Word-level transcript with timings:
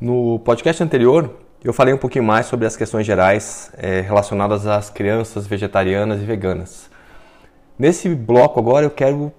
No 0.00 0.40
podcast 0.40 0.82
anterior, 0.82 1.30
eu 1.62 1.72
falei 1.72 1.94
um 1.94 1.98
pouquinho 1.98 2.24
mais 2.24 2.46
sobre 2.46 2.66
as 2.66 2.76
questões 2.76 3.06
gerais 3.06 3.70
é, 3.78 4.00
relacionadas 4.00 4.66
às 4.66 4.90
crianças 4.90 5.46
vegetarianas 5.46 6.20
e 6.20 6.24
veganas. 6.24 6.90
Nesse 7.78 8.08
bloco 8.12 8.58
agora 8.58 8.84
eu 8.84 8.90
quero 8.90 9.32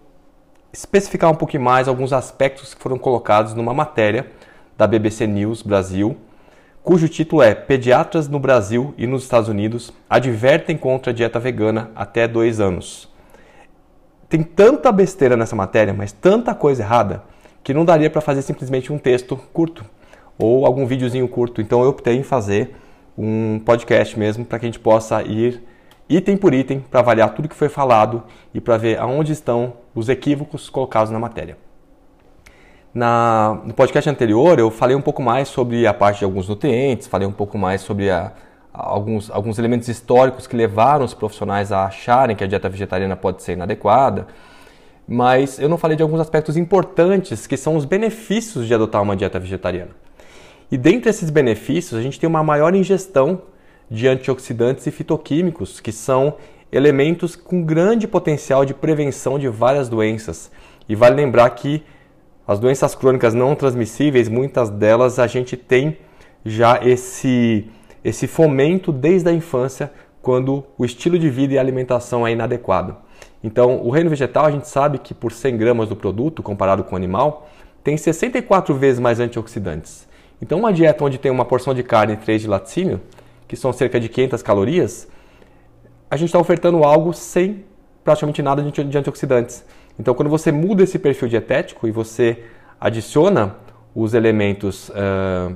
especificar 0.71 1.29
um 1.29 1.35
pouquinho 1.35 1.61
mais 1.61 1.89
alguns 1.89 2.13
aspectos 2.13 2.73
que 2.73 2.81
foram 2.81 2.97
colocados 2.97 3.53
numa 3.53 3.73
matéria 3.73 4.31
da 4.77 4.87
BBC 4.87 5.27
News 5.27 5.61
Brasil, 5.61 6.15
cujo 6.81 7.09
título 7.09 7.41
é 7.41 7.53
Pediatras 7.53 8.29
no 8.29 8.39
Brasil 8.39 8.93
e 8.97 9.05
nos 9.05 9.23
Estados 9.23 9.49
Unidos 9.49 9.91
advertem 10.09 10.77
contra 10.77 11.11
a 11.11 11.13
dieta 11.13 11.37
vegana 11.37 11.91
até 11.93 12.29
dois 12.29 12.61
anos. 12.61 13.13
Tem 14.29 14.41
tanta 14.41 14.89
besteira 14.89 15.35
nessa 15.35 15.55
matéria, 15.55 15.93
mas 15.93 16.13
tanta 16.13 16.55
coisa 16.55 16.81
errada, 16.81 17.23
que 17.61 17.73
não 17.73 17.83
daria 17.83 18.09
para 18.09 18.21
fazer 18.21 18.41
simplesmente 18.41 18.93
um 18.93 18.97
texto 18.97 19.35
curto 19.51 19.83
ou 20.37 20.65
algum 20.65 20.85
videozinho 20.85 21.27
curto. 21.27 21.61
Então 21.61 21.83
eu 21.83 21.89
optei 21.89 22.17
em 22.17 22.23
fazer 22.23 22.75
um 23.17 23.59
podcast 23.59 24.17
mesmo 24.17 24.43
para 24.45 24.59
que 24.59 24.65
a 24.65 24.69
gente 24.69 24.79
possa 24.79 25.21
ir 25.23 25.61
item 26.09 26.37
por 26.37 26.53
item 26.53 26.79
para 26.79 26.99
avaliar 26.99 27.33
tudo 27.33 27.49
que 27.49 27.55
foi 27.55 27.69
falado 27.69 28.23
e 28.53 28.61
para 28.61 28.77
ver 28.77 28.99
aonde 28.99 29.31
estão 29.31 29.73
os 29.93 30.09
equívocos 30.09 30.69
colocados 30.69 31.11
na 31.11 31.19
matéria. 31.19 31.57
Na, 32.93 33.59
no 33.65 33.73
podcast 33.73 34.09
anterior 34.09 34.57
eu 34.59 34.71
falei 34.71 34.95
um 34.95 35.01
pouco 35.01 35.21
mais 35.21 35.47
sobre 35.47 35.85
a 35.85 35.93
parte 35.93 36.19
de 36.19 36.25
alguns 36.25 36.47
nutrientes, 36.47 37.07
falei 37.07 37.27
um 37.27 37.31
pouco 37.31 37.57
mais 37.57 37.81
sobre 37.81 38.09
a, 38.09 38.31
alguns, 38.71 39.29
alguns 39.31 39.57
elementos 39.57 39.87
históricos 39.87 40.47
que 40.47 40.55
levaram 40.55 41.03
os 41.03 41.13
profissionais 41.13 41.71
a 41.71 41.85
acharem 41.85 42.35
que 42.35 42.43
a 42.43 42.47
dieta 42.47 42.69
vegetariana 42.69 43.15
pode 43.15 43.41
ser 43.43 43.53
inadequada, 43.53 44.27
mas 45.07 45.59
eu 45.59 45.69
não 45.69 45.77
falei 45.77 45.95
de 45.97 46.03
alguns 46.03 46.19
aspectos 46.19 46.57
importantes 46.57 47.45
que 47.47 47.57
são 47.57 47.75
os 47.75 47.85
benefícios 47.85 48.67
de 48.67 48.73
adotar 48.73 49.01
uma 49.01 49.15
dieta 49.15 49.39
vegetariana. 49.39 49.91
E 50.71 50.77
dentre 50.77 51.09
esses 51.09 51.29
benefícios, 51.29 51.99
a 51.99 52.01
gente 52.01 52.19
tem 52.19 52.27
uma 52.27 52.43
maior 52.43 52.73
ingestão 52.73 53.41
de 53.89 54.07
antioxidantes 54.07 54.85
e 54.87 54.91
fitoquímicos, 54.91 55.79
que 55.79 55.91
são 55.91 56.35
elementos 56.71 57.35
com 57.35 57.63
grande 57.63 58.07
potencial 58.07 58.65
de 58.65 58.73
prevenção 58.73 59.37
de 59.37 59.47
várias 59.47 59.87
doenças. 59.87 60.51
E 60.89 60.95
vale 60.95 61.15
lembrar 61.15 61.49
que 61.51 61.83
as 62.47 62.59
doenças 62.59 62.93
crônicas 62.95 63.33
não 63.33 63.55
transmissíveis, 63.55 64.27
muitas 64.27 64.69
delas 64.69 65.19
a 65.19 65.27
gente 65.27 65.55
tem 65.55 65.97
já 66.43 66.79
esse, 66.83 67.67
esse 68.03 68.27
fomento 68.27 68.91
desde 68.91 69.29
a 69.29 69.33
infância, 69.33 69.91
quando 70.21 70.63
o 70.75 70.83
estilo 70.83 71.19
de 71.19 71.29
vida 71.29 71.53
e 71.53 71.57
a 71.57 71.61
alimentação 71.61 72.25
é 72.25 72.31
inadequado. 72.31 72.97
Então, 73.43 73.79
o 73.83 73.91
reino 73.91 74.09
vegetal, 74.09 74.45
a 74.45 74.51
gente 74.51 74.67
sabe 74.67 74.97
que 74.97 75.13
por 75.13 75.31
100 75.31 75.55
gramas 75.57 75.89
do 75.89 75.95
produto, 75.95 76.41
comparado 76.41 76.83
com 76.83 76.93
o 76.93 76.97
animal, 76.97 77.47
tem 77.83 77.95
64 77.95 78.73
vezes 78.73 78.99
mais 78.99 79.19
antioxidantes. 79.19 80.07
Então, 80.41 80.59
uma 80.59 80.73
dieta 80.73 81.03
onde 81.03 81.17
tem 81.17 81.31
uma 81.31 81.45
porção 81.45 81.73
de 81.73 81.83
carne 81.83 82.13
e 82.13 82.17
3 82.17 82.41
de 82.41 82.47
laticínio, 82.47 83.01
que 83.47 83.55
são 83.55 83.71
cerca 83.71 83.99
de 83.99 84.09
500 84.09 84.41
calorias, 84.41 85.07
a 86.09 86.17
gente 86.17 86.27
está 86.27 86.39
ofertando 86.39 86.83
algo 86.83 87.13
sem 87.13 87.63
praticamente 88.03 88.41
nada 88.41 88.61
de 88.61 88.97
antioxidantes. 88.97 89.65
Então, 89.99 90.13
quando 90.13 90.29
você 90.29 90.51
muda 90.51 90.83
esse 90.83 90.99
perfil 90.99 91.27
dietético 91.27 91.87
e 91.87 91.91
você 91.91 92.43
adiciona 92.79 93.55
os 93.95 94.13
elementos 94.13 94.89
uh, 94.89 95.55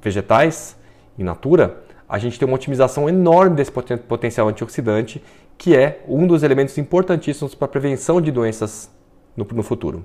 vegetais 0.00 0.76
in 1.18 1.22
natura, 1.22 1.82
a 2.08 2.18
gente 2.18 2.38
tem 2.38 2.48
uma 2.48 2.56
otimização 2.56 3.08
enorme 3.08 3.56
desse 3.56 3.70
potencial 4.08 4.48
antioxidante, 4.48 5.22
que 5.56 5.76
é 5.76 6.02
um 6.08 6.26
dos 6.26 6.42
elementos 6.42 6.76
importantíssimos 6.78 7.54
para 7.54 7.66
a 7.66 7.68
prevenção 7.68 8.20
de 8.20 8.32
doenças 8.32 8.90
no, 9.36 9.46
no 9.52 9.62
futuro. 9.62 10.04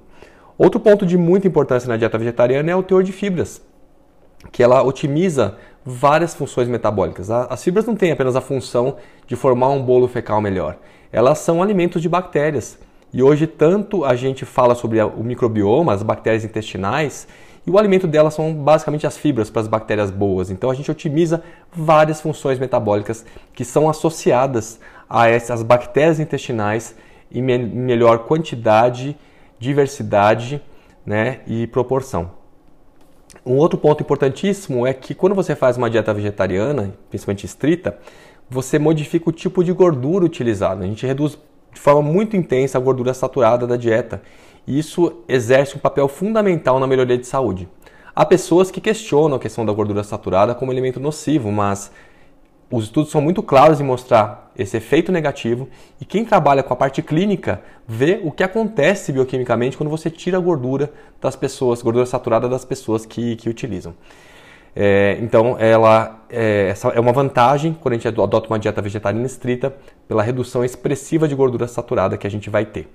Outro 0.58 0.80
ponto 0.80 1.06
de 1.06 1.18
muita 1.18 1.48
importância 1.48 1.88
na 1.88 1.96
dieta 1.96 2.18
vegetariana 2.18 2.70
é 2.70 2.76
o 2.76 2.84
teor 2.84 3.02
de 3.02 3.14
fibras 3.14 3.62
que 4.52 4.64
ela 4.64 4.84
otimiza 4.84 5.58
várias 5.86 6.34
funções 6.34 6.68
metabólicas. 6.68 7.30
As 7.30 7.64
fibras 7.64 7.86
não 7.86 7.96
têm 7.96 8.12
apenas 8.12 8.36
a 8.36 8.42
função 8.42 8.98
de 9.28 9.36
formar 9.36 9.70
um 9.70 9.82
bolo 9.82 10.08
fecal 10.08 10.42
melhor, 10.42 10.78
elas 11.12 11.40
são 11.40 11.62
alimentos 11.62 12.02
de 12.02 12.10
bactérias. 12.10 12.78
E 13.12 13.24
hoje 13.24 13.48
tanto 13.48 14.06
a 14.06 14.16
gente 14.16 14.46
fala 14.46 14.76
sobre 14.76 15.02
o 15.02 15.24
microbioma, 15.24 15.94
as 15.94 16.04
bactérias 16.04 16.46
intestinais, 16.46 17.28
e 17.66 17.72
o 17.72 17.78
alimento 17.78 18.08
delas 18.08 18.36
são 18.36 18.54
basicamente 18.54 19.06
as 19.08 19.18
fibras 19.18 19.50
para 19.50 19.62
as 19.62 19.68
bactérias 19.68 20.12
boas. 20.12 20.50
Então 20.50 20.70
a 20.70 20.76
gente 20.76 20.90
otimiza 20.90 21.44
várias 21.72 22.22
funções 22.22 22.60
metabólicas 22.60 23.26
que 23.54 23.66
são 23.66 23.90
associadas 23.90 24.80
a 25.10 25.28
essas 25.28 25.64
bactérias 25.64 26.20
intestinais 26.20 26.96
em 27.32 27.42
melhor 27.42 28.20
quantidade, 28.20 29.18
diversidade 29.60 30.62
né, 31.06 31.42
e 31.48 31.68
proporção. 31.68 32.39
Um 33.46 33.56
outro 33.56 33.78
ponto 33.78 34.02
importantíssimo 34.04 34.86
é 34.86 34.94
que 34.94 35.14
quando 35.14 35.34
você 35.34 35.56
faz 35.56 35.78
uma 35.78 35.90
dieta 35.90 36.14
vegetariana, 36.14 36.94
principalmente 37.10 37.46
estrita, 37.46 37.98
você 38.50 38.78
modifica 38.78 39.30
o 39.30 39.34
tipo 39.34 39.64
de 39.64 39.72
gordura 39.72 40.26
utilizada. 40.26 40.84
A 40.84 40.88
gente 40.88 41.06
reduz 41.06 41.38
de 41.74 41.80
forma 41.80 42.02
muito 42.02 42.36
intensa 42.36 42.78
a 42.78 42.82
gordura 42.82 43.14
saturada 43.14 43.66
da 43.66 43.78
dieta. 43.78 44.22
E 44.68 44.78
isso 44.78 45.14
exerce 45.28 45.76
um 45.76 45.80
papel 45.80 46.08
fundamental 46.08 46.80
na 46.80 46.88
melhoria 46.88 47.18
de 47.18 47.28
saúde. 47.28 47.68
Há 48.16 48.26
pessoas 48.26 48.70
que 48.70 48.82
questionam 48.82 49.38
a 49.38 49.40
questão 49.40 49.66
da 49.66 49.72
gordura 49.72 50.04
saturada 50.04 50.54
como 50.54 50.74
elemento 50.74 51.00
nocivo, 51.00 51.52
mas 51.52 51.92
os 52.72 52.86
estudos 52.86 53.12
são 53.12 53.20
muito 53.20 53.42
claros 53.42 53.82
em 53.82 53.84
mostrar 53.84 54.52
esse 54.58 54.78
efeito 54.78 55.12
negativo 55.12 55.68
e 56.00 56.06
quem 56.06 56.24
trabalha 56.24 56.62
com 56.62 56.74
a 56.74 56.76
parte 56.76 57.02
clínica 57.02 57.62
vê 57.88 58.20
o 58.24 58.32
que 58.32 58.44
acontece 58.44 59.12
bioquimicamente 59.12 59.76
quando 59.76 59.90
você 59.90 60.10
tira 60.10 60.38
a 60.38 60.42
gordura 60.42 60.92
das 61.20 61.36
pessoas, 61.36 61.82
gordura 61.82 62.06
saturada 62.06 62.48
das 62.48 62.64
pessoas 62.64 63.06
que, 63.06 63.36
que 63.38 63.50
utilizam. 63.50 63.96
É, 64.76 65.18
então, 65.22 65.58
ela 65.58 66.24
é, 66.30 66.68
essa 66.70 66.90
é 66.90 67.00
uma 67.00 67.12
vantagem 67.12 67.76
quando 67.80 67.94
a 67.94 67.98
gente 67.98 68.08
adota 68.08 68.48
uma 68.48 68.60
dieta 68.60 68.82
vegetariana 68.82 69.26
estrita 69.26 69.76
pela 70.08 70.22
redução 70.22 70.64
expressiva 70.64 71.28
de 71.28 71.34
gordura 71.34 71.68
saturada 71.68 72.18
que 72.18 72.28
a 72.28 72.32
gente 72.32 72.50
vai 72.50 72.66
ter. 72.66 72.88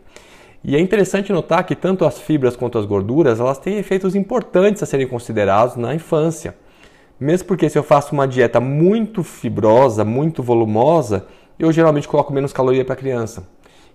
E 0.62 0.77
é 0.77 0.81
interessante 0.81 1.33
notar 1.33 1.65
que 1.65 1.75
tanto 1.75 2.06
as 2.06 2.19
fibras 2.19 2.56
quanto 2.56 2.79
as 2.79 2.87
gorduras 2.87 3.41
elas 3.41 3.59
têm 3.59 3.77
efeitos 3.77 4.15
importantes 4.15 4.83
a 4.83 4.87
serem 4.87 5.06
considerados 5.06 5.77
na 5.77 5.95
infância. 5.95 6.55
Mesmo 7.19 7.47
porque 7.47 7.69
se 7.69 7.79
eu 7.79 7.83
faço 7.83 8.13
uma 8.13 8.27
dieta 8.27 8.61
muito 8.61 9.23
fibrosa, 9.23 10.05
muito 10.05 10.43
volumosa, 10.43 11.27
eu 11.59 11.71
geralmente 11.73 12.09
coloco 12.09 12.33
menos 12.33 12.53
caloria 12.53 12.85
para 12.85 12.95
a 12.95 12.97
criança. 12.97 13.47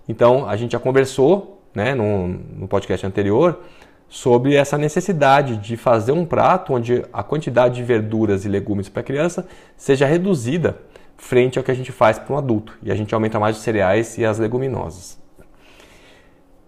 Então, 0.08 0.48
a 0.48 0.56
gente 0.56 0.72
já 0.72 0.78
conversou 0.78 1.62
né, 1.74 1.94
no, 1.94 2.28
no 2.28 2.68
podcast 2.68 3.06
anterior 3.06 3.60
sobre 4.08 4.56
essa 4.56 4.76
necessidade 4.76 5.56
de 5.58 5.76
fazer 5.76 6.12
um 6.12 6.24
prato 6.24 6.72
onde 6.72 7.04
a 7.12 7.22
quantidade 7.22 7.76
de 7.76 7.82
verduras 7.84 8.44
e 8.44 8.48
legumes 8.48 8.88
para 8.88 9.00
a 9.00 9.04
criança 9.04 9.46
seja 9.76 10.04
reduzida 10.06 10.78
frente 11.16 11.58
ao 11.58 11.64
que 11.64 11.70
a 11.70 11.74
gente 11.74 11.92
faz 11.92 12.18
para 12.18 12.34
um 12.34 12.38
adulto. 12.38 12.76
E 12.82 12.90
a 12.90 12.94
gente 12.94 13.14
aumenta 13.14 13.38
mais 13.38 13.56
os 13.56 13.62
cereais 13.62 14.18
e 14.18 14.24
as 14.24 14.38
leguminosas. 14.38 15.20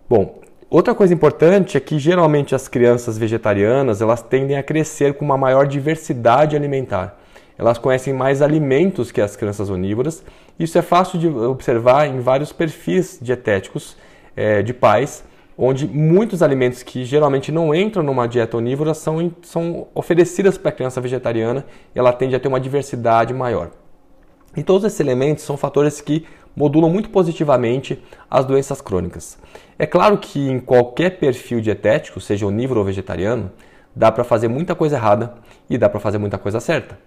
Bom, 0.09 0.42
Outra 0.73 0.95
coisa 0.95 1.13
importante 1.13 1.77
é 1.77 1.81
que 1.81 1.99
geralmente 1.99 2.55
as 2.55 2.67
crianças 2.67 3.19
vegetarianas 3.19 4.01
elas 4.01 4.23
tendem 4.23 4.57
a 4.57 4.63
crescer 4.63 5.13
com 5.13 5.23
uma 5.23 5.37
maior 5.37 5.67
diversidade 5.67 6.57
alimentar. 6.57 7.19
Elas 7.59 7.77
conhecem 7.77 8.15
mais 8.15 8.41
alimentos 8.41 9.13
que 9.13 9.21
as 9.21 9.37
crianças 9.37 9.69
onívoras. 9.69 10.25
Isso 10.59 10.79
é 10.79 10.81
fácil 10.81 11.19
de 11.19 11.29
observar 11.29 12.07
em 12.07 12.21
vários 12.21 12.55
perfis 12.55 13.19
dietéticos 13.21 13.99
é, 14.35 14.63
de 14.63 14.73
pais, 14.73 15.23
onde 15.59 15.87
muitos 15.87 16.43
alimentos 16.43 16.83
que 16.83 17.05
geralmente 17.05 17.53
não 17.53 17.75
entram 17.75 18.03
numa 18.03 18.27
dieta 18.27 18.57
onívora 18.57 18.95
são, 18.95 19.31
são 19.43 19.89
oferecidas 19.95 20.57
para 20.57 20.71
a 20.71 20.73
criança 20.73 21.03
vegetariana 21.03 21.67
e 21.95 21.99
ela 21.99 22.15
tende 22.15 22.35
a 22.35 22.41
ter 22.41 22.49
uma 22.49 22.59
diversidade 22.59 23.35
maior. 23.35 23.73
E 24.57 24.63
todos 24.63 24.85
esses 24.85 25.01
elementos 25.01 25.45
são 25.45 25.59
fatores 25.59 26.01
que 26.01 26.25
modulam 26.55 26.91
muito 26.91 27.11
positivamente 27.11 28.03
as 28.31 28.45
doenças 28.45 28.81
crônicas. 28.81 29.39
É 29.79 29.87
claro 29.87 30.19
que 30.19 30.39
em 30.49 30.61
qualquer 30.61 31.19
perfil 31.19 31.61
dietético, 31.61 32.21
seja 32.21 32.47
onívoro 32.47 32.81
ou 32.81 32.87
vegetariano, 32.87 33.51
dá 33.95 34.11
para 34.11 34.25
fazer 34.25 34.49
muita 34.49 34.75
coisa 34.75 34.97
errada 34.97 35.35
e 35.69 35.77
dá 35.77 35.89
para 35.89 36.01
fazer 36.01 36.19
muita 36.19 36.39
coisa 36.39 36.61
certa. 36.61 36.99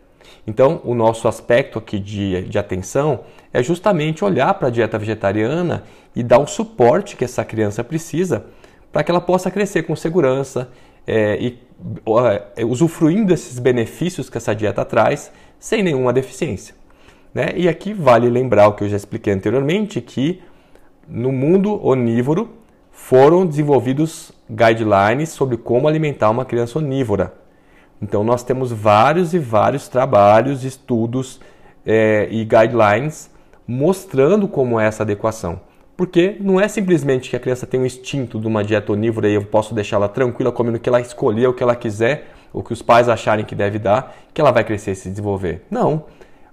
Então, 0.47 0.81
o 0.83 0.93
nosso 0.93 1.27
aspecto 1.27 1.79
aqui 1.79 1.99
de, 1.99 2.43
de 2.43 2.57
atenção 2.57 3.21
é 3.51 3.63
justamente 3.63 4.23
olhar 4.23 4.53
para 4.53 4.67
a 4.67 4.71
dieta 4.71 4.97
vegetariana 4.97 5.83
e 6.15 6.21
dar 6.21 6.39
o 6.39 6.47
suporte 6.47 7.15
que 7.15 7.25
essa 7.25 7.43
criança 7.43 7.83
precisa 7.83 8.45
para 8.91 9.03
que 9.03 9.11
ela 9.11 9.21
possa 9.21 9.49
crescer 9.51 9.83
com 9.83 9.95
segurança 9.95 10.69
é, 11.05 11.37
e 11.39 11.59
é, 12.55 12.63
usufruindo 12.63 13.25
desses 13.25 13.59
benefícios 13.59 14.29
que 14.29 14.37
essa 14.37 14.55
dieta 14.55 14.85
traz 14.85 15.31
sem 15.59 15.83
nenhuma 15.83 16.13
deficiência. 16.13 16.75
Né? 17.35 17.51
E 17.57 17.67
aqui 17.67 17.93
vale 17.93 18.29
lembrar 18.29 18.69
o 18.69 18.73
que 18.73 18.85
eu 18.85 18.89
já 18.89 18.95
expliquei 18.95 19.33
anteriormente, 19.33 19.99
que 19.99 20.41
no 21.05 21.33
mundo 21.33 21.85
onívoro 21.85 22.49
foram 22.89 23.45
desenvolvidos 23.45 24.31
guidelines 24.49 25.29
sobre 25.29 25.57
como 25.57 25.85
alimentar 25.85 26.29
uma 26.29 26.45
criança 26.45 26.79
onívora. 26.79 27.33
Então 28.01 28.23
nós 28.23 28.41
temos 28.41 28.71
vários 28.71 29.33
e 29.33 29.39
vários 29.39 29.89
trabalhos, 29.89 30.63
estudos 30.63 31.41
é, 31.85 32.29
e 32.31 32.45
guidelines 32.45 33.29
mostrando 33.67 34.47
como 34.47 34.79
é 34.79 34.85
essa 34.85 35.03
adequação. 35.03 35.59
Porque 35.97 36.37
não 36.39 36.59
é 36.59 36.67
simplesmente 36.67 37.29
que 37.29 37.35
a 37.35 37.39
criança 37.39 37.65
tem 37.65 37.79
um 37.79 37.85
instinto 37.85 38.39
de 38.39 38.47
uma 38.47 38.63
dieta 38.63 38.93
onívora 38.93 39.27
e 39.27 39.33
eu 39.33 39.43
posso 39.43 39.73
deixar 39.73 39.97
ela 39.97 40.07
tranquila 40.07 40.51
comendo 40.51 40.77
o 40.77 40.79
que 40.79 40.87
ela 40.87 41.01
escolher, 41.01 41.47
o 41.47 41.53
que 41.53 41.63
ela 41.63 41.75
quiser, 41.75 42.27
o 42.53 42.63
que 42.63 42.71
os 42.71 42.81
pais 42.81 43.09
acharem 43.09 43.43
que 43.43 43.55
deve 43.55 43.77
dar, 43.79 44.15
que 44.33 44.39
ela 44.39 44.51
vai 44.51 44.63
crescer 44.63 44.91
e 44.91 44.95
se 44.95 45.09
desenvolver. 45.09 45.65
Não. 45.69 46.03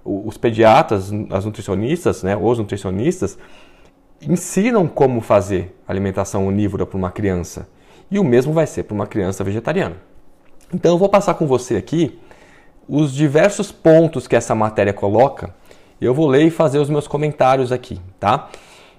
Os 0.03 0.37
pediatras, 0.37 1.11
as 1.29 1.45
nutricionistas, 1.45 2.23
né, 2.23 2.35
os 2.35 2.57
nutricionistas, 2.57 3.37
ensinam 4.21 4.87
como 4.87 5.21
fazer 5.21 5.75
alimentação 5.87 6.47
onívora 6.47 6.85
para 6.85 6.97
uma 6.97 7.11
criança. 7.11 7.67
E 8.11 8.19
o 8.19 8.23
mesmo 8.23 8.53
vai 8.53 8.67
ser 8.67 8.83
para 8.83 8.93
uma 8.93 9.07
criança 9.07 9.43
vegetariana. 9.43 9.95
Então 10.73 10.91
eu 10.93 10.97
vou 10.97 11.09
passar 11.09 11.35
com 11.35 11.47
você 11.47 11.75
aqui 11.75 12.19
os 12.87 13.13
diversos 13.13 13.71
pontos 13.71 14.27
que 14.27 14.35
essa 14.35 14.53
matéria 14.53 14.93
coloca. 14.93 15.53
Eu 16.01 16.13
vou 16.13 16.27
ler 16.27 16.43
e 16.43 16.49
fazer 16.49 16.79
os 16.79 16.89
meus 16.89 17.07
comentários 17.07 17.71
aqui, 17.71 17.99
tá? 18.19 18.49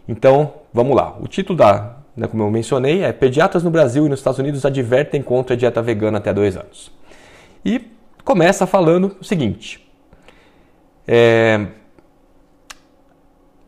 Então, 0.09 0.55
vamos 0.73 0.97
lá. 0.97 1.17
O 1.21 1.29
título 1.29 1.59
da, 1.59 1.97
né, 2.17 2.27
como 2.27 2.43
eu 2.43 2.51
mencionei, 2.51 3.03
é 3.03 3.13
Pediatras 3.13 3.63
no 3.63 3.71
Brasil 3.71 4.07
e 4.07 4.09
nos 4.09 4.21
Estados 4.21 4.39
Unidos 4.39 4.65
advertem 4.65 5.23
contra 5.23 5.55
a 5.55 5.57
dieta 5.59 5.83
vegana 5.83 6.19
até 6.19 6.33
dois 6.33 6.57
anos. 6.57 6.91
E 7.65 7.91
começa 8.25 8.67
falando 8.67 9.17
o 9.21 9.25
seguinte. 9.25 9.84
É, 11.07 11.67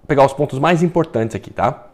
pegar 0.07 0.25
os 0.25 0.33
pontos 0.33 0.59
mais 0.59 0.83
importantes 0.83 1.37
aqui, 1.37 1.51
tá? 1.51 1.87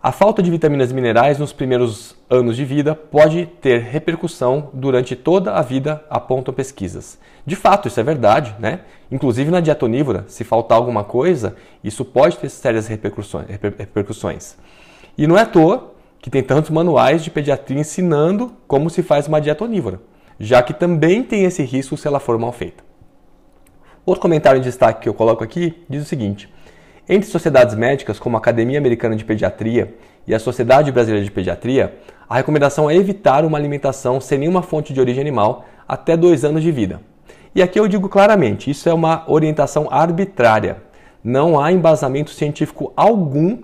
A 0.00 0.12
falta 0.12 0.40
de 0.40 0.48
vitaminas 0.48 0.92
e 0.92 0.94
minerais 0.94 1.40
nos 1.40 1.52
primeiros 1.52 2.16
anos 2.30 2.56
de 2.56 2.64
vida 2.64 2.94
pode 2.94 3.46
ter 3.60 3.80
repercussão 3.80 4.70
durante 4.72 5.16
toda 5.16 5.54
a 5.54 5.60
vida, 5.60 6.04
apontam 6.08 6.54
pesquisas. 6.54 7.18
De 7.44 7.56
fato, 7.56 7.88
isso 7.88 7.98
é 7.98 8.02
verdade, 8.04 8.54
né? 8.60 8.82
Inclusive 9.10 9.50
na 9.50 9.58
dieta 9.58 9.84
onívora, 9.84 10.24
se 10.28 10.44
faltar 10.44 10.78
alguma 10.78 11.02
coisa, 11.02 11.56
isso 11.82 12.04
pode 12.04 12.38
ter 12.38 12.48
sérias 12.48 12.86
repercussões. 12.86 14.56
E 15.16 15.26
não 15.26 15.36
é 15.36 15.42
à 15.42 15.46
toa 15.46 15.94
que 16.20 16.30
tem 16.30 16.44
tantos 16.44 16.70
manuais 16.70 17.24
de 17.24 17.30
pediatria 17.30 17.80
ensinando 17.80 18.52
como 18.68 18.88
se 18.90 19.02
faz 19.02 19.26
uma 19.26 19.40
dieta 19.40 19.64
onívora, 19.64 20.00
já 20.38 20.62
que 20.62 20.72
também 20.72 21.24
tem 21.24 21.42
esse 21.42 21.64
risco 21.64 21.96
se 21.96 22.06
ela 22.06 22.20
for 22.20 22.38
mal 22.38 22.52
feita. 22.52 22.87
Outro 24.08 24.22
comentário 24.22 24.58
em 24.58 24.62
destaque 24.62 25.02
que 25.02 25.08
eu 25.10 25.12
coloco 25.12 25.44
aqui 25.44 25.84
diz 25.86 26.02
o 26.02 26.06
seguinte: 26.06 26.48
entre 27.06 27.28
sociedades 27.28 27.74
médicas 27.74 28.18
como 28.18 28.38
a 28.38 28.40
Academia 28.40 28.78
Americana 28.78 29.14
de 29.14 29.22
Pediatria 29.22 29.94
e 30.26 30.34
a 30.34 30.38
Sociedade 30.38 30.90
Brasileira 30.90 31.22
de 31.22 31.30
Pediatria, 31.30 31.94
a 32.26 32.36
recomendação 32.36 32.88
é 32.88 32.96
evitar 32.96 33.44
uma 33.44 33.58
alimentação 33.58 34.18
sem 34.18 34.38
nenhuma 34.38 34.62
fonte 34.62 34.94
de 34.94 35.00
origem 35.00 35.20
animal 35.20 35.66
até 35.86 36.16
dois 36.16 36.42
anos 36.42 36.62
de 36.62 36.72
vida. 36.72 37.02
E 37.54 37.60
aqui 37.60 37.78
eu 37.78 37.86
digo 37.86 38.08
claramente: 38.08 38.70
isso 38.70 38.88
é 38.88 38.94
uma 38.94 39.24
orientação 39.30 39.88
arbitrária. 39.90 40.78
Não 41.22 41.60
há 41.60 41.70
embasamento 41.70 42.30
científico 42.30 42.90
algum 42.96 43.58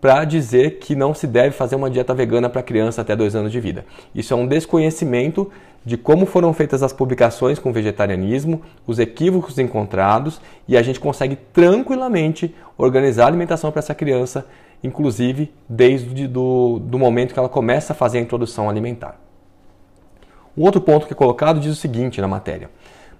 para 0.00 0.24
dizer 0.24 0.78
que 0.78 0.94
não 0.94 1.12
se 1.12 1.26
deve 1.26 1.50
fazer 1.50 1.74
uma 1.74 1.90
dieta 1.90 2.14
vegana 2.14 2.48
para 2.48 2.62
criança 2.62 3.00
até 3.00 3.16
dois 3.16 3.34
anos 3.34 3.50
de 3.50 3.58
vida. 3.58 3.84
Isso 4.14 4.32
é 4.32 4.36
um 4.36 4.46
desconhecimento 4.46 5.50
de 5.88 5.96
como 5.96 6.26
foram 6.26 6.52
feitas 6.52 6.82
as 6.82 6.92
publicações 6.92 7.58
com 7.58 7.72
vegetarianismo, 7.72 8.60
os 8.86 8.98
equívocos 8.98 9.58
encontrados 9.58 10.38
e 10.68 10.76
a 10.76 10.82
gente 10.82 11.00
consegue 11.00 11.34
tranquilamente 11.34 12.54
organizar 12.76 13.24
a 13.24 13.28
alimentação 13.28 13.72
para 13.72 13.78
essa 13.78 13.94
criança, 13.94 14.46
inclusive 14.84 15.50
desde 15.66 16.28
do, 16.28 16.78
do 16.78 16.98
momento 16.98 17.32
que 17.32 17.38
ela 17.38 17.48
começa 17.48 17.94
a 17.94 17.96
fazer 17.96 18.18
a 18.18 18.20
introdução 18.20 18.68
alimentar. 18.68 19.18
Um 20.54 20.62
outro 20.62 20.78
ponto 20.78 21.06
que 21.06 21.14
é 21.14 21.16
colocado 21.16 21.58
diz 21.58 21.72
o 21.72 21.76
seguinte 21.76 22.20
na 22.20 22.28
matéria: 22.28 22.68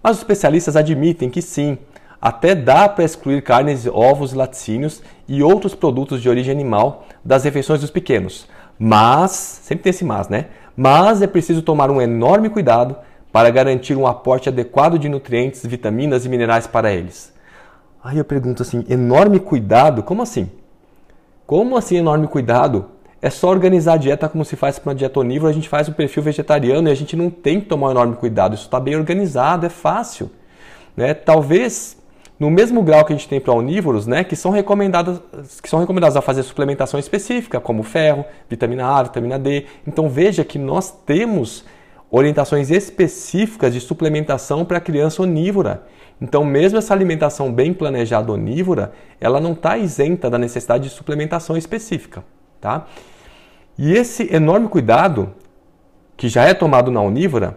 mas 0.02 0.16
os 0.16 0.18
especialistas 0.18 0.76
admitem 0.76 1.30
que 1.30 1.40
sim, 1.40 1.78
até 2.20 2.54
dá 2.54 2.86
para 2.86 3.02
excluir 3.02 3.40
carnes, 3.40 3.86
ovos, 3.86 4.34
laticínios 4.34 5.02
e 5.26 5.42
outros 5.42 5.74
produtos 5.74 6.20
de 6.20 6.28
origem 6.28 6.52
animal 6.52 7.06
das 7.24 7.44
refeições 7.44 7.80
dos 7.80 7.90
pequenos. 7.90 8.46
Mas, 8.78 9.30
sempre 9.62 9.84
tem 9.84 9.90
esse 9.90 10.04
mas, 10.04 10.28
né? 10.28 10.48
Mas 10.80 11.20
é 11.22 11.26
preciso 11.26 11.60
tomar 11.60 11.90
um 11.90 12.00
enorme 12.00 12.48
cuidado 12.48 12.94
para 13.32 13.50
garantir 13.50 13.96
um 13.96 14.06
aporte 14.06 14.48
adequado 14.48 14.96
de 14.96 15.08
nutrientes, 15.08 15.66
vitaminas 15.66 16.24
e 16.24 16.28
minerais 16.28 16.68
para 16.68 16.92
eles. 16.92 17.34
Aí 18.00 18.16
eu 18.16 18.24
pergunto 18.24 18.62
assim: 18.62 18.84
enorme 18.88 19.40
cuidado? 19.40 20.04
Como 20.04 20.22
assim? 20.22 20.48
Como 21.44 21.76
assim 21.76 21.96
enorme 21.96 22.28
cuidado? 22.28 22.90
É 23.20 23.28
só 23.28 23.48
organizar 23.48 23.94
a 23.94 23.96
dieta 23.96 24.28
como 24.28 24.44
se 24.44 24.54
faz 24.54 24.78
para 24.78 24.90
uma 24.90 24.94
dieta 24.94 25.18
onívora, 25.18 25.50
a 25.50 25.54
gente 25.54 25.68
faz 25.68 25.88
um 25.88 25.92
perfil 25.92 26.22
vegetariano 26.22 26.88
e 26.88 26.92
a 26.92 26.94
gente 26.94 27.16
não 27.16 27.28
tem 27.28 27.60
que 27.60 27.66
tomar 27.66 27.88
um 27.88 27.90
enorme 27.90 28.14
cuidado. 28.14 28.54
Isso 28.54 28.66
está 28.66 28.78
bem 28.78 28.94
organizado, 28.94 29.66
é 29.66 29.68
fácil. 29.68 30.30
Né? 30.96 31.12
Talvez 31.12 31.97
no 32.38 32.50
mesmo 32.50 32.82
grau 32.82 33.04
que 33.04 33.12
a 33.12 33.16
gente 33.16 33.28
tem 33.28 33.40
para 33.40 33.52
onívoros, 33.52 34.06
né, 34.06 34.22
que 34.22 34.36
são 34.36 34.50
recomendados 34.50 35.20
que 35.60 35.68
são 35.68 35.80
recomendados 35.80 36.16
a 36.16 36.22
fazer 36.22 36.42
suplementação 36.42 36.98
específica, 37.00 37.60
como 37.60 37.82
ferro, 37.82 38.24
vitamina 38.48 38.86
A, 38.86 39.02
vitamina 39.02 39.38
D. 39.38 39.66
Então 39.86 40.08
veja 40.08 40.44
que 40.44 40.58
nós 40.58 40.90
temos 41.04 41.64
orientações 42.10 42.70
específicas 42.70 43.72
de 43.74 43.80
suplementação 43.80 44.64
para 44.64 44.80
criança 44.80 45.22
onívora. 45.22 45.82
Então, 46.20 46.44
mesmo 46.44 46.78
essa 46.78 46.92
alimentação 46.92 47.52
bem 47.52 47.72
planejada 47.72 48.32
onívora, 48.32 48.92
ela 49.20 49.40
não 49.40 49.52
está 49.52 49.78
isenta 49.78 50.28
da 50.28 50.38
necessidade 50.38 50.84
de 50.84 50.90
suplementação 50.90 51.56
específica, 51.56 52.24
tá? 52.60 52.86
E 53.78 53.92
esse 53.92 54.34
enorme 54.34 54.68
cuidado 54.68 55.32
que 56.16 56.28
já 56.28 56.44
é 56.44 56.54
tomado 56.54 56.90
na 56.90 57.00
onívora 57.00 57.56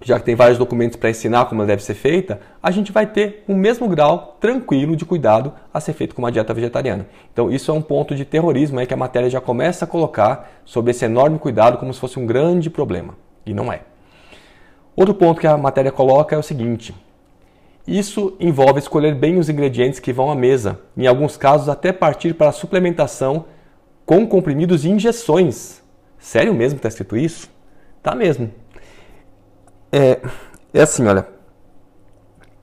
já 0.00 0.18
que 0.18 0.24
tem 0.24 0.34
vários 0.34 0.58
documentos 0.58 0.96
para 0.96 1.10
ensinar 1.10 1.46
como 1.46 1.60
ela 1.60 1.68
deve 1.68 1.82
ser 1.82 1.94
feita, 1.94 2.40
a 2.62 2.70
gente 2.70 2.92
vai 2.92 3.06
ter 3.06 3.44
o 3.48 3.54
mesmo 3.54 3.88
grau 3.88 4.36
tranquilo 4.40 4.94
de 4.94 5.04
cuidado 5.04 5.52
a 5.72 5.80
ser 5.80 5.92
feito 5.92 6.14
com 6.14 6.22
uma 6.22 6.30
dieta 6.30 6.54
vegetariana. 6.54 7.06
Então, 7.32 7.50
isso 7.50 7.70
é 7.70 7.74
um 7.74 7.82
ponto 7.82 8.14
de 8.14 8.24
terrorismo 8.24 8.78
aí 8.78 8.86
que 8.86 8.94
a 8.94 8.96
matéria 8.96 9.28
já 9.28 9.40
começa 9.40 9.84
a 9.84 9.88
colocar 9.88 10.50
sobre 10.64 10.92
esse 10.92 11.04
enorme 11.04 11.38
cuidado 11.38 11.78
como 11.78 11.92
se 11.92 12.00
fosse 12.00 12.18
um 12.18 12.26
grande 12.26 12.70
problema. 12.70 13.14
E 13.44 13.52
não 13.52 13.72
é. 13.72 13.80
Outro 14.94 15.14
ponto 15.14 15.40
que 15.40 15.46
a 15.46 15.56
matéria 15.56 15.90
coloca 15.90 16.34
é 16.34 16.38
o 16.38 16.42
seguinte: 16.42 16.94
isso 17.86 18.36
envolve 18.38 18.78
escolher 18.78 19.14
bem 19.14 19.38
os 19.38 19.48
ingredientes 19.48 19.98
que 19.98 20.12
vão 20.12 20.30
à 20.30 20.34
mesa, 20.34 20.78
em 20.96 21.06
alguns 21.06 21.36
casos, 21.36 21.68
até 21.68 21.92
partir 21.92 22.34
para 22.34 22.50
a 22.50 22.52
suplementação 22.52 23.46
com 24.04 24.26
comprimidos 24.26 24.84
e 24.84 24.90
injeções. 24.90 25.82
Sério 26.18 26.52
mesmo 26.52 26.78
que 26.78 26.80
está 26.80 26.88
escrito 26.88 27.16
isso? 27.16 27.48
Tá 28.02 28.14
mesmo. 28.14 28.50
É, 29.90 30.20
é 30.72 30.82
assim, 30.82 31.06
olha. 31.06 31.26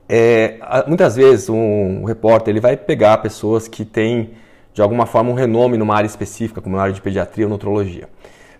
É, 0.08 0.58
muitas 0.86 1.16
vezes 1.16 1.48
um, 1.48 2.04
repórter 2.04 2.52
ele 2.52 2.60
vai 2.60 2.76
pegar 2.76 3.18
pessoas 3.18 3.66
que 3.66 3.84
têm 3.84 4.30
de 4.72 4.80
alguma 4.80 5.04
forma 5.04 5.30
um 5.30 5.34
renome 5.34 5.76
numa 5.76 5.96
área 5.96 6.06
específica, 6.06 6.60
como 6.60 6.76
na 6.76 6.82
área 6.82 6.94
de 6.94 7.00
pediatria 7.00 7.46
ou 7.46 7.50
nutrologia. 7.50 8.08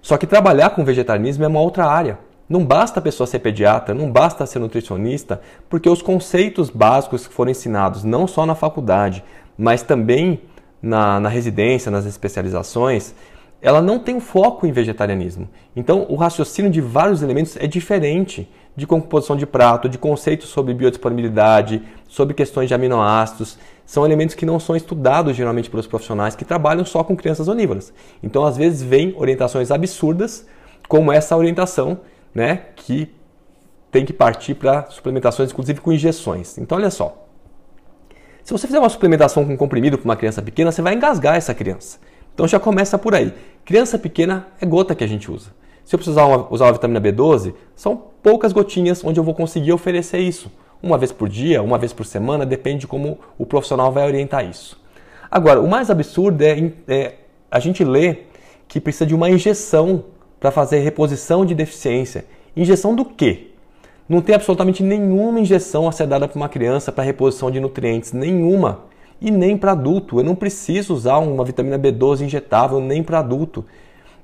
Só 0.03 0.17
que 0.17 0.27
trabalhar 0.27 0.71
com 0.71 0.85
vegetarianismo 0.85 1.45
é 1.45 1.47
uma 1.47 1.61
outra 1.61 1.87
área. 1.87 2.19
Não 2.49 2.65
basta 2.65 3.01
a 3.01 3.03
pessoa 3.03 3.27
ser 3.27 3.41
pediatra, 3.41 3.95
não 3.95 4.11
basta 4.11 4.47
ser 4.47 4.59
nutricionista, 4.59 5.41
porque 5.69 5.89
os 5.89 6.01
conceitos 6.01 6.71
básicos 6.71 7.27
que 7.27 7.35
foram 7.35 7.51
ensinados 7.51 8.03
não 8.03 8.27
só 8.27 8.47
na 8.47 8.55
faculdade, 8.55 9.23
mas 9.59 9.83
também 9.83 10.41
na, 10.81 11.21
na 11.21 11.29
residência, 11.29 11.91
nas 11.91 12.07
especializações, 12.07 13.15
ela 13.61 13.83
não 13.83 13.99
tem 13.99 14.15
um 14.17 14.21
foco 14.21 14.67
em 14.67 14.73
vegetarianismo. 14.73 15.49
Então, 15.75 16.07
o 16.09 16.15
raciocínio 16.15 16.71
de 16.71 16.81
vários 16.81 17.23
elementos 17.23 17.57
é 17.57 17.67
diferente 17.67 18.49
de 18.77 18.87
composição 18.87 19.37
de 19.37 19.47
prato, 19.47 19.89
de 19.89 19.97
conceitos 19.97 20.49
sobre 20.49 20.75
biodisponibilidade, 20.75 21.83
sobre 22.07 22.35
questões 22.35 22.69
de 22.69 22.75
aminoácidos. 22.75 23.59
São 23.85 24.05
elementos 24.05 24.35
que 24.35 24.45
não 24.45 24.61
são 24.61 24.77
estudados 24.77 25.35
geralmente 25.35 25.71
pelos 25.71 25.87
profissionais 25.87 26.37
que 26.37 26.45
trabalham 26.45 26.85
só 26.85 27.03
com 27.03 27.17
crianças 27.17 27.49
onívoras. 27.49 27.93
Então, 28.23 28.45
às 28.45 28.57
vezes, 28.57 28.83
vem 28.83 29.15
orientações 29.17 29.71
absurdas, 29.71 30.47
como 30.89 31.11
essa 31.11 31.37
orientação, 31.37 32.01
né, 32.35 32.63
que 32.77 33.11
tem 33.91 34.05
que 34.05 34.13
partir 34.13 34.55
para 34.55 34.91
suplementações, 34.91 35.51
inclusive 35.51 35.81
com 35.81 35.93
injeções. 35.93 36.59
Então, 36.59 36.77
olha 36.77 36.91
só. 36.91 37.27
Se 38.45 38.53
você 38.53 38.69
fizer 38.69 38.79
uma 38.79 38.89
suplementação 38.89 39.45
com 39.45 39.57
comprimido 39.57 39.99
para 39.99 40.05
uma 40.05 40.17
criança 40.17 40.41
pequena, 40.41 40.71
você 40.71 40.81
vai 40.81 40.95
engasgar 40.95 41.35
essa 41.35 41.53
criança. 41.53 41.99
Então 42.37 42.47
já 42.47 42.61
começa 42.61 42.99
por 42.99 43.15
aí. 43.15 43.33
Criança 43.65 43.99
pequena 43.99 44.47
é 44.61 44.67
gota 44.67 44.95
que 44.95 45.03
a 45.03 45.07
gente 45.07 45.31
usa. 45.31 45.51
Se 45.87 45.95
eu 45.95 45.99
precisar 46.01 46.27
usar 46.51 46.65
uma 46.65 46.73
vitamina 46.73 47.01
B12, 47.01 47.55
são 47.77 47.97
poucas 48.21 48.53
gotinhas 48.53 49.05
onde 49.05 49.21
eu 49.21 49.25
vou 49.25 49.33
conseguir 49.33 49.73
oferecer 49.73 50.19
isso. 50.19 50.51
Uma 50.83 50.99
vez 50.99 51.13
por 51.13 51.29
dia, 51.29 51.63
uma 51.63 51.79
vez 51.79 51.93
por 51.93 52.05
semana, 52.05 52.45
depende 52.45 52.81
de 52.81 52.87
como 52.89 53.21
o 53.39 53.47
profissional 53.47 53.93
vai 53.93 54.05
orientar 54.05 54.45
isso. 54.45 54.77
Agora, 55.31 55.61
o 55.61 55.69
mais 55.69 55.89
absurdo 55.89 56.43
é, 56.43 56.73
é 56.89 57.15
a 57.49 57.61
gente 57.61 57.85
ler 57.85 58.29
que 58.67 58.81
precisa 58.81 59.07
de 59.07 59.15
uma 59.15 59.31
injeção 59.31 60.03
para 60.41 60.51
fazer 60.51 60.81
reposição 60.81 61.47
de 61.47 61.55
deficiência. 61.55 62.25
Injeção 62.57 62.93
do 62.97 63.05
quê? 63.05 63.53
Não 64.09 64.21
tem 64.21 64.35
absolutamente 64.35 64.83
nenhuma 64.83 65.39
injeção 65.39 65.87
a 65.87 65.93
ser 65.93 66.09
dada 66.09 66.27
para 66.27 66.37
uma 66.37 66.49
criança 66.49 66.91
para 66.91 67.05
reposição 67.05 67.49
de 67.49 67.61
nutrientes, 67.61 68.13
nenhuma 68.13 68.81
e 69.21 69.31
nem 69.31 69.57
para 69.57 69.71
adulto. 69.71 70.19
Eu 70.19 70.25
não 70.25 70.35
preciso 70.35 70.93
usar 70.93 71.19
uma 71.19 71.45
vitamina 71.45 71.79
B12 71.79 72.23
injetável 72.23 72.81
nem 72.81 73.05
para 73.05 73.21
adulto. 73.21 73.65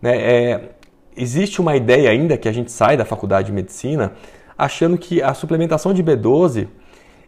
Né? 0.01 0.17
É, 0.17 0.69
existe 1.17 1.61
uma 1.61 1.77
ideia 1.77 2.11
ainda 2.11 2.37
que 2.37 2.49
a 2.49 2.53
gente 2.53 2.71
sai 2.71 2.97
da 2.97 3.05
faculdade 3.05 3.47
de 3.47 3.53
medicina 3.53 4.13
achando 4.57 4.97
que 4.97 5.23
a 5.23 5.35
suplementação 5.35 5.93
de 5.93 6.03
B12 6.03 6.69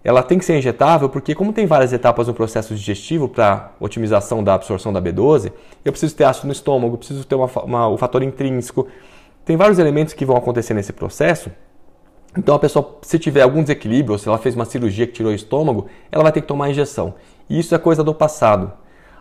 ela 0.05 0.23
tem 0.23 0.38
que 0.38 0.45
ser 0.45 0.59
injetável 0.59 1.09
porque 1.09 1.35
como 1.35 1.53
tem 1.53 1.67
várias 1.67 1.93
etapas 1.93 2.29
no 2.29 2.35
processo 2.35 2.75
digestivo 2.75 3.29
para 3.29 3.73
otimização 3.81 4.45
da 4.45 4.55
absorção 4.55 4.93
da 4.93 5.00
B12, 5.00 5.50
eu 5.85 5.91
preciso 5.91 6.14
ter 6.14 6.25
ácido 6.25 6.47
no 6.47 6.53
estômago, 6.53 6.99
preciso 6.99 7.25
ter 7.25 7.35
uma, 7.35 7.47
uma, 7.64 7.88
o 7.88 7.97
fator 7.97 8.23
intrínseco, 8.23 8.87
tem 9.45 9.57
vários 9.57 9.79
elementos 9.79 10.12
que 10.12 10.25
vão 10.25 10.37
acontecer 10.37 10.75
nesse 10.75 10.93
processo 10.93 11.50
Então 12.37 12.55
a 12.55 12.59
pessoa, 12.59 12.99
se 13.03 13.19
tiver 13.19 13.43
algum 13.43 13.62
desequilíbrio, 13.62 14.12
ou 14.12 14.19
se 14.19 14.29
ela 14.29 14.38
fez 14.38 14.55
uma 14.55 14.64
cirurgia 14.64 15.07
que 15.07 15.12
tirou 15.12 15.33
o 15.33 15.35
estômago, 15.35 15.87
ela 16.11 16.23
vai 16.23 16.33
ter 16.33 16.41
que 16.43 16.49
tomar 16.49 16.71
injeção. 16.71 17.14
E 17.49 17.59
isso 17.59 17.75
é 17.75 17.79
coisa 17.79 18.03
do 18.05 18.14
passado. 18.14 18.73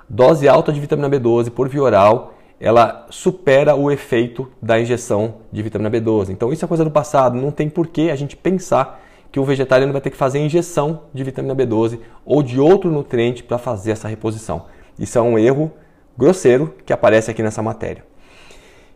Dose 0.10 0.48
alta 0.48 0.72
de 0.74 0.80
vitamina 0.80 1.10
B12 1.10 1.50
por 1.50 1.70
via 1.70 1.84
oral, 1.84 2.33
ela 2.60 3.06
supera 3.10 3.76
o 3.76 3.92
efeito 3.92 4.50
da 4.62 4.80
injeção 4.80 5.36
de 5.52 5.62
vitamina 5.62 5.92
B12. 5.92 6.30
Então 6.30 6.52
isso 6.54 6.64
é 6.64 6.68
coisa 6.68 6.84
do 6.84 6.92
passado, 6.92 7.40
não 7.40 7.52
tem 7.52 7.70
por 7.70 7.88
que 7.88 8.10
a 8.10 8.16
gente 8.16 8.36
pensar 8.36 9.02
que 9.32 9.40
o 9.40 9.44
vegetariano 9.44 9.92
vai 9.92 10.02
ter 10.02 10.10
que 10.10 10.18
fazer 10.18 10.40
injeção 10.40 11.02
de 11.14 11.24
vitamina 11.24 11.56
B12 11.56 12.00
ou 12.26 12.44
de 12.44 12.60
outro 12.60 12.92
nutriente 12.92 13.44
para 13.44 13.58
fazer 13.58 13.92
essa 13.92 14.08
reposição. 14.08 14.66
Isso 14.98 15.18
é 15.18 15.22
um 15.22 15.38
erro 15.38 15.72
grosseiro 16.18 16.74
que 16.86 16.94
aparece 16.94 17.32
aqui 17.32 17.42
nessa 17.42 17.62
matéria. 17.62 18.06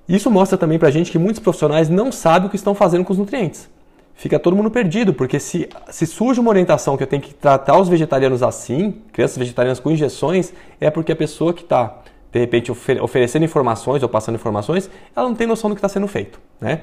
Isso 0.07 0.29
mostra 0.31 0.57
também 0.57 0.79
para 0.79 0.87
a 0.87 0.91
gente 0.91 1.11
que 1.11 1.17
muitos 1.17 1.41
profissionais 1.41 1.89
não 1.89 2.11
sabem 2.11 2.47
o 2.47 2.49
que 2.49 2.55
estão 2.55 2.75
fazendo 2.75 3.03
com 3.03 3.11
os 3.11 3.19
nutrientes 3.19 3.69
fica 4.17 4.39
todo 4.39 4.55
mundo 4.55 4.69
perdido, 4.69 5.13
porque 5.13 5.39
se, 5.39 5.69
se 5.89 6.05
surge 6.05 6.39
uma 6.39 6.49
orientação 6.49 6.97
que 6.97 7.03
eu 7.03 7.07
tenho 7.07 7.21
que 7.21 7.33
tratar 7.33 7.79
os 7.79 7.87
vegetarianos 7.87 8.41
assim, 8.41 8.95
crianças 9.13 9.37
vegetarianas 9.37 9.79
com 9.79 9.91
injeções, 9.91 10.51
é 10.81 10.89
porque 10.89 11.11
a 11.11 11.15
pessoa 11.15 11.53
que 11.53 11.61
está, 11.61 11.99
de 12.31 12.39
repente, 12.39 12.71
oferecendo 12.71 13.45
informações 13.45 14.03
ou 14.03 14.09
passando 14.09 14.35
informações, 14.35 14.89
ela 15.15 15.27
não 15.27 15.35
tem 15.35 15.47
noção 15.47 15.69
do 15.69 15.75
que 15.75 15.79
está 15.79 15.89
sendo 15.89 16.07
feito. 16.07 16.39
Né? 16.59 16.81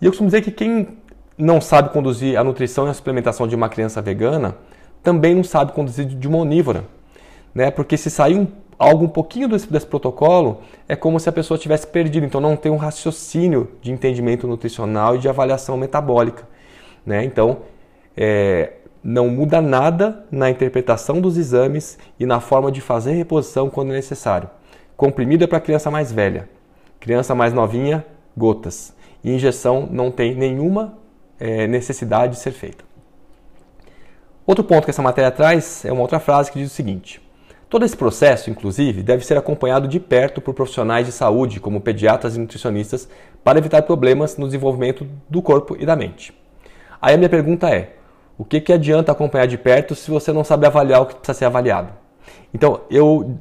E 0.00 0.06
eu 0.06 0.10
costumo 0.10 0.28
dizer 0.28 0.42
que 0.42 0.50
quem 0.50 0.88
não 1.36 1.60
sabe 1.60 1.90
conduzir 1.90 2.38
a 2.38 2.44
nutrição 2.44 2.86
e 2.86 2.90
a 2.90 2.94
suplementação 2.94 3.48
de 3.48 3.54
uma 3.54 3.68
criança 3.68 4.00
vegana, 4.00 4.56
também 5.02 5.34
não 5.34 5.44
sabe 5.44 5.72
conduzir 5.72 6.06
de 6.06 6.28
uma 6.28 6.38
onívora. 6.38 6.84
Né? 7.54 7.70
Porque 7.70 7.96
se 7.96 8.10
sair 8.10 8.36
um 8.36 8.46
algo 8.78 9.04
um 9.04 9.08
pouquinho 9.08 9.46
desse, 9.46 9.70
desse, 9.70 9.86
protocolo, 9.86 10.62
é 10.88 10.96
como 10.96 11.20
se 11.20 11.28
a 11.28 11.32
pessoa 11.32 11.58
tivesse 11.58 11.86
perdido. 11.86 12.24
Então 12.24 12.40
não 12.40 12.56
tem 12.56 12.72
um 12.72 12.76
raciocínio 12.76 13.72
de 13.82 13.92
entendimento 13.92 14.46
nutricional 14.46 15.16
e 15.16 15.18
de 15.18 15.28
avaliação 15.28 15.76
metabólica. 15.76 16.48
Né? 17.04 17.24
Então 17.24 17.58
é, 18.16 18.72
não 19.04 19.28
muda 19.28 19.60
nada 19.60 20.24
na 20.30 20.48
interpretação 20.50 21.20
dos 21.20 21.36
exames 21.36 21.98
e 22.18 22.24
na 22.24 22.40
forma 22.40 22.72
de 22.72 22.80
fazer 22.80 23.12
reposição 23.12 23.68
quando 23.68 23.90
necessário. 23.90 24.48
Comprimido 25.00 25.44
é 25.44 25.46
para 25.46 25.58
criança 25.60 25.90
mais 25.90 26.12
velha, 26.12 26.46
criança 27.00 27.34
mais 27.34 27.54
novinha, 27.54 28.04
gotas. 28.36 28.94
E 29.24 29.32
injeção 29.32 29.88
não 29.90 30.10
tem 30.10 30.34
nenhuma 30.34 30.98
é, 31.38 31.66
necessidade 31.66 32.34
de 32.34 32.38
ser 32.38 32.50
feita. 32.50 32.84
Outro 34.46 34.62
ponto 34.62 34.84
que 34.84 34.90
essa 34.90 35.00
matéria 35.00 35.30
traz 35.30 35.86
é 35.86 35.90
uma 35.90 36.02
outra 36.02 36.20
frase 36.20 36.52
que 36.52 36.58
diz 36.58 36.70
o 36.70 36.74
seguinte: 36.74 37.18
Todo 37.70 37.82
esse 37.82 37.96
processo, 37.96 38.50
inclusive, 38.50 39.02
deve 39.02 39.24
ser 39.24 39.38
acompanhado 39.38 39.88
de 39.88 39.98
perto 39.98 40.38
por 40.38 40.52
profissionais 40.52 41.06
de 41.06 41.12
saúde, 41.12 41.60
como 41.60 41.80
pediatras 41.80 42.36
e 42.36 42.38
nutricionistas, 42.38 43.08
para 43.42 43.58
evitar 43.58 43.80
problemas 43.84 44.36
no 44.36 44.44
desenvolvimento 44.44 45.08
do 45.30 45.40
corpo 45.40 45.78
e 45.80 45.86
da 45.86 45.96
mente. 45.96 46.38
Aí 47.00 47.14
a 47.14 47.16
minha 47.16 47.30
pergunta 47.30 47.70
é: 47.70 47.94
o 48.36 48.44
que, 48.44 48.60
que 48.60 48.70
adianta 48.70 49.10
acompanhar 49.10 49.46
de 49.46 49.56
perto 49.56 49.94
se 49.94 50.10
você 50.10 50.30
não 50.30 50.44
sabe 50.44 50.66
avaliar 50.66 51.00
o 51.00 51.06
que 51.06 51.14
precisa 51.14 51.38
ser 51.38 51.46
avaliado? 51.46 51.90
Então, 52.52 52.82
eu 52.90 53.38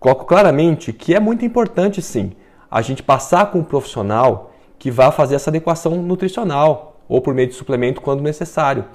coloco 0.00 0.24
claramente 0.24 0.92
que 0.92 1.14
é 1.14 1.20
muito 1.20 1.44
importante, 1.44 2.00
sim, 2.02 2.32
a 2.70 2.80
gente 2.80 3.02
passar 3.02 3.50
com 3.50 3.58
um 3.58 3.64
profissional 3.64 4.52
que 4.78 4.90
vá 4.90 5.12
fazer 5.12 5.34
essa 5.34 5.50
adequação 5.50 6.02
nutricional 6.02 6.96
ou 7.06 7.20
por 7.20 7.34
meio 7.34 7.48
de 7.48 7.54
suplemento 7.54 8.00
quando 8.00 8.22
necessário. 8.22 8.86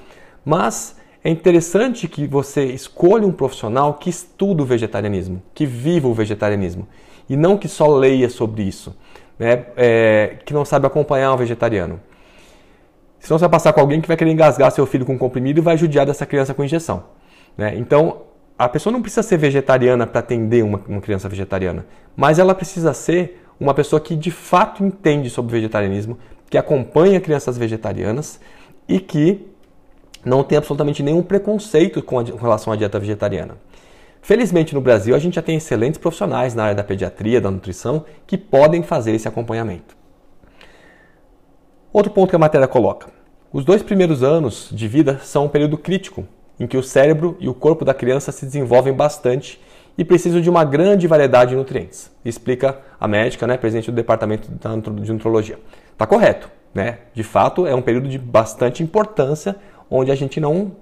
Mas 0.43 0.95
é 1.24 1.29
interessante 1.29 2.07
que 2.07 2.25
você 2.25 2.65
escolha 2.65 3.27
um 3.27 3.31
profissional 3.31 3.93
que 3.95 4.09
estuda 4.09 4.63
o 4.63 4.65
vegetarianismo, 4.65 5.41
que 5.53 5.65
viva 5.65 6.07
o 6.07 6.13
vegetarianismo, 6.13 6.88
e 7.29 7.35
não 7.35 7.57
que 7.57 7.67
só 7.67 7.88
leia 7.88 8.29
sobre 8.29 8.63
isso, 8.63 8.95
né? 9.38 9.65
É, 9.75 10.38
que 10.45 10.53
não 10.53 10.63
sabe 10.63 10.88
acompanhar 10.88 11.33
um 11.33 11.38
vegetariano. 11.38 12.00
Senão 13.19 13.39
você 13.39 13.43
vai 13.43 13.50
passar 13.50 13.74
com 13.74 13.81
alguém 13.81 14.00
que 14.00 14.07
vai 14.07 14.15
querer 14.15 14.31
engasgar 14.31 14.71
seu 14.71 14.85
filho 14.85 15.05
com 15.05 15.17
comprimido 15.17 15.59
e 15.59 15.62
vai 15.62 15.77
judiar 15.77 16.05
dessa 16.05 16.25
criança 16.27 16.53
com 16.53 16.63
injeção. 16.63 17.05
Né? 17.57 17.74
Então, 17.75 18.21
a 18.57 18.69
pessoa 18.69 18.93
não 18.93 19.01
precisa 19.01 19.24
ser 19.24 19.38
vegetariana 19.38 20.07
para 20.07 20.19
atender 20.19 20.63
uma, 20.63 20.81
uma 20.88 21.01
criança 21.01 21.27
vegetariana, 21.27 21.85
mas 22.15 22.39
ela 22.39 22.55
precisa 22.55 22.93
ser 22.93 23.41
uma 23.59 23.74
pessoa 23.74 24.00
que 24.00 24.15
de 24.15 24.31
fato 24.31 24.83
entende 24.83 25.29
sobre 25.29 25.51
vegetarianismo, 25.51 26.17
que 26.50 26.57
acompanha 26.57 27.19
crianças 27.19 27.57
vegetarianas 27.57 28.39
e 28.88 29.00
que 29.00 29.45
não 30.24 30.43
tem 30.43 30.57
absolutamente 30.57 31.03
nenhum 31.03 31.21
preconceito 31.21 32.01
com, 32.01 32.19
a, 32.19 32.24
com 32.24 32.38
relação 32.38 32.71
à 32.71 32.75
dieta 32.75 33.00
vegetariana. 33.00 33.57
Felizmente 34.21 34.74
no 34.74 34.81
Brasil 34.81 35.15
a 35.15 35.19
gente 35.19 35.35
já 35.35 35.41
tem 35.41 35.57
excelentes 35.57 36.00
profissionais 36.00 36.55
na 36.55 36.63
área 36.63 36.75
da 36.75 36.83
pediatria, 36.83 37.39
da 37.39 37.51
nutrição, 37.51 38.05
que 38.25 38.38
podem 38.38 38.81
fazer 38.81 39.12
esse 39.12 39.27
acompanhamento. 39.27 39.95
Outro 41.93 42.12
ponto 42.12 42.29
que 42.29 42.35
a 42.35 42.39
matéria 42.39 42.67
coloca: 42.67 43.07
os 43.53 43.63
dois 43.63 43.83
primeiros 43.83 44.24
anos 44.24 44.69
de 44.71 44.88
vida 44.88 45.19
são 45.19 45.45
um 45.45 45.50
período 45.50 45.77
crítico, 45.77 46.25
em 46.59 46.67
que 46.67 46.77
o 46.77 46.83
cérebro 46.83 47.38
e 47.39 47.50
o 47.50 47.53
corpo 47.53 47.83
da 47.83 47.93
criança 47.93 48.31
se 48.31 48.45
desenvolvem 48.45 48.93
bastante 48.93 49.59
e 49.97 50.03
precisam 50.03 50.41
de 50.41 50.50
uma 50.50 50.63
grande 50.63 51.07
variedade 51.07 51.51
de 51.51 51.55
nutrientes. 51.55 52.12
Explica 52.24 52.79
a 53.00 53.07
médica, 53.07 53.47
né, 53.47 53.57
presidente 53.57 53.91
do 53.91 53.95
departamento 53.95 54.51
de 54.51 55.13
nutrologia. 55.13 55.57
Está 55.91 56.05
correto, 56.05 56.50
né? 56.74 57.00
De 57.13 57.24
fato, 57.24 57.65
é 57.65 57.74
um 57.74 57.81
período 57.81 58.09
de 58.09 58.17
bastante 58.17 58.83
importância 58.83 59.55
onde 59.89 60.12
a 60.12 60.15
gente 60.15 60.39
não 60.39 60.74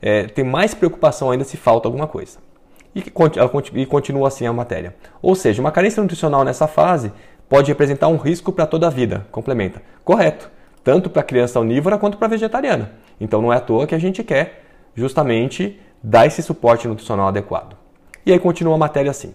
é, 0.00 0.24
tem 0.24 0.44
mais 0.44 0.74
preocupação 0.74 1.30
ainda 1.30 1.44
se 1.44 1.56
falta 1.56 1.88
alguma 1.88 2.06
coisa. 2.06 2.38
E, 2.94 3.02
e 3.74 3.86
continua 3.86 4.28
assim 4.28 4.46
a 4.46 4.52
matéria. 4.52 4.94
Ou 5.20 5.34
seja, 5.34 5.60
uma 5.60 5.70
carência 5.70 6.02
nutricional 6.02 6.44
nessa 6.44 6.66
fase 6.66 7.12
pode 7.48 7.68
representar 7.68 8.08
um 8.08 8.16
risco 8.16 8.52
para 8.52 8.66
toda 8.66 8.86
a 8.86 8.90
vida. 8.90 9.26
Complementa. 9.30 9.82
Correto. 10.04 10.50
Tanto 10.82 11.10
para 11.10 11.20
a 11.20 11.24
criança 11.24 11.60
onívora 11.60 11.98
quanto 11.98 12.16
para 12.16 12.26
a 12.26 12.30
vegetariana. 12.30 12.92
Então 13.20 13.42
não 13.42 13.52
é 13.52 13.56
à 13.56 13.60
toa 13.60 13.86
que 13.86 13.94
a 13.94 13.98
gente 13.98 14.24
quer 14.24 14.64
justamente 14.94 15.80
dar 16.02 16.26
esse 16.26 16.42
suporte 16.42 16.88
nutricional 16.88 17.28
adequado. 17.28 17.76
E 18.24 18.32
aí 18.32 18.38
continua 18.38 18.74
a 18.74 18.78
matéria 18.78 19.10
assim. 19.10 19.34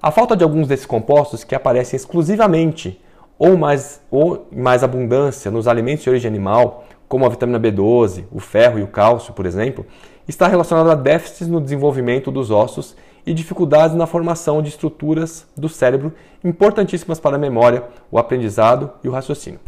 A 0.00 0.10
falta 0.10 0.36
de 0.36 0.42
alguns 0.42 0.66
desses 0.66 0.86
compostos 0.86 1.44
que 1.44 1.54
aparecem 1.54 1.96
exclusivamente 1.96 3.00
ou 3.38 3.56
mais, 3.56 4.00
ou 4.10 4.48
mais 4.52 4.82
abundância 4.82 5.50
nos 5.50 5.66
alimentos 5.68 6.04
de 6.04 6.10
origem 6.10 6.28
animal 6.28 6.84
como 7.08 7.26
a 7.26 7.28
vitamina 7.28 7.60
B12, 7.60 8.24
o 8.32 8.40
ferro 8.40 8.78
e 8.78 8.82
o 8.82 8.86
cálcio, 8.86 9.34
por 9.34 9.44
exemplo, 9.44 9.84
está 10.26 10.48
relacionado 10.48 10.90
a 10.90 10.94
déficits 10.94 11.46
no 11.46 11.60
desenvolvimento 11.60 12.30
dos 12.30 12.50
ossos 12.50 12.96
e 13.26 13.34
dificuldades 13.34 13.94
na 13.94 14.06
formação 14.06 14.62
de 14.62 14.70
estruturas 14.70 15.46
do 15.56 15.68
cérebro 15.68 16.12
importantíssimas 16.42 17.20
para 17.20 17.36
a 17.36 17.38
memória, 17.38 17.84
o 18.10 18.18
aprendizado 18.18 18.92
e 19.04 19.08
o 19.08 19.12
raciocínio. 19.12 19.60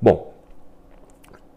Bom, 0.00 0.32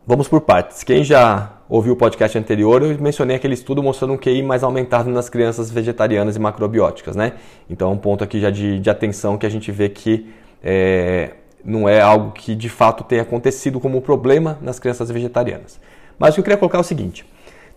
vamos 0.06 0.28
por 0.28 0.42
partes. 0.42 0.84
Quem 0.84 1.04
já 1.04 1.55
ouviu 1.68 1.94
o 1.94 1.96
podcast 1.96 2.38
anterior, 2.38 2.84
eu 2.84 2.98
mencionei 3.00 3.36
aquele 3.36 3.54
estudo 3.54 3.82
mostrando 3.82 4.14
um 4.14 4.18
QI 4.18 4.44
mais 4.44 4.64
aumentado 4.64 5.10
nas 5.10 5.30
crianças 5.30 5.72
vegetarianas 5.72 6.36
e 6.36 6.40
macrobióticas, 6.40 7.16
né? 7.16 7.34
Então, 7.70 7.92
um 7.92 7.98
ponto 7.98 8.24
aqui 8.24 8.40
já 8.40 8.50
de, 8.50 8.80
de 8.80 8.90
atenção 8.90 9.38
que 9.38 9.46
a 9.46 9.50
gente 9.50 9.72
vê 9.72 9.90
que 9.90 10.28
é, 10.64 11.32
não 11.64 11.90
é 11.90 12.00
algo 12.00 12.32
que 12.32 12.56
de 12.56 12.70
fato 12.70 13.04
tenha 13.04 13.24
acontecido 13.24 13.80
como 13.80 14.02
problema 14.02 14.58
nas 14.62 14.80
crianças 14.80 15.10
vegetarianas. 15.10 15.80
Mas 16.20 16.32
o 16.32 16.34
que 16.36 16.40
eu 16.42 16.44
queria 16.44 16.58
colocar 16.58 16.78
é 16.78 16.82
o 16.82 16.84
seguinte: 16.84 17.26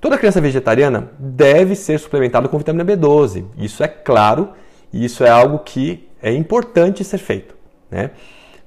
toda 0.00 0.18
criança 0.18 0.40
vegetariana 0.40 1.10
deve 1.18 1.74
ser 1.74 1.98
suplementada 1.98 2.48
com 2.48 2.58
vitamina 2.58 2.84
B12. 2.84 3.46
Isso 3.56 3.82
é 3.82 3.88
claro 3.88 4.50
e 4.92 5.04
isso 5.04 5.24
é 5.24 5.30
algo 5.30 5.60
que 5.60 6.08
é 6.22 6.32
importante 6.32 7.02
ser 7.02 7.18
feito. 7.18 7.56
Né? 7.90 8.10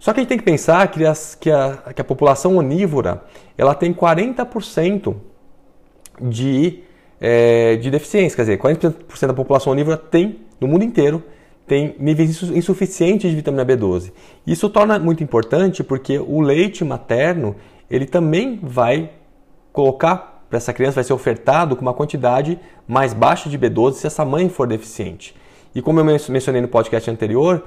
Só 0.02 0.12
que 0.12 0.20
a 0.20 0.24
gente 0.24 0.30
tem 0.30 0.38
que 0.40 0.44
pensar 0.44 0.88
que, 0.88 1.06
as, 1.06 1.36
que, 1.36 1.52
a, 1.52 1.94
que 1.94 2.02
a 2.02 2.04
população 2.04 2.58
onívora 2.58 3.24
ela 3.56 3.76
tem 3.76 3.94
40% 3.94 5.16
de, 6.20 6.80
é, 7.20 7.76
de 7.76 7.92
deficiência, 7.92 8.36
quer 8.36 8.42
dizer, 8.42 8.58
40% 8.58 9.28
da 9.28 9.34
população 9.36 9.72
onívora 9.72 9.98
tem 9.98 10.40
no 10.60 10.68
mundo 10.68 10.84
inteiro 10.84 11.24
tem 11.68 11.96
níveis 12.00 12.42
insuficientes 12.42 13.30
de 13.30 13.36
vitamina 13.36 13.64
B12. 13.64 14.12
Isso 14.46 14.68
torna 14.72 14.98
muito 14.98 15.24
importante 15.24 15.84
porque 15.84 16.18
o 16.18 16.42
leite 16.42 16.84
materno 16.84 17.56
ele 17.90 18.08
também 18.08 18.60
vai 18.62 19.12
colocar 19.72 20.44
para 20.50 20.58
essa 20.58 20.74
criança 20.74 20.96
vai 20.96 21.04
ser 21.04 21.14
ofertado 21.14 21.76
com 21.76 21.84
uma 21.84 21.94
quantidade 21.94 22.60
mais 22.88 23.14
baixa 23.14 23.48
de 23.48 23.58
B12 23.58 23.94
se 23.94 24.08
essa 24.08 24.26
mãe 24.26 24.50
for 24.50 24.68
deficiente. 24.68 25.36
E 25.76 25.82
como 25.82 26.00
eu 26.00 26.04
mencionei 26.04 26.60
no 26.60 26.68
podcast 26.68 27.10
anterior, 27.10 27.64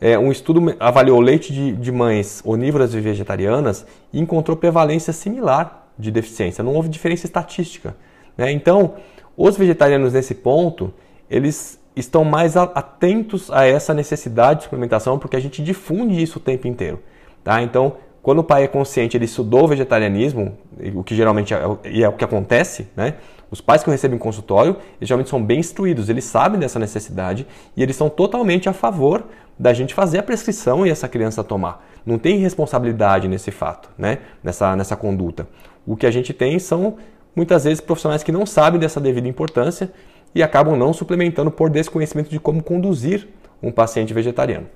é, 0.00 0.18
um 0.18 0.30
estudo 0.30 0.74
avaliou 0.78 1.20
leite 1.20 1.52
de, 1.52 1.72
de 1.72 1.92
mães 1.92 2.42
onívoras 2.44 2.94
e 2.94 3.00
vegetarianas 3.00 3.86
e 4.12 4.20
encontrou 4.20 4.56
prevalência 4.56 5.12
similar 5.12 5.88
de 5.98 6.10
deficiência. 6.10 6.64
Não 6.64 6.74
houve 6.74 6.88
diferença 6.88 7.26
estatística. 7.26 7.96
Né? 8.36 8.50
Então, 8.52 8.94
os 9.36 9.56
vegetarianos 9.56 10.12
nesse 10.12 10.34
ponto, 10.34 10.92
eles 11.30 11.80
estão 11.96 12.24
mais 12.24 12.56
atentos 12.56 13.50
a 13.50 13.64
essa 13.64 13.94
necessidade 13.94 14.60
de 14.60 14.64
suplementação, 14.64 15.18
porque 15.18 15.36
a 15.36 15.40
gente 15.40 15.62
difunde 15.62 16.20
isso 16.20 16.38
o 16.38 16.42
tempo 16.42 16.66
inteiro. 16.66 17.00
Tá? 17.42 17.62
Então, 17.62 17.94
quando 18.24 18.38
o 18.38 18.44
pai 18.44 18.64
é 18.64 18.68
consciente, 18.68 19.16
ele 19.16 19.26
estudou 19.26 19.64
o 19.64 19.68
vegetarianismo, 19.68 20.56
o 20.94 21.04
que 21.04 21.14
geralmente 21.14 21.52
é, 21.52 21.58
é 22.00 22.08
o 22.08 22.12
que 22.12 22.24
acontece, 22.24 22.88
né? 22.96 23.14
Os 23.50 23.60
pais 23.60 23.82
que 23.84 23.88
eu 23.88 23.92
recebo 23.92 24.14
em 24.14 24.18
consultório, 24.18 24.78
eles 24.98 25.08
geralmente 25.08 25.28
são 25.28 25.40
bem 25.40 25.60
instruídos, 25.60 26.08
eles 26.08 26.24
sabem 26.24 26.58
dessa 26.58 26.78
necessidade 26.78 27.46
e 27.76 27.82
eles 27.82 27.94
são 27.94 28.08
totalmente 28.08 28.68
a 28.68 28.72
favor 28.72 29.26
da 29.58 29.72
gente 29.72 29.94
fazer 29.94 30.18
a 30.18 30.22
prescrição 30.22 30.86
e 30.86 30.90
essa 30.90 31.08
criança 31.08 31.44
tomar. 31.44 31.86
Não 32.04 32.18
tem 32.18 32.38
responsabilidade 32.38 33.28
nesse 33.28 33.50
fato, 33.50 33.88
né? 33.96 34.18
nessa, 34.42 34.76
nessa 34.76 34.96
conduta. 34.96 35.46
O 35.86 35.96
que 35.96 36.06
a 36.06 36.10
gente 36.10 36.32
tem 36.32 36.58
são 36.58 36.96
muitas 37.34 37.64
vezes 37.64 37.80
profissionais 37.80 38.22
que 38.22 38.32
não 38.32 38.46
sabem 38.46 38.78
dessa 38.78 39.00
devida 39.00 39.28
importância 39.28 39.92
e 40.34 40.42
acabam 40.42 40.76
não 40.76 40.92
suplementando 40.92 41.50
por 41.50 41.70
desconhecimento 41.70 42.30
de 42.30 42.40
como 42.40 42.62
conduzir 42.62 43.28
um 43.62 43.70
paciente 43.70 44.12
vegetariano. 44.12 44.66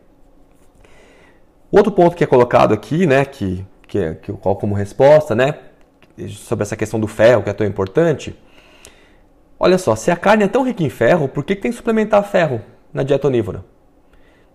Outro 1.71 1.93
ponto 1.93 2.17
que 2.17 2.25
é 2.25 2.27
colocado 2.27 2.73
aqui, 2.73 3.07
né, 3.07 3.25
que, 3.25 3.65
que, 3.87 3.99
é, 3.99 4.15
que 4.15 4.31
eu 4.31 4.37
coloco 4.37 4.63
como 4.63 4.75
resposta, 4.75 5.35
né, 5.35 5.55
sobre 6.29 6.63
essa 6.63 6.77
questão 6.77 6.99
do 6.99 7.07
ferro, 7.07 7.43
que 7.43 7.51
é 7.51 7.53
tão 7.53 7.67
importante. 7.67 8.35
Olha 9.61 9.77
só, 9.77 9.95
se 9.95 10.11
a 10.11 10.17
carne 10.17 10.45
é 10.45 10.49
tão 10.49 10.63
rica 10.63 10.83
em 10.83 10.89
ferro, 10.89 11.29
por 11.29 11.45
que, 11.45 11.55
que 11.55 11.63
tem 11.63 11.71
que 11.71 11.77
suplementar 11.77 12.23
ferro 12.25 12.61
na 12.93 13.03
dieta 13.03 13.27
onívora? 13.27 13.65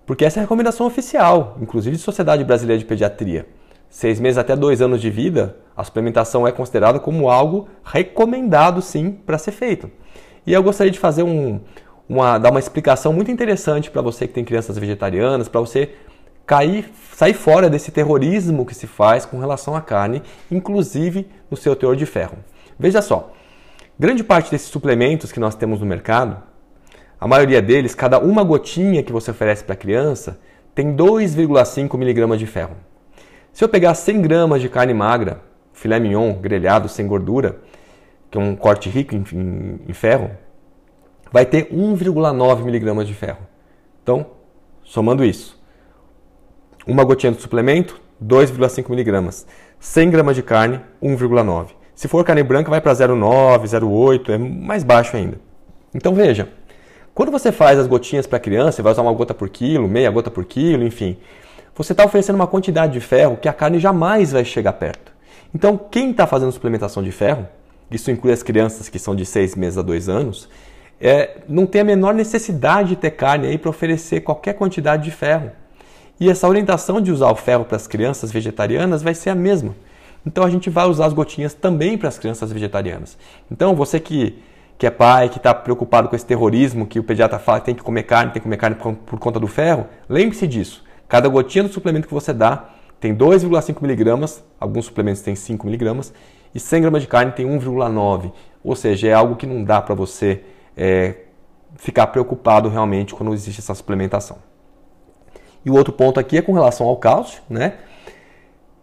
Porque 0.05 0.25
essa 0.25 0.39
é 0.39 0.41
a 0.41 0.43
recomendação 0.43 0.85
oficial, 0.85 1.57
inclusive 1.61 1.95
de 1.95 2.01
Sociedade 2.01 2.43
Brasileira 2.43 2.79
de 2.79 2.85
Pediatria. 2.85 3.47
Seis 3.89 4.19
meses 4.19 4.37
até 4.37 4.55
dois 4.55 4.81
anos 4.81 4.99
de 4.99 5.09
vida, 5.09 5.55
a 5.77 5.83
suplementação 5.83 6.47
é 6.47 6.51
considerada 6.51 6.99
como 6.99 7.29
algo 7.29 7.67
recomendado 7.83 8.81
sim 8.81 9.11
para 9.11 9.37
ser 9.37 9.51
feito. 9.51 9.89
E 10.45 10.51
eu 10.51 10.61
gostaria 10.61 10.91
de 10.91 10.99
fazer 10.99 11.23
um, 11.23 11.61
uma, 12.09 12.37
dar 12.37 12.51
uma 12.51 12.59
explicação 12.59 13.13
muito 13.13 13.31
interessante 13.31 13.89
para 13.89 14.01
você 14.01 14.27
que 14.27 14.33
tem 14.33 14.43
crianças 14.43 14.77
vegetarianas, 14.77 15.47
para 15.47 15.61
você 15.61 15.91
cair, 16.45 16.91
sair 17.13 17.33
fora 17.33 17.69
desse 17.69 17.91
terrorismo 17.91 18.65
que 18.65 18.75
se 18.75 18.87
faz 18.87 19.25
com 19.25 19.39
relação 19.39 19.75
à 19.75 19.81
carne, 19.81 20.21
inclusive 20.51 21.27
no 21.49 21.55
seu 21.55 21.75
teor 21.75 21.95
de 21.95 22.05
ferro. 22.05 22.37
Veja 22.77 23.01
só, 23.01 23.31
grande 23.97 24.23
parte 24.23 24.51
desses 24.51 24.67
suplementos 24.67 25.31
que 25.31 25.39
nós 25.39 25.55
temos 25.55 25.79
no 25.79 25.85
mercado, 25.85 26.41
a 27.23 27.27
maioria 27.27 27.61
deles, 27.61 27.95
cada 27.95 28.19
uma 28.19 28.43
gotinha 28.43 29.01
que 29.01 29.13
você 29.13 29.31
oferece 29.31 29.63
para 29.63 29.71
a 29.71 29.77
criança, 29.77 30.41
tem 30.75 30.93
2,5 30.93 31.97
miligramas 31.97 32.37
de 32.37 32.45
ferro. 32.45 32.75
Se 33.53 33.63
eu 33.63 33.69
pegar 33.69 33.95
100 33.95 34.21
gramas 34.23 34.61
de 34.61 34.67
carne 34.67 34.93
magra, 34.93 35.39
filé 35.71 36.01
mignon, 36.01 36.33
grelhado, 36.33 36.89
sem 36.89 37.07
gordura, 37.07 37.61
que 38.29 38.37
é 38.37 38.41
um 38.41 38.57
corte 38.57 38.89
rico 38.89 39.15
em, 39.15 39.23
em, 39.31 39.79
em 39.87 39.93
ferro, 39.93 40.31
vai 41.31 41.45
ter 41.45 41.69
1,9 41.73 42.61
miligramas 42.65 43.07
de 43.07 43.13
ferro. 43.13 43.47
Então, 44.03 44.25
somando 44.83 45.23
isso, 45.23 45.57
uma 46.85 47.05
gotinha 47.05 47.31
de 47.31 47.41
suplemento, 47.41 48.01
2,5 48.21 48.89
miligramas. 48.89 49.47
100 49.79 50.09
gramas 50.09 50.35
de 50.35 50.43
carne, 50.43 50.81
1,9. 51.01 51.67
Se 51.95 52.09
for 52.09 52.25
carne 52.25 52.43
branca, 52.43 52.69
vai 52.69 52.81
para 52.81 52.91
0,9, 52.91 53.63
0,8, 53.63 54.29
é 54.29 54.37
mais 54.37 54.83
baixo 54.83 55.15
ainda. 55.15 55.39
Então 55.95 56.13
veja, 56.13 56.49
quando 57.13 57.31
você 57.31 57.51
faz 57.51 57.77
as 57.77 57.87
gotinhas 57.87 58.25
para 58.25 58.37
a 58.37 58.39
criança, 58.39 58.73
você 58.73 58.81
vai 58.81 58.91
usar 58.91 59.01
uma 59.01 59.13
gota 59.13 59.33
por 59.33 59.49
quilo, 59.49 59.87
meia 59.87 60.09
gota 60.09 60.31
por 60.31 60.45
quilo, 60.45 60.83
enfim, 60.83 61.17
você 61.75 61.93
está 61.93 62.05
oferecendo 62.05 62.35
uma 62.35 62.47
quantidade 62.47 62.93
de 62.93 62.99
ferro 62.99 63.37
que 63.37 63.47
a 63.47 63.53
carne 63.53 63.79
jamais 63.79 64.31
vai 64.31 64.45
chegar 64.45 64.73
perto. 64.73 65.11
Então, 65.53 65.77
quem 65.77 66.11
está 66.11 66.25
fazendo 66.25 66.51
suplementação 66.51 67.03
de 67.03 67.11
ferro, 67.11 67.47
isso 67.91 68.09
inclui 68.09 68.33
as 68.33 68.41
crianças 68.41 68.89
que 68.89 68.97
são 68.97 69.15
de 69.15 69.25
6 69.25 69.55
meses 69.55 69.77
a 69.77 69.81
2 69.81 70.09
anos, 70.09 70.49
é, 70.99 71.41
não 71.47 71.65
tem 71.65 71.81
a 71.81 71.85
menor 71.85 72.13
necessidade 72.13 72.89
de 72.89 72.95
ter 72.95 73.11
carne 73.11 73.47
aí 73.47 73.57
para 73.57 73.69
oferecer 73.69 74.21
qualquer 74.21 74.53
quantidade 74.53 75.03
de 75.03 75.11
ferro. 75.11 75.51
E 76.19 76.29
essa 76.29 76.47
orientação 76.47 77.01
de 77.01 77.11
usar 77.11 77.31
o 77.31 77.35
ferro 77.35 77.65
para 77.65 77.75
as 77.75 77.87
crianças 77.87 78.31
vegetarianas 78.31 79.03
vai 79.03 79.13
ser 79.13 79.29
a 79.29 79.35
mesma. 79.35 79.75
Então 80.25 80.43
a 80.43 80.49
gente 80.49 80.69
vai 80.69 80.85
usar 80.87 81.07
as 81.07 81.13
gotinhas 81.13 81.53
também 81.53 81.97
para 81.97 82.07
as 82.07 82.17
crianças 82.17 82.51
vegetarianas. 82.51 83.17
Então 83.51 83.75
você 83.75 83.99
que, 83.99 84.41
que 84.83 84.87
é 84.87 84.91
pai, 84.91 85.29
que 85.29 85.37
está 85.37 85.53
preocupado 85.53 86.09
com 86.09 86.15
esse 86.17 86.25
terrorismo, 86.25 86.85
que 86.85 86.99
o 86.99 87.03
pediatra 87.05 87.39
fala 87.39 87.61
que 87.61 87.67
tem 87.67 87.75
que 87.75 87.81
comer 87.81 88.03
carne, 88.03 88.33
tem 88.33 88.41
que 88.41 88.43
comer 88.43 88.57
carne 88.57 88.75
por, 88.75 88.93
por 88.93 89.17
conta 89.17 89.39
do 89.39 89.47
ferro, 89.47 89.87
lembre-se 90.09 90.45
disso. 90.45 90.83
Cada 91.07 91.29
gotinha 91.29 91.63
do 91.63 91.71
suplemento 91.71 92.05
que 92.05 92.13
você 92.13 92.33
dá 92.33 92.69
tem 92.99 93.15
2,5 93.15 93.81
miligramas, 93.81 94.43
alguns 94.59 94.87
suplementos 94.87 95.21
têm 95.21 95.35
5 95.35 95.65
miligramas, 95.65 96.13
e 96.53 96.59
100 96.59 96.81
gramas 96.81 97.01
de 97.01 97.07
carne 97.07 97.31
tem 97.31 97.47
1,9. 97.47 98.33
Ou 98.61 98.75
seja, 98.75 99.07
é 99.07 99.13
algo 99.13 99.37
que 99.37 99.47
não 99.47 99.63
dá 99.63 99.81
para 99.81 99.95
você 99.95 100.43
é, 100.75 101.15
ficar 101.77 102.07
preocupado 102.07 102.67
realmente 102.67 103.15
quando 103.15 103.33
existe 103.33 103.61
essa 103.61 103.73
suplementação. 103.73 104.35
E 105.63 105.69
o 105.69 105.75
outro 105.75 105.93
ponto 105.93 106.19
aqui 106.19 106.37
é 106.37 106.41
com 106.41 106.51
relação 106.51 106.87
ao 106.87 106.97
cálcio, 106.97 107.41
né? 107.49 107.75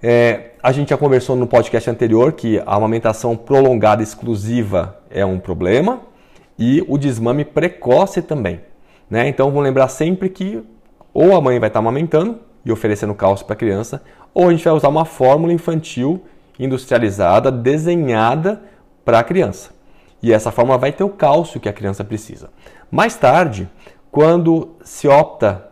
É, 0.02 0.49
a 0.62 0.72
gente 0.72 0.90
já 0.90 0.96
conversou 0.96 1.34
no 1.36 1.46
podcast 1.46 1.88
anterior 1.88 2.32
que 2.32 2.58
a 2.58 2.74
amamentação 2.74 3.34
prolongada 3.34 4.02
exclusiva 4.02 4.98
é 5.08 5.24
um 5.24 5.38
problema 5.38 6.00
e 6.58 6.84
o 6.86 6.98
desmame 6.98 7.44
precoce 7.44 8.20
também. 8.20 8.60
Né? 9.08 9.26
Então 9.28 9.48
vamos 9.48 9.64
lembrar 9.64 9.88
sempre 9.88 10.28
que 10.28 10.62
ou 11.14 11.34
a 11.34 11.40
mãe 11.40 11.58
vai 11.58 11.68
estar 11.68 11.78
amamentando 11.78 12.40
e 12.64 12.70
oferecendo 12.70 13.14
cálcio 13.14 13.46
para 13.46 13.54
a 13.54 13.58
criança, 13.58 14.02
ou 14.34 14.48
a 14.48 14.50
gente 14.52 14.62
vai 14.62 14.74
usar 14.74 14.88
uma 14.88 15.06
fórmula 15.06 15.52
infantil 15.52 16.22
industrializada, 16.58 17.50
desenhada 17.50 18.62
para 19.02 19.18
a 19.18 19.24
criança. 19.24 19.70
E 20.22 20.30
essa 20.30 20.52
fórmula 20.52 20.76
vai 20.76 20.92
ter 20.92 21.02
o 21.02 21.08
cálcio 21.08 21.58
que 21.58 21.70
a 21.70 21.72
criança 21.72 22.04
precisa. 22.04 22.50
Mais 22.90 23.16
tarde, 23.16 23.66
quando 24.10 24.76
se 24.84 25.08
opta 25.08 25.68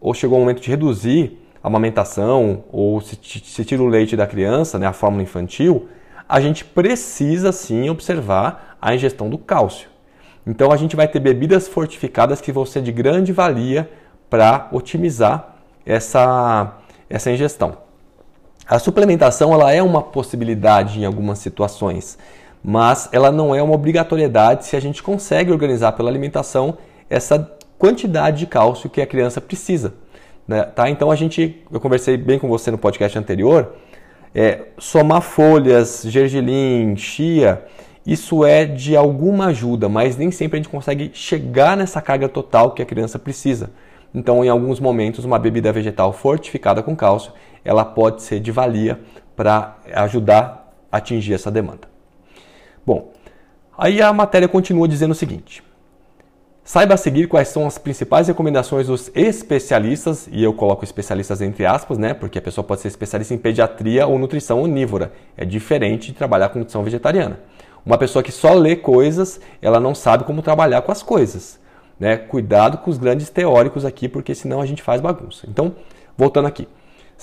ou 0.00 0.12
chegou 0.12 0.36
o 0.36 0.40
momento 0.40 0.60
de 0.60 0.68
reduzir 0.68 1.38
amamentação 1.62 2.64
ou 2.72 3.00
se, 3.00 3.18
se 3.22 3.64
tira 3.64 3.82
o 3.82 3.86
leite 3.86 4.16
da 4.16 4.26
criança, 4.26 4.78
né, 4.78 4.86
a 4.86 4.92
fórmula 4.92 5.22
infantil, 5.22 5.88
a 6.28 6.40
gente 6.40 6.64
precisa 6.64 7.52
sim 7.52 7.88
observar 7.88 8.76
a 8.80 8.94
ingestão 8.94 9.28
do 9.28 9.38
cálcio. 9.38 9.88
Então 10.46 10.72
a 10.72 10.76
gente 10.76 10.96
vai 10.96 11.06
ter 11.06 11.20
bebidas 11.20 11.68
fortificadas 11.68 12.40
que 12.40 12.50
vão 12.50 12.66
ser 12.66 12.82
de 12.82 12.90
grande 12.90 13.32
valia 13.32 13.88
para 14.28 14.68
otimizar 14.72 15.56
essa, 15.86 16.78
essa 17.08 17.30
ingestão. 17.30 17.76
A 18.66 18.78
suplementação 18.78 19.52
ela 19.52 19.72
é 19.72 19.82
uma 19.82 20.02
possibilidade 20.02 21.00
em 21.00 21.04
algumas 21.04 21.38
situações, 21.38 22.18
mas 22.62 23.08
ela 23.12 23.30
não 23.30 23.54
é 23.54 23.62
uma 23.62 23.74
obrigatoriedade 23.74 24.66
se 24.66 24.76
a 24.76 24.80
gente 24.80 25.02
consegue 25.02 25.52
organizar 25.52 25.92
pela 25.92 26.08
alimentação 26.08 26.78
essa 27.10 27.52
quantidade 27.78 28.38
de 28.38 28.46
cálcio 28.46 28.88
que 28.88 29.00
a 29.00 29.06
criança 29.06 29.40
precisa. 29.40 29.94
Né? 30.46 30.62
Tá? 30.62 30.88
Então 30.90 31.10
a 31.10 31.16
gente, 31.16 31.62
eu 31.70 31.80
conversei 31.80 32.16
bem 32.16 32.38
com 32.38 32.48
você 32.48 32.70
no 32.70 32.78
podcast 32.78 33.18
anterior, 33.18 33.74
é, 34.34 34.66
somar 34.78 35.20
folhas, 35.20 36.02
gergelim, 36.06 36.96
chia, 36.96 37.64
isso 38.04 38.44
é 38.44 38.64
de 38.64 38.96
alguma 38.96 39.46
ajuda, 39.46 39.88
mas 39.88 40.16
nem 40.16 40.30
sempre 40.30 40.58
a 40.58 40.62
gente 40.62 40.70
consegue 40.70 41.10
chegar 41.14 41.76
nessa 41.76 42.00
carga 42.00 42.28
total 42.28 42.72
que 42.72 42.82
a 42.82 42.86
criança 42.86 43.18
precisa. 43.18 43.70
Então, 44.14 44.44
em 44.44 44.48
alguns 44.48 44.80
momentos, 44.80 45.24
uma 45.24 45.38
bebida 45.38 45.72
vegetal 45.72 46.12
fortificada 46.12 46.82
com 46.82 46.96
cálcio, 46.96 47.32
ela 47.64 47.84
pode 47.84 48.22
ser 48.22 48.40
de 48.40 48.50
valia 48.50 49.00
para 49.36 49.76
ajudar 49.94 50.74
a 50.90 50.98
atingir 50.98 51.34
essa 51.34 51.50
demanda. 51.50 51.88
Bom, 52.84 53.12
aí 53.78 54.02
a 54.02 54.12
matéria 54.12 54.48
continua 54.48 54.88
dizendo 54.88 55.12
o 55.12 55.14
seguinte: 55.14 55.62
Saiba 56.64 56.96
seguir 56.96 57.26
quais 57.26 57.48
são 57.48 57.66
as 57.66 57.76
principais 57.76 58.28
recomendações 58.28 58.86
dos 58.86 59.10
especialistas, 59.16 60.28
e 60.30 60.44
eu 60.44 60.54
coloco 60.54 60.84
especialistas 60.84 61.40
entre 61.40 61.66
aspas, 61.66 61.98
né? 61.98 62.14
Porque 62.14 62.38
a 62.38 62.42
pessoa 62.42 62.64
pode 62.64 62.80
ser 62.80 62.88
especialista 62.88 63.34
em 63.34 63.38
pediatria 63.38 64.06
ou 64.06 64.16
nutrição 64.16 64.62
onívora. 64.62 65.12
É 65.36 65.44
diferente 65.44 66.12
de 66.12 66.12
trabalhar 66.12 66.50
com 66.50 66.60
nutrição 66.60 66.84
vegetariana. 66.84 67.40
Uma 67.84 67.98
pessoa 67.98 68.22
que 68.22 68.30
só 68.30 68.54
lê 68.54 68.76
coisas, 68.76 69.40
ela 69.60 69.80
não 69.80 69.92
sabe 69.92 70.22
como 70.22 70.40
trabalhar 70.40 70.82
com 70.82 70.92
as 70.92 71.02
coisas. 71.02 71.58
Né? 71.98 72.16
Cuidado 72.16 72.78
com 72.78 72.90
os 72.90 72.96
grandes 72.96 73.28
teóricos 73.28 73.84
aqui, 73.84 74.08
porque 74.08 74.32
senão 74.32 74.60
a 74.60 74.66
gente 74.66 74.82
faz 74.82 75.00
bagunça. 75.00 75.44
Então, 75.48 75.74
voltando 76.16 76.46
aqui. 76.46 76.68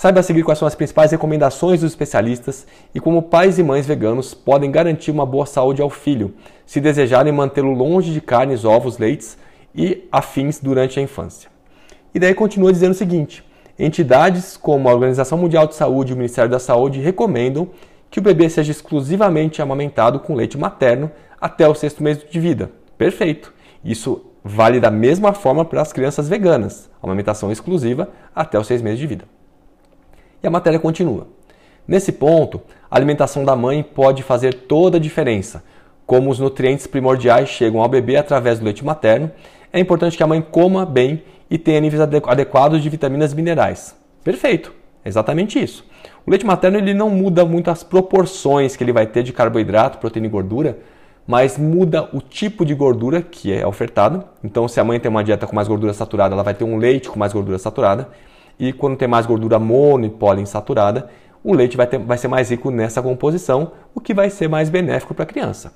Saiba 0.00 0.22
seguir 0.22 0.42
quais 0.44 0.58
são 0.58 0.66
as 0.66 0.74
principais 0.74 1.10
recomendações 1.10 1.82
dos 1.82 1.90
especialistas 1.90 2.66
e 2.94 2.98
como 2.98 3.20
pais 3.20 3.58
e 3.58 3.62
mães 3.62 3.84
veganos 3.84 4.32
podem 4.32 4.70
garantir 4.70 5.10
uma 5.10 5.26
boa 5.26 5.44
saúde 5.44 5.82
ao 5.82 5.90
filho, 5.90 6.32
se 6.64 6.80
desejarem 6.80 7.30
mantê-lo 7.30 7.74
longe 7.74 8.10
de 8.10 8.18
carnes, 8.18 8.64
ovos, 8.64 8.96
leites 8.96 9.36
e 9.74 10.08
afins 10.10 10.58
durante 10.58 10.98
a 10.98 11.02
infância. 11.02 11.50
E 12.14 12.18
daí 12.18 12.32
continua 12.32 12.72
dizendo 12.72 12.92
o 12.92 12.94
seguinte: 12.94 13.44
entidades 13.78 14.56
como 14.56 14.88
a 14.88 14.94
Organização 14.94 15.36
Mundial 15.36 15.66
de 15.66 15.74
Saúde 15.74 16.12
e 16.12 16.14
o 16.14 16.16
Ministério 16.16 16.50
da 16.50 16.58
Saúde 16.58 16.98
recomendam 16.98 17.68
que 18.10 18.20
o 18.20 18.22
bebê 18.22 18.48
seja 18.48 18.70
exclusivamente 18.70 19.60
amamentado 19.60 20.18
com 20.18 20.34
leite 20.34 20.56
materno 20.56 21.10
até 21.38 21.68
o 21.68 21.74
sexto 21.74 22.02
mês 22.02 22.24
de 22.24 22.40
vida. 22.40 22.70
Perfeito! 22.96 23.52
Isso 23.84 24.24
vale 24.42 24.80
da 24.80 24.90
mesma 24.90 25.34
forma 25.34 25.62
para 25.62 25.82
as 25.82 25.92
crianças 25.92 26.26
veganas, 26.26 26.88
amamentação 27.02 27.52
exclusiva 27.52 28.08
até 28.34 28.58
os 28.58 28.66
seis 28.66 28.80
meses 28.80 28.98
de 28.98 29.06
vida. 29.06 29.39
E 30.42 30.46
a 30.46 30.50
matéria 30.50 30.78
continua. 30.78 31.26
Nesse 31.86 32.12
ponto, 32.12 32.60
a 32.90 32.96
alimentação 32.96 33.44
da 33.44 33.56
mãe 33.56 33.82
pode 33.82 34.22
fazer 34.22 34.54
toda 34.54 34.96
a 34.96 35.00
diferença. 35.00 35.62
Como 36.06 36.30
os 36.30 36.38
nutrientes 36.38 36.86
primordiais 36.86 37.48
chegam 37.48 37.80
ao 37.80 37.88
bebê 37.88 38.16
através 38.16 38.58
do 38.58 38.64
leite 38.64 38.84
materno, 38.84 39.30
é 39.72 39.78
importante 39.78 40.16
que 40.16 40.22
a 40.22 40.26
mãe 40.26 40.40
coma 40.40 40.84
bem 40.84 41.22
e 41.50 41.58
tenha 41.58 41.80
níveis 41.80 42.00
adequados 42.00 42.82
de 42.82 42.88
vitaminas 42.88 43.32
e 43.32 43.36
minerais. 43.36 43.96
Perfeito, 44.24 44.72
exatamente 45.04 45.62
isso. 45.62 45.84
O 46.26 46.30
leite 46.30 46.46
materno 46.46 46.78
ele 46.78 46.94
não 46.94 47.10
muda 47.10 47.44
muito 47.44 47.70
as 47.70 47.82
proporções 47.82 48.76
que 48.76 48.84
ele 48.84 48.92
vai 48.92 49.06
ter 49.06 49.22
de 49.22 49.32
carboidrato, 49.32 49.98
proteína 49.98 50.26
e 50.26 50.30
gordura, 50.30 50.78
mas 51.26 51.56
muda 51.56 52.08
o 52.12 52.20
tipo 52.20 52.64
de 52.64 52.74
gordura 52.74 53.22
que 53.22 53.52
é 53.52 53.66
ofertada. 53.66 54.24
Então, 54.42 54.66
se 54.66 54.80
a 54.80 54.84
mãe 54.84 54.98
tem 54.98 55.10
uma 55.10 55.22
dieta 55.22 55.46
com 55.46 55.54
mais 55.54 55.68
gordura 55.68 55.92
saturada, 55.92 56.34
ela 56.34 56.42
vai 56.42 56.54
ter 56.54 56.64
um 56.64 56.76
leite 56.76 57.08
com 57.08 57.18
mais 57.18 57.32
gordura 57.32 57.58
saturada. 57.58 58.08
E 58.60 58.74
quando 58.74 58.96
tem 58.96 59.08
mais 59.08 59.24
gordura 59.24 59.58
mono 59.58 60.04
e 60.04 60.10
poliinsaturada, 60.10 61.08
o 61.42 61.54
leite 61.54 61.78
vai, 61.78 61.86
ter, 61.86 61.98
vai 61.98 62.18
ser 62.18 62.28
mais 62.28 62.50
rico 62.50 62.70
nessa 62.70 63.00
composição, 63.00 63.72
o 63.94 64.00
que 64.00 64.12
vai 64.12 64.28
ser 64.28 64.48
mais 64.48 64.68
benéfico 64.68 65.14
para 65.14 65.22
a 65.22 65.26
criança. 65.26 65.72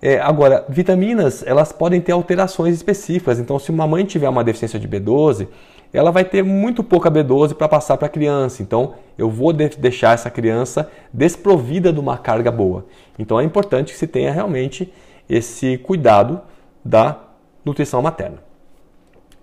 É, 0.00 0.18
agora, 0.18 0.64
vitaminas, 0.68 1.44
elas 1.46 1.70
podem 1.70 2.00
ter 2.00 2.12
alterações 2.12 2.74
específicas. 2.74 3.38
Então, 3.38 3.58
se 3.58 3.70
uma 3.70 3.86
mãe 3.86 4.06
tiver 4.06 4.28
uma 4.28 4.42
deficiência 4.42 4.78
de 4.78 4.88
B12, 4.88 5.48
ela 5.92 6.10
vai 6.10 6.24
ter 6.24 6.42
muito 6.42 6.82
pouca 6.82 7.10
B12 7.10 7.54
para 7.54 7.68
passar 7.68 7.96
para 7.98 8.06
a 8.06 8.10
criança. 8.10 8.62
Então, 8.62 8.94
eu 9.16 9.30
vou 9.30 9.52
deixar 9.52 10.14
essa 10.14 10.30
criança 10.30 10.90
desprovida 11.12 11.92
de 11.92 12.00
uma 12.00 12.16
carga 12.16 12.50
boa. 12.50 12.86
Então, 13.18 13.38
é 13.38 13.44
importante 13.44 13.92
que 13.92 13.98
se 13.98 14.06
tenha 14.06 14.32
realmente 14.32 14.92
esse 15.28 15.78
cuidado 15.78 16.40
da 16.82 17.18
nutrição 17.64 18.00
materna. 18.02 18.38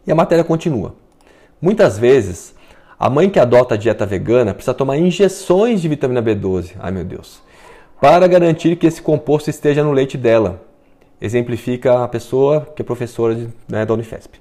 E 0.06 0.12
a 0.12 0.16
matéria 0.16 0.44
continua. 0.44 0.96
Muitas 1.62 1.98
vezes, 1.98 2.56
a 3.02 3.10
mãe 3.10 3.32
que 3.32 3.40
adota 3.40 3.74
a 3.74 3.78
dieta 3.80 4.06
vegana 4.06 4.54
precisa 4.54 4.76
tomar 4.76 4.96
injeções 4.96 5.82
de 5.82 5.88
vitamina 5.88 6.22
B12. 6.22 6.74
Ai 6.80 6.92
meu 6.92 7.04
Deus. 7.04 7.42
Para 8.00 8.28
garantir 8.28 8.76
que 8.76 8.86
esse 8.86 9.02
composto 9.02 9.50
esteja 9.50 9.84
no 9.84 9.92
leite 9.92 10.20
dela. 10.20 10.62
Exemplifica 11.20 12.04
a 12.04 12.08
pessoa 12.08 12.62
que 12.76 12.84
é 12.84 12.86
professora 12.86 13.34
de, 13.34 13.50
né, 13.68 13.88
da 13.88 13.96
Unifesp. 13.96 14.40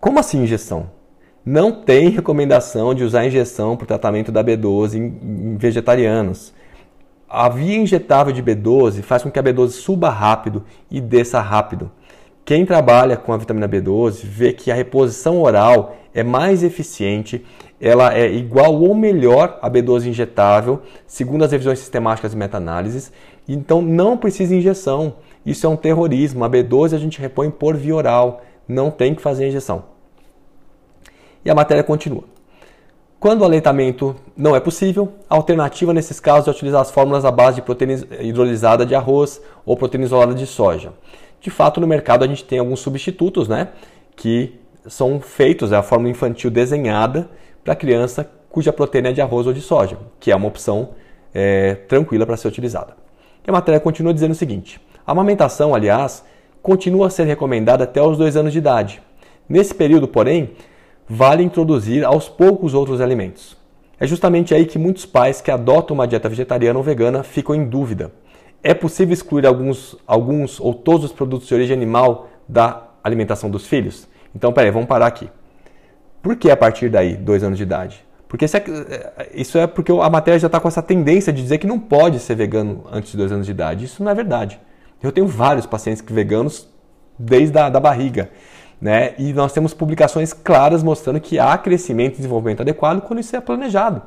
Como 0.00 0.18
assim 0.18 0.42
injeção? 0.42 0.88
Não 1.44 1.70
tem 1.70 2.08
recomendação 2.08 2.94
de 2.94 3.04
usar 3.04 3.26
injeção 3.26 3.76
para 3.76 3.84
o 3.84 3.88
tratamento 3.88 4.32
da 4.32 4.42
B12 4.42 4.94
em, 4.94 5.52
em 5.52 5.56
vegetarianos. 5.58 6.54
A 7.28 7.46
via 7.50 7.76
injetável 7.76 8.32
de 8.32 8.42
B12 8.42 9.02
faz 9.02 9.22
com 9.22 9.30
que 9.30 9.38
a 9.38 9.42
B12 9.42 9.72
suba 9.72 10.08
rápido 10.08 10.64
e 10.90 10.98
desça 10.98 11.42
rápido. 11.42 11.92
Quem 12.44 12.66
trabalha 12.66 13.16
com 13.16 13.32
a 13.32 13.36
vitamina 13.36 13.68
B12 13.68 14.24
vê 14.24 14.52
que 14.52 14.70
a 14.70 14.74
reposição 14.74 15.40
oral 15.40 15.96
é 16.12 16.22
mais 16.22 16.62
eficiente, 16.62 17.44
ela 17.80 18.14
é 18.14 18.30
igual 18.30 18.74
ou 18.74 18.94
melhor 18.94 19.58
à 19.62 19.70
B12 19.70 20.06
injetável, 20.06 20.82
segundo 21.06 21.44
as 21.44 21.52
revisões 21.52 21.78
sistemáticas 21.78 22.32
e 22.32 22.36
meta-análises, 22.36 23.12
então 23.48 23.80
não 23.80 24.16
precisa 24.16 24.54
injeção. 24.54 25.14
Isso 25.44 25.66
é 25.66 25.68
um 25.68 25.76
terrorismo. 25.76 26.44
A 26.44 26.50
B12 26.50 26.94
a 26.94 26.98
gente 26.98 27.20
repõe 27.20 27.50
por 27.50 27.76
via 27.76 27.94
oral, 27.94 28.42
não 28.68 28.90
tem 28.90 29.14
que 29.14 29.22
fazer 29.22 29.48
injeção. 29.48 29.84
E 31.44 31.50
a 31.50 31.54
matéria 31.54 31.82
continua. 31.82 32.24
Quando 33.18 33.42
o 33.42 33.44
aleitamento 33.44 34.16
não 34.36 34.56
é 34.56 34.60
possível, 34.60 35.12
a 35.28 35.34
alternativa 35.34 35.92
nesses 35.92 36.18
casos 36.18 36.48
é 36.48 36.50
utilizar 36.50 36.80
as 36.80 36.90
fórmulas 36.90 37.24
à 37.24 37.30
base 37.30 37.56
de 37.56 37.62
proteína 37.62 38.02
hidrolisada 38.18 38.86
de 38.86 38.94
arroz 38.94 39.42
ou 39.64 39.76
proteína 39.76 40.06
isolada 40.06 40.34
de 40.34 40.46
soja. 40.46 40.92
De 41.40 41.50
fato, 41.50 41.80
no 41.80 41.86
mercado 41.86 42.24
a 42.24 42.28
gente 42.28 42.44
tem 42.44 42.58
alguns 42.58 42.80
substitutos, 42.80 43.48
né, 43.48 43.68
que 44.14 44.54
são 44.86 45.20
feitos, 45.20 45.72
é 45.72 45.76
a 45.76 45.82
fórmula 45.82 46.10
infantil 46.10 46.50
desenhada 46.50 47.28
para 47.64 47.74
criança 47.74 48.30
cuja 48.50 48.72
proteína 48.72 49.10
é 49.10 49.12
de 49.12 49.20
arroz 49.20 49.46
ou 49.46 49.52
de 49.52 49.60
soja, 49.60 49.96
que 50.18 50.30
é 50.30 50.36
uma 50.36 50.48
opção 50.48 50.90
é, 51.32 51.74
tranquila 51.74 52.26
para 52.26 52.36
ser 52.36 52.48
utilizada. 52.48 52.96
E 53.46 53.48
a 53.48 53.52
matéria 53.52 53.80
continua 53.80 54.12
dizendo 54.12 54.32
o 54.32 54.34
seguinte: 54.34 54.80
a 55.06 55.12
amamentação, 55.12 55.74
aliás, 55.74 56.24
continua 56.62 57.06
a 57.06 57.10
ser 57.10 57.24
recomendada 57.24 57.84
até 57.84 58.02
os 58.02 58.18
dois 58.18 58.36
anos 58.36 58.52
de 58.52 58.58
idade. 58.58 59.00
Nesse 59.48 59.74
período, 59.74 60.06
porém, 60.06 60.50
vale 61.08 61.42
introduzir 61.42 62.04
aos 62.04 62.28
poucos 62.28 62.74
outros 62.74 63.00
alimentos. 63.00 63.56
É 63.98 64.06
justamente 64.06 64.54
aí 64.54 64.64
que 64.64 64.78
muitos 64.78 65.04
pais 65.04 65.40
que 65.40 65.50
adotam 65.50 65.94
uma 65.94 66.06
dieta 66.06 66.28
vegetariana 66.28 66.78
ou 66.78 66.84
vegana 66.84 67.22
ficam 67.22 67.54
em 67.54 67.64
dúvida. 67.64 68.10
É 68.62 68.74
possível 68.74 69.12
excluir 69.12 69.46
alguns, 69.46 69.96
alguns 70.06 70.60
ou 70.60 70.74
todos 70.74 71.06
os 71.06 71.12
produtos 71.12 71.48
de 71.48 71.54
origem 71.54 71.74
animal 71.74 72.28
da 72.48 72.88
alimentação 73.02 73.50
dos 73.50 73.66
filhos? 73.66 74.06
Então, 74.34 74.52
peraí, 74.52 74.70
vamos 74.70 74.88
parar 74.88 75.06
aqui. 75.06 75.30
Por 76.22 76.36
que 76.36 76.50
a 76.50 76.56
partir 76.56 76.90
daí, 76.90 77.16
dois 77.16 77.42
anos 77.42 77.56
de 77.56 77.62
idade? 77.62 78.04
Porque 78.28 78.44
é, 78.44 79.30
isso 79.34 79.58
é 79.58 79.66
porque 79.66 79.90
a 79.90 80.10
matéria 80.10 80.38
já 80.38 80.46
está 80.46 80.60
com 80.60 80.68
essa 80.68 80.82
tendência 80.82 81.32
de 81.32 81.42
dizer 81.42 81.58
que 81.58 81.66
não 81.66 81.78
pode 81.78 82.20
ser 82.20 82.36
vegano 82.36 82.84
antes 82.92 83.10
de 83.10 83.16
dois 83.16 83.32
anos 83.32 83.46
de 83.46 83.52
idade. 83.52 83.86
Isso 83.86 84.04
não 84.04 84.12
é 84.12 84.14
verdade. 84.14 84.60
Eu 85.02 85.10
tenho 85.10 85.26
vários 85.26 85.66
pacientes 85.66 86.04
veganos 86.06 86.68
desde 87.18 87.58
a 87.58 87.68
da 87.68 87.80
barriga. 87.80 88.30
Né? 88.80 89.14
E 89.18 89.32
nós 89.32 89.52
temos 89.52 89.74
publicações 89.74 90.32
claras 90.32 90.82
mostrando 90.82 91.20
que 91.20 91.38
há 91.38 91.56
crescimento 91.58 92.14
e 92.14 92.16
desenvolvimento 92.18 92.60
adequado 92.60 93.00
quando 93.00 93.18
isso 93.20 93.34
é 93.34 93.40
planejado. 93.40 94.02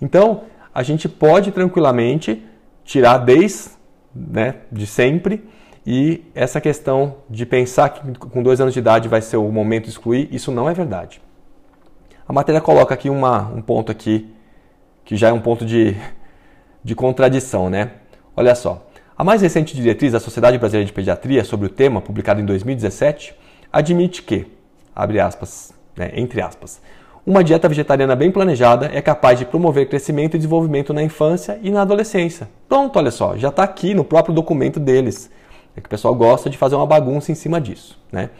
Então, 0.00 0.42
a 0.74 0.82
gente 0.82 1.08
pode 1.08 1.52
tranquilamente 1.52 2.42
tirar 2.84 3.18
desde 3.18 3.70
né, 4.14 4.56
de 4.70 4.86
sempre 4.86 5.44
e 5.86 6.24
essa 6.34 6.60
questão 6.60 7.16
de 7.28 7.44
pensar 7.44 7.88
que 7.88 8.18
com 8.18 8.42
dois 8.42 8.60
anos 8.60 8.72
de 8.72 8.78
idade 8.78 9.08
vai 9.08 9.20
ser 9.20 9.36
o 9.36 9.50
momento 9.50 9.84
de 9.84 9.90
excluir, 9.90 10.28
isso 10.32 10.52
não 10.52 10.68
é 10.68 10.74
verdade. 10.74 11.20
A 12.26 12.32
matéria 12.32 12.60
coloca 12.60 12.94
aqui 12.94 13.10
uma, 13.10 13.48
um 13.48 13.60
ponto 13.60 13.90
aqui 13.90 14.32
que 15.04 15.16
já 15.16 15.28
é 15.28 15.32
um 15.32 15.40
ponto 15.40 15.66
de, 15.66 15.96
de 16.84 16.94
contradição, 16.94 17.68
né? 17.68 17.92
Olha 18.36 18.54
só. 18.54 18.86
A 19.16 19.24
mais 19.24 19.42
recente 19.42 19.74
diretriz 19.74 20.12
da 20.12 20.20
Sociedade 20.20 20.56
Brasileira 20.58 20.86
de 20.86 20.92
Pediatria 20.92 21.44
sobre 21.44 21.66
o 21.66 21.68
tema, 21.68 22.00
publicada 22.00 22.40
em 22.40 22.46
2017, 22.46 23.34
admite 23.72 24.22
que, 24.22 24.46
abre 24.94 25.20
aspas, 25.20 25.74
né, 25.96 26.12
entre 26.14 26.40
aspas, 26.40 26.80
uma 27.24 27.44
dieta 27.44 27.68
vegetariana 27.68 28.16
bem 28.16 28.32
planejada 28.32 28.90
é 28.92 29.00
capaz 29.00 29.38
de 29.38 29.44
promover 29.44 29.88
crescimento 29.88 30.34
e 30.34 30.38
desenvolvimento 30.38 30.92
na 30.92 31.02
infância 31.02 31.58
e 31.62 31.70
na 31.70 31.82
adolescência. 31.82 32.48
Pronto, 32.68 32.96
olha 32.98 33.12
só, 33.12 33.36
já 33.36 33.48
está 33.48 33.62
aqui 33.62 33.94
no 33.94 34.04
próprio 34.04 34.34
documento 34.34 34.80
deles. 34.80 35.30
É 35.76 35.80
que 35.80 35.86
o 35.86 35.90
pessoal 35.90 36.14
gosta 36.14 36.50
de 36.50 36.58
fazer 36.58 36.74
uma 36.74 36.86
bagunça 36.86 37.30
em 37.30 37.34
cima 37.34 37.60
disso. 37.60 37.98
Né? 38.10 38.30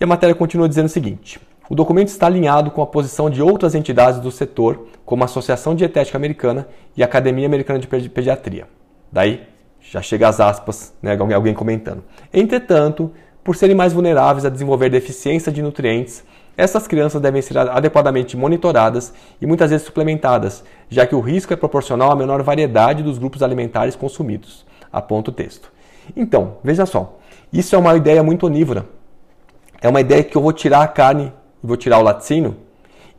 E 0.00 0.04
a 0.04 0.06
matéria 0.06 0.34
continua 0.34 0.68
dizendo 0.68 0.86
o 0.86 0.90
seguinte: 0.90 1.40
o 1.68 1.74
documento 1.74 2.08
está 2.08 2.26
alinhado 2.26 2.70
com 2.70 2.80
a 2.80 2.86
posição 2.86 3.28
de 3.28 3.42
outras 3.42 3.74
entidades 3.74 4.20
do 4.20 4.30
setor, 4.30 4.86
como 5.04 5.24
a 5.24 5.26
Associação 5.26 5.74
Dietética 5.74 6.16
Americana 6.16 6.68
e 6.96 7.02
a 7.02 7.06
Academia 7.06 7.46
Americana 7.46 7.80
de 7.80 8.08
Pediatria. 8.08 8.68
Daí 9.10 9.42
já 9.80 10.00
chega 10.00 10.28
as 10.28 10.38
aspas, 10.38 10.94
né, 11.02 11.16
alguém 11.34 11.54
comentando. 11.54 12.04
Entretanto, 12.32 13.10
por 13.42 13.56
serem 13.56 13.74
mais 13.74 13.92
vulneráveis 13.92 14.44
a 14.44 14.48
desenvolver 14.48 14.90
deficiência 14.90 15.50
de 15.50 15.62
nutrientes, 15.62 16.22
essas 16.58 16.88
crianças 16.88 17.22
devem 17.22 17.40
ser 17.40 17.56
adequadamente 17.56 18.36
monitoradas 18.36 19.14
e 19.40 19.46
muitas 19.46 19.70
vezes 19.70 19.86
suplementadas, 19.86 20.64
já 20.90 21.06
que 21.06 21.14
o 21.14 21.20
risco 21.20 21.52
é 21.52 21.56
proporcional 21.56 22.10
à 22.10 22.16
menor 22.16 22.42
variedade 22.42 23.00
dos 23.00 23.16
grupos 23.16 23.44
alimentares 23.44 23.94
consumidos. 23.94 24.66
Aponta 24.92 25.30
o 25.30 25.32
texto. 25.32 25.70
Então, 26.16 26.56
veja 26.64 26.84
só, 26.84 27.16
isso 27.52 27.76
é 27.76 27.78
uma 27.78 27.96
ideia 27.96 28.24
muito 28.24 28.44
onívora. 28.44 28.86
É 29.80 29.88
uma 29.88 30.00
ideia 30.00 30.24
que 30.24 30.36
eu 30.36 30.42
vou 30.42 30.52
tirar 30.52 30.82
a 30.82 30.88
carne, 30.88 31.32
vou 31.62 31.76
tirar 31.76 32.00
o 32.00 32.02
laticínio 32.02 32.56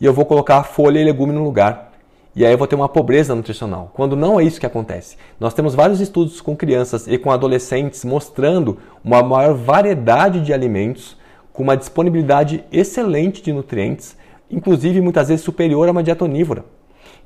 e 0.02 0.06
eu 0.06 0.13
vou 0.13 0.25
colocar 0.25 0.58
a 0.58 0.63
folha 0.63 0.99
e 0.99 1.06
legume 1.06 1.32
no 1.32 1.41
lugar. 1.41 1.93
E 2.36 2.45
aí 2.45 2.52
eu 2.52 2.58
vou 2.58 2.67
ter 2.67 2.75
uma 2.75 2.89
pobreza 2.89 3.34
nutricional, 3.34 3.89
quando 3.93 4.17
não 4.17 4.38
é 4.38 4.43
isso 4.43 4.60
que 4.60 4.65
acontece. 4.65 5.15
Nós 5.39 5.54
temos 5.54 5.73
vários 5.73 6.02
estudos 6.02 6.41
com 6.41 6.58
crianças 6.58 7.08
e 7.08 7.17
com 7.17 7.32
adolescentes 7.32 8.04
mostrando 8.04 8.80
uma 9.02 9.23
maior 9.23 9.54
variedade 9.54 10.41
de 10.41 10.52
alimentos 10.52 11.17
com 11.59 11.63
uma 11.63 11.75
disponibilidade 11.75 12.63
excelente 12.71 13.41
de 13.41 13.51
nutrientes, 13.51 14.15
inclusive 14.49 15.01
muitas 15.01 15.27
vezes 15.27 15.43
superior 15.43 15.89
a 15.89 15.91
uma 15.91 16.01
dieta 16.01 16.23
onívora. 16.23 16.63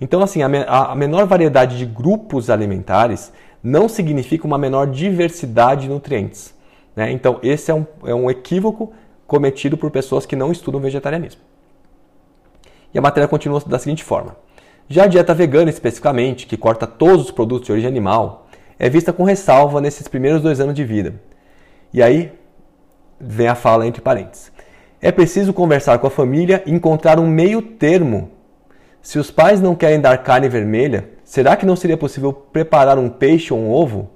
Então, 0.02 0.24
assim, 0.24 0.42
a, 0.42 0.96
menor 0.96 1.28
variedade 1.28 1.78
de 1.78 1.86
grupos 1.86 2.50
alimentares 2.50 3.32
não 3.62 3.88
significa 3.88 4.48
uma 4.48 4.58
menor 4.58 4.88
diversidade 4.88 5.84
de 5.84 5.90
nutrientes. 5.90 6.52
Né? 6.96 7.12
Então, 7.12 7.40
esse 7.44 7.70
é 7.70 7.76
um, 7.76 7.86
é 8.06 8.16
um 8.16 8.28
equívoco 8.28 8.92
cometido 9.28 9.78
por 9.78 9.92
pessoas 9.92 10.26
que 10.26 10.36
não 10.36 10.52
estudam 10.52 10.82
vegetarianismo. 10.82 11.42
E 12.92 12.98
a 12.98 13.02
matéria 13.04 13.28
continua 13.28 13.62
da 13.68 13.78
seguinte 13.78 14.04
forma. 14.04 14.36
Já 14.90 15.04
a 15.04 15.08
dieta 15.08 15.36
vegana, 15.36 15.70
especificamente, 15.70 16.48
que 16.48 16.58
corta 16.58 16.88
todos 16.88 17.26
os 17.26 17.32
produtos 17.32 17.68
de 17.68 17.72
origem 17.72 17.88
animal, 17.88 18.48
é 18.80 18.90
vista 18.90 19.14
com 19.14 19.26
ressalva 19.26 19.80
nesses 19.80 20.08
primeiros 20.08 20.42
dois 20.42 20.60
anos 20.60 20.74
de 20.74 20.84
vida. 20.84 21.22
E 21.94 22.02
aí 22.02 22.32
vem 23.26 23.48
a 23.48 23.56
fala 23.56 23.88
entre 23.88 24.02
parênteses. 24.02 24.52
É 25.02 25.12
preciso 25.12 25.54
conversar 25.54 26.00
com 26.00 26.08
a 26.08 26.12
família 26.12 26.64
e 26.66 26.72
encontrar 26.72 27.20
um 27.20 27.28
meio 27.28 27.62
termo. 27.62 28.32
Se 29.02 29.20
os 29.20 29.30
pais 29.30 29.60
não 29.60 29.76
querem 29.76 30.00
dar 30.00 30.18
carne 30.20 30.48
vermelha, 30.48 31.10
será 31.24 31.58
que 31.58 31.66
não 31.66 31.76
seria 31.76 31.98
possível 31.98 32.32
preparar 32.32 32.98
um 32.98 33.10
peixe 33.10 33.54
ou 33.54 33.60
um 33.60 33.70
ovo? 33.70 34.10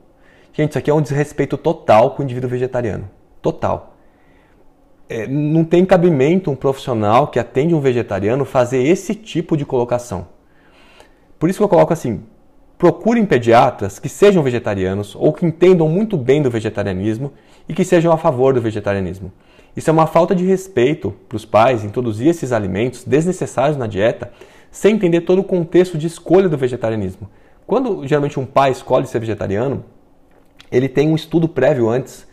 Gente, 0.53 0.69
isso 0.69 0.79
aqui 0.79 0.89
é 0.89 0.93
um 0.93 1.01
desrespeito 1.01 1.57
total 1.57 2.11
com 2.11 2.21
o 2.21 2.23
indivíduo 2.23 2.49
vegetariano. 2.49 3.09
Total. 3.41 3.95
É, 5.09 5.27
não 5.27 5.63
tem 5.63 5.85
cabimento 5.85 6.49
um 6.49 6.55
profissional 6.55 7.27
que 7.27 7.37
atende 7.37 7.75
um 7.75 7.79
vegetariano 7.79 8.43
fazer 8.43 8.81
esse 8.81 9.13
tipo 9.13 9.55
de 9.55 9.65
colocação. 9.65 10.27
Por 11.37 11.49
isso 11.49 11.59
que 11.59 11.63
eu 11.63 11.69
coloco 11.69 11.93
assim: 11.93 12.23
procurem 12.77 13.25
pediatras 13.25 13.97
que 13.97 14.07
sejam 14.07 14.43
vegetarianos 14.43 15.15
ou 15.15 15.33
que 15.33 15.45
entendam 15.45 15.89
muito 15.89 16.15
bem 16.15 16.41
do 16.41 16.49
vegetarianismo 16.49 17.33
e 17.67 17.73
que 17.73 17.83
sejam 17.83 18.11
a 18.11 18.17
favor 18.17 18.53
do 18.53 18.61
vegetarianismo. 18.61 19.31
Isso 19.75 19.89
é 19.89 19.93
uma 19.93 20.07
falta 20.07 20.35
de 20.35 20.45
respeito 20.45 21.13
para 21.27 21.35
os 21.35 21.45
pais 21.45 21.83
introduzir 21.83 22.27
esses 22.27 22.51
alimentos 22.51 23.03
desnecessários 23.03 23.77
na 23.77 23.87
dieta 23.87 24.31
sem 24.71 24.95
entender 24.95 25.21
todo 25.21 25.39
o 25.39 25.43
contexto 25.43 25.97
de 25.97 26.07
escolha 26.07 26.47
do 26.47 26.57
vegetarianismo. 26.57 27.29
Quando 27.65 28.07
geralmente 28.07 28.39
um 28.39 28.45
pai 28.45 28.71
escolhe 28.71 29.07
ser 29.07 29.19
vegetariano, 29.19 29.83
ele 30.71 30.87
tem 30.87 31.09
um 31.09 31.15
estudo 31.15 31.47
prévio 31.47 31.89
antes. 31.89 32.27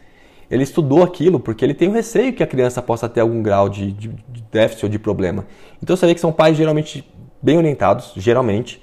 Ele 0.51 0.63
estudou 0.63 1.03
aquilo 1.03 1.41
porque 1.41 1.65
ele 1.65 1.75
tem 1.75 1.89
o 1.89 1.93
receio 1.93 2.33
que 2.33 2.43
a 2.43 2.47
criança 2.47 2.83
possa 2.83 3.09
ter 3.09 3.21
algum 3.21 3.43
grau 3.43 3.69
de, 3.69 3.93
de, 3.93 4.09
de 4.09 4.43
déficit 4.53 4.85
ou 4.85 4.91
de 4.91 4.99
problema. 4.99 5.47
Então 5.83 5.97
você 5.97 6.07
vê 6.07 6.15
que 6.15 6.21
são 6.21 6.33
pais 6.33 6.57
geralmente 6.57 7.07
bem 7.43 7.57
orientados, 7.57 8.13
geralmente, 8.17 8.83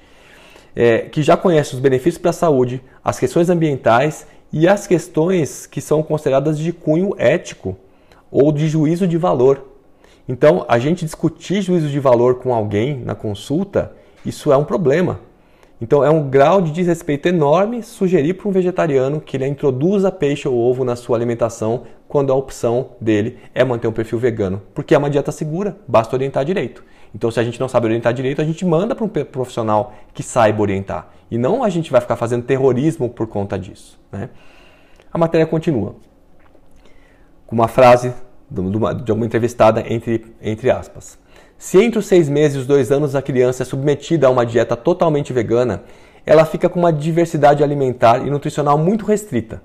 é, 0.76 1.00
que 1.00 1.22
já 1.22 1.36
conhecem 1.36 1.76
os 1.76 1.80
benefícios 1.80 2.18
para 2.18 2.30
a 2.30 2.34
saúde, 2.34 2.82
as 3.04 3.20
questões 3.20 3.50
ambientais 3.50 4.28
e 4.52 4.68
as 4.68 4.88
questões 4.88 5.66
que 5.66 5.82
são 5.82 6.04
consideradas 6.04 6.58
de 6.58 6.72
cunho 6.72 7.16
ético 7.18 7.76
ou 8.30 8.52
de 8.52 8.68
juízo 8.68 9.08
de 9.08 9.18
valor. 9.18 9.66
Então, 10.28 10.66
a 10.68 10.80
gente 10.80 11.04
discutir 11.04 11.62
juízo 11.62 11.90
de 11.90 12.00
valor 12.00 12.36
com 12.36 12.54
alguém 12.54 12.98
na 12.98 13.16
consulta, 13.16 13.92
isso 14.26 14.52
é 14.52 14.58
um 14.58 14.64
problema. 14.64 15.20
Então, 15.82 16.04
é 16.04 16.10
um 16.10 16.30
grau 16.30 16.62
de 16.62 16.72
desrespeito 16.72 17.28
enorme 17.28 17.82
sugerir 17.82 18.36
para 18.36 18.48
um 18.48 18.52
vegetariano 18.52 19.20
que 19.20 19.36
ele 19.36 19.48
introduza 19.48 20.12
peixe 20.12 20.48
ou 20.48 20.56
ovo 20.56 20.86
na 20.86 20.96
sua 20.96 21.18
alimentação 21.18 21.84
quando 22.08 22.32
a 22.32 22.36
opção 22.36 22.92
dele 23.02 23.40
é 23.56 23.64
manter 23.64 23.88
um 23.88 23.92
perfil 23.92 24.20
vegano, 24.20 24.62
porque 24.76 24.94
é 24.94 24.98
uma 24.98 25.10
dieta 25.10 25.32
segura, 25.32 25.78
basta 25.88 26.16
orientar 26.16 26.46
direito. 26.46 26.84
Então, 27.14 27.30
se 27.30 27.40
a 27.40 27.44
gente 27.44 27.60
não 27.60 27.68
sabe 27.68 27.88
orientar 27.88 28.14
direito, 28.14 28.42
a 28.42 28.46
gente 28.46 28.66
manda 28.66 28.96
para 28.96 29.04
um 29.04 29.10
profissional 29.10 29.94
que 30.14 30.24
saiba 30.24 30.62
orientar. 30.62 31.10
E 31.30 31.38
não 31.38 31.64
a 31.64 31.70
gente 31.70 31.92
vai 31.92 32.00
ficar 32.00 32.16
fazendo 32.16 32.44
terrorismo 32.44 33.10
por 33.10 33.28
conta 33.28 33.60
disso. 33.60 34.00
Né? 34.12 34.30
A 35.12 35.18
matéria 35.18 35.46
continua 35.46 35.96
com 37.46 37.56
uma 37.56 37.68
frase 37.68 38.14
de 38.50 39.12
uma 39.12 39.26
entrevistada 39.26 39.84
entre, 39.88 40.26
entre 40.42 40.72
aspas. 40.72 41.20
Se 41.58 41.82
entre 41.82 42.00
os 42.00 42.06
seis 42.06 42.28
meses 42.28 42.58
e 42.58 42.60
os 42.60 42.66
dois 42.66 42.92
anos 42.92 43.14
a 43.14 43.22
criança 43.22 43.64
é 43.64 43.66
submetida 43.66 44.28
a 44.28 44.30
uma 44.30 44.46
dieta 44.46 44.76
totalmente 44.76 45.32
vegana, 45.32 45.84
ela 46.26 46.46
fica 46.46 46.68
com 46.68 46.80
uma 46.80 46.92
diversidade 46.92 47.64
alimentar 47.64 48.26
e 48.26 48.30
nutricional 48.30 48.78
muito 48.78 49.06
restrita. 49.06 49.62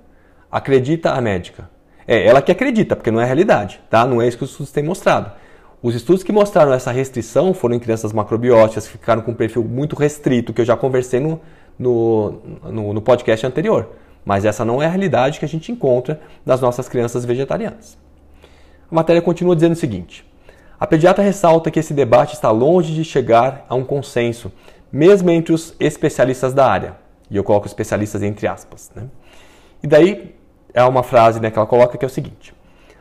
Acredita 0.50 1.12
a 1.12 1.20
médica. 1.20 1.70
É, 2.06 2.26
ela 2.26 2.42
que 2.42 2.52
acredita, 2.52 2.94
porque 2.94 3.10
não 3.10 3.20
é 3.20 3.24
realidade, 3.24 3.80
tá? 3.90 4.06
Não 4.06 4.20
é 4.20 4.28
isso 4.28 4.36
que 4.38 4.44
os 4.44 4.50
estudos 4.50 4.72
têm 4.72 4.84
mostrado. 4.84 5.32
Os 5.82 5.94
estudos 5.94 6.22
que 6.22 6.32
mostraram 6.32 6.72
essa 6.72 6.90
restrição 6.90 7.52
foram 7.52 7.74
em 7.74 7.78
crianças 7.78 8.12
macrobióticas 8.12 8.86
que 8.86 8.92
ficaram 8.92 9.22
com 9.22 9.32
um 9.32 9.34
perfil 9.34 9.62
muito 9.62 9.94
restrito, 9.94 10.52
que 10.52 10.60
eu 10.60 10.64
já 10.64 10.76
conversei 10.76 11.20
no, 11.20 11.40
no, 11.78 12.32
no, 12.64 12.92
no 12.94 13.02
podcast 13.02 13.46
anterior. 13.46 13.90
Mas 14.24 14.44
essa 14.44 14.64
não 14.64 14.82
é 14.82 14.86
a 14.86 14.88
realidade 14.88 15.38
que 15.38 15.44
a 15.44 15.48
gente 15.48 15.70
encontra 15.70 16.20
das 16.44 16.60
nossas 16.60 16.88
crianças 16.88 17.24
vegetarianas. 17.24 17.96
A 18.90 18.94
matéria 18.94 19.20
continua 19.20 19.54
dizendo 19.54 19.72
o 19.72 19.76
seguinte: 19.76 20.26
a 20.80 20.86
pediatra 20.86 21.22
ressalta 21.22 21.70
que 21.70 21.78
esse 21.78 21.94
debate 21.94 22.34
está 22.34 22.50
longe 22.50 22.94
de 22.94 23.04
chegar 23.04 23.64
a 23.68 23.74
um 23.74 23.84
consenso, 23.84 24.50
mesmo 24.90 25.30
entre 25.30 25.52
os 25.52 25.74
especialistas 25.78 26.54
da 26.54 26.66
área. 26.66 26.96
E 27.30 27.36
eu 27.36 27.44
coloco 27.44 27.66
especialistas 27.66 28.22
entre 28.22 28.46
aspas. 28.46 28.90
Né? 28.94 29.04
E 29.82 29.86
daí 29.86 30.34
é 30.72 30.82
uma 30.84 31.02
frase 31.02 31.38
né, 31.40 31.50
que 31.50 31.58
ela 31.58 31.66
coloca 31.66 31.98
que 31.98 32.04
é 32.04 32.08
o 32.08 32.10
seguinte: 32.10 32.54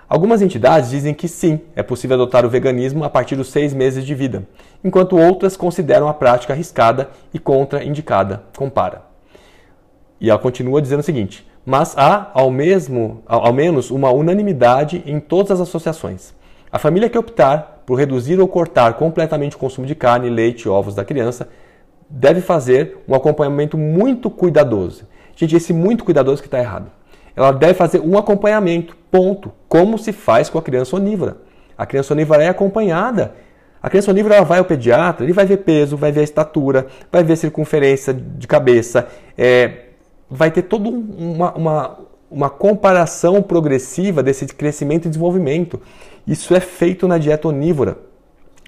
Algumas 0.08 0.42
entidades 0.42 0.92
dizem 0.92 1.14
que 1.16 1.28
sim, 1.28 1.60
é 1.76 1.82
possível 1.82 2.16
adotar 2.16 2.46
o 2.46 2.50
veganismo 2.50 3.04
a 3.04 3.10
partir 3.10 3.36
dos 3.36 3.50
seis 3.50 3.74
meses 3.74 4.06
de 4.06 4.14
vida, 4.14 4.48
enquanto 4.84 5.18
outras 5.18 5.58
consideram 5.58 6.08
a 6.08 6.14
prática 6.14 6.54
arriscada 6.54 7.10
e 7.34 7.40
contraindicada. 7.40 8.44
Compara. 8.56 9.02
E 10.22 10.30
ela 10.30 10.38
continua 10.38 10.82
dizendo 10.82 11.00
o 11.00 11.04
seguinte: 11.04 11.46
mas 11.66 11.98
há 11.98 12.30
ao, 12.36 12.52
mesmo, 12.52 13.24
ao, 13.26 13.52
menos 13.52 13.90
uma 13.90 14.12
unanimidade 14.12 15.02
em 15.08 15.20
todas 15.20 15.60
as 15.60 15.68
associações. 15.68 16.36
A 16.72 16.78
família 16.78 17.10
que 17.10 17.18
optar 17.18 17.82
por 17.86 17.96
reduzir 17.96 18.40
ou 18.40 18.48
cortar 18.48 18.94
completamente 18.94 19.56
o 19.56 19.60
consumo 19.60 19.88
de 19.88 19.96
carne, 19.96 20.30
leite 20.30 20.64
e 20.64 20.70
ovos 20.70 20.94
da 20.94 21.04
criança 21.04 21.50
deve 22.08 22.42
fazer 22.42 23.00
um 23.08 23.16
acompanhamento 23.16 23.78
muito 23.78 24.30
cuidadoso. 24.30 25.08
Gente, 25.36 25.56
esse 25.56 25.74
muito 25.74 26.04
cuidadoso 26.04 26.42
que 26.42 26.48
está 26.48 26.60
errado. 26.60 26.92
Ela 27.36 27.52
deve 27.52 27.74
fazer 27.74 28.00
um 28.00 28.18
acompanhamento, 28.18 28.96
ponto. 29.12 29.52
Como 29.68 29.98
se 29.98 30.14
faz 30.14 30.50
com 30.50 30.58
a 30.58 30.62
criança 30.62 30.96
onívora. 30.96 31.38
A 31.78 31.86
criança 31.86 32.14
onívora 32.14 32.44
é 32.44 32.48
acompanhada. 32.48 33.36
A 33.82 33.90
criança 33.90 34.10
onívora 34.10 34.36
ela 34.36 34.46
vai 34.46 34.60
ao 34.60 34.66
pediatra, 34.66 35.24
ele 35.26 35.34
vai 35.34 35.46
ver 35.46 35.58
peso, 35.58 35.96
vai 35.96 36.12
ver 36.12 36.22
a 36.22 36.24
estatura, 36.24 36.88
vai 37.12 37.24
ver 37.24 37.36
circunferência 37.36 38.12
de 38.14 38.48
cabeça, 38.48 39.08
é, 39.38 39.90
vai 40.28 40.50
ter 40.50 40.64
toda 40.64 40.90
uma, 40.90 41.54
uma, 41.54 42.00
uma 42.32 42.50
comparação 42.50 43.44
progressiva 43.44 44.24
desse 44.24 44.48
crescimento 44.48 45.06
e 45.06 45.10
desenvolvimento. 45.10 45.80
Isso 46.26 46.56
é 46.56 46.60
feito 46.60 47.08
na 47.08 47.20
dieta 47.20 47.48
onívora. 47.48 48.00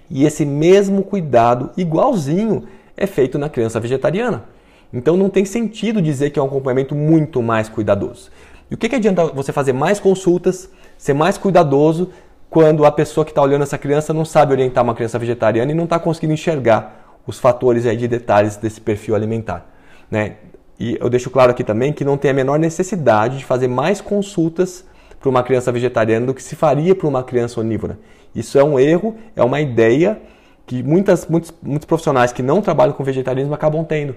E 0.09 0.23
esse 0.23 0.45
mesmo 0.45 1.01
cuidado, 1.01 1.71
igualzinho, 1.75 2.65
é 2.95 3.07
feito 3.07 3.39
na 3.39 3.49
criança 3.49 3.79
vegetariana. 3.79 4.45
Então 4.93 5.17
não 5.17 5.29
tem 5.29 5.45
sentido 5.45 6.01
dizer 6.01 6.29
que 6.29 6.39
é 6.39 6.41
um 6.41 6.45
acompanhamento 6.45 6.95
muito 6.95 7.41
mais 7.41 7.67
cuidadoso. 7.67 8.29
E 8.69 8.75
o 8.75 8.77
que, 8.77 8.89
que 8.89 8.95
adianta 8.95 9.25
você 9.27 9.51
fazer 9.51 9.73
mais 9.73 9.99
consultas, 9.99 10.69
ser 10.97 11.13
mais 11.13 11.37
cuidadoso, 11.37 12.09
quando 12.49 12.85
a 12.85 12.91
pessoa 12.91 13.25
que 13.25 13.31
está 13.31 13.41
olhando 13.41 13.63
essa 13.63 13.77
criança 13.77 14.13
não 14.13 14.25
sabe 14.25 14.53
orientar 14.53 14.83
uma 14.83 14.95
criança 14.95 15.19
vegetariana 15.19 15.71
e 15.71 15.75
não 15.75 15.83
está 15.83 15.99
conseguindo 15.99 16.33
enxergar 16.33 17.19
os 17.25 17.39
fatores 17.39 17.85
aí 17.85 17.97
de 17.97 18.07
detalhes 18.07 18.55
desse 18.57 18.79
perfil 18.79 19.15
alimentar? 19.15 19.65
Né? 20.09 20.35
E 20.79 20.97
eu 20.99 21.09
deixo 21.09 21.29
claro 21.29 21.51
aqui 21.51 21.63
também 21.63 21.91
que 21.91 22.05
não 22.05 22.17
tem 22.17 22.31
a 22.31 22.33
menor 22.33 22.59
necessidade 22.59 23.37
de 23.37 23.45
fazer 23.45 23.67
mais 23.67 23.99
consultas 23.99 24.85
para 25.19 25.29
uma 25.29 25.43
criança 25.43 25.71
vegetariana 25.71 26.27
do 26.27 26.33
que 26.33 26.43
se 26.43 26.55
faria 26.55 26.93
para 26.93 27.07
uma 27.07 27.23
criança 27.23 27.59
onívora. 27.59 27.97
Isso 28.35 28.59
é 28.59 28.63
um 28.63 28.79
erro, 28.79 29.15
é 29.35 29.43
uma 29.43 29.59
ideia 29.59 30.21
que 30.65 30.83
muitas, 30.83 31.25
muitos, 31.27 31.53
muitos 31.63 31.85
profissionais 31.85 32.31
que 32.31 32.43
não 32.43 32.61
trabalham 32.61 32.93
com 32.93 33.03
vegetarianismo 33.03 33.55
acabam 33.55 33.83
tendo. 33.83 34.15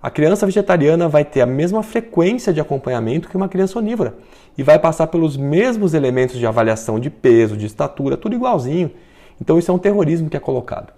A 0.00 0.10
criança 0.10 0.46
vegetariana 0.46 1.08
vai 1.08 1.24
ter 1.24 1.40
a 1.40 1.46
mesma 1.46 1.82
frequência 1.82 2.52
de 2.52 2.60
acompanhamento 2.60 3.28
que 3.28 3.36
uma 3.36 3.48
criança 3.48 3.78
onívora 3.78 4.14
e 4.56 4.62
vai 4.62 4.78
passar 4.78 5.08
pelos 5.08 5.36
mesmos 5.36 5.92
elementos 5.92 6.38
de 6.38 6.46
avaliação 6.46 7.00
de 7.00 7.10
peso, 7.10 7.56
de 7.56 7.66
estatura, 7.66 8.16
tudo 8.16 8.34
igualzinho. 8.34 8.92
Então 9.40 9.58
isso 9.58 9.70
é 9.70 9.74
um 9.74 9.78
terrorismo 9.78 10.30
que 10.30 10.36
é 10.36 10.40
colocado. 10.40 10.92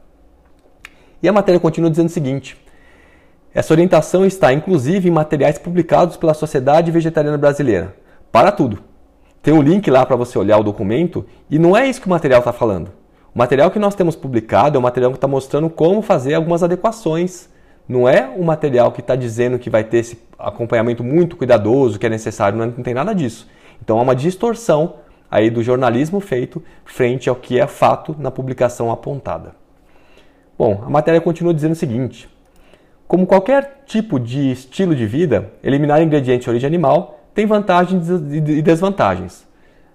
E 1.22 1.28
a 1.28 1.32
matéria 1.32 1.60
continua 1.60 1.90
dizendo 1.90 2.08
o 2.08 2.12
seguinte: 2.12 2.56
essa 3.52 3.74
orientação 3.74 4.24
está 4.24 4.52
inclusive 4.52 5.08
em 5.08 5.12
materiais 5.12 5.58
publicados 5.58 6.16
pela 6.16 6.34
Sociedade 6.34 6.90
Vegetariana 6.90 7.36
Brasileira. 7.36 7.96
Para 8.30 8.52
tudo. 8.52 8.78
Tem 9.42 9.52
um 9.52 9.60
link 9.60 9.90
lá 9.90 10.06
para 10.06 10.16
você 10.16 10.38
olhar 10.38 10.58
o 10.58 10.62
documento 10.62 11.26
e 11.50 11.58
não 11.58 11.76
é 11.76 11.88
isso 11.88 12.00
que 12.00 12.06
o 12.06 12.10
material 12.10 12.38
está 12.38 12.52
falando. 12.52 12.92
O 13.34 13.38
material 13.38 13.70
que 13.70 13.78
nós 13.78 13.94
temos 13.94 14.14
publicado 14.14 14.76
é 14.76 14.78
um 14.78 14.82
material 14.82 15.10
que 15.10 15.16
está 15.16 15.26
mostrando 15.26 15.68
como 15.68 16.00
fazer 16.00 16.34
algumas 16.34 16.62
adequações. 16.62 17.49
Não 17.90 18.08
é 18.08 18.24
o 18.36 18.44
material 18.44 18.92
que 18.92 19.00
está 19.00 19.16
dizendo 19.16 19.58
que 19.58 19.68
vai 19.68 19.82
ter 19.82 19.98
esse 19.98 20.16
acompanhamento 20.38 21.02
muito 21.02 21.36
cuidadoso, 21.36 21.98
que 21.98 22.06
é 22.06 22.08
necessário, 22.08 22.56
não, 22.56 22.66
não 22.66 22.84
tem 22.84 22.94
nada 22.94 23.12
disso. 23.12 23.50
Então 23.82 23.98
há 23.98 24.02
uma 24.02 24.14
distorção 24.14 24.98
aí 25.28 25.50
do 25.50 25.60
jornalismo 25.60 26.20
feito 26.20 26.62
frente 26.84 27.28
ao 27.28 27.34
que 27.34 27.58
é 27.58 27.66
fato 27.66 28.14
na 28.16 28.30
publicação 28.30 28.92
apontada. 28.92 29.56
Bom, 30.56 30.84
a 30.86 30.88
matéria 30.88 31.20
continua 31.20 31.52
dizendo 31.52 31.72
o 31.72 31.74
seguinte: 31.74 32.28
como 33.08 33.26
qualquer 33.26 33.82
tipo 33.86 34.20
de 34.20 34.52
estilo 34.52 34.94
de 34.94 35.04
vida, 35.04 35.50
eliminar 35.60 36.00
ingredientes 36.00 36.44
de 36.44 36.50
origem 36.50 36.68
animal 36.68 37.18
tem 37.34 37.44
vantagens 37.44 38.08
e 38.08 38.62
desvantagens. 38.62 39.44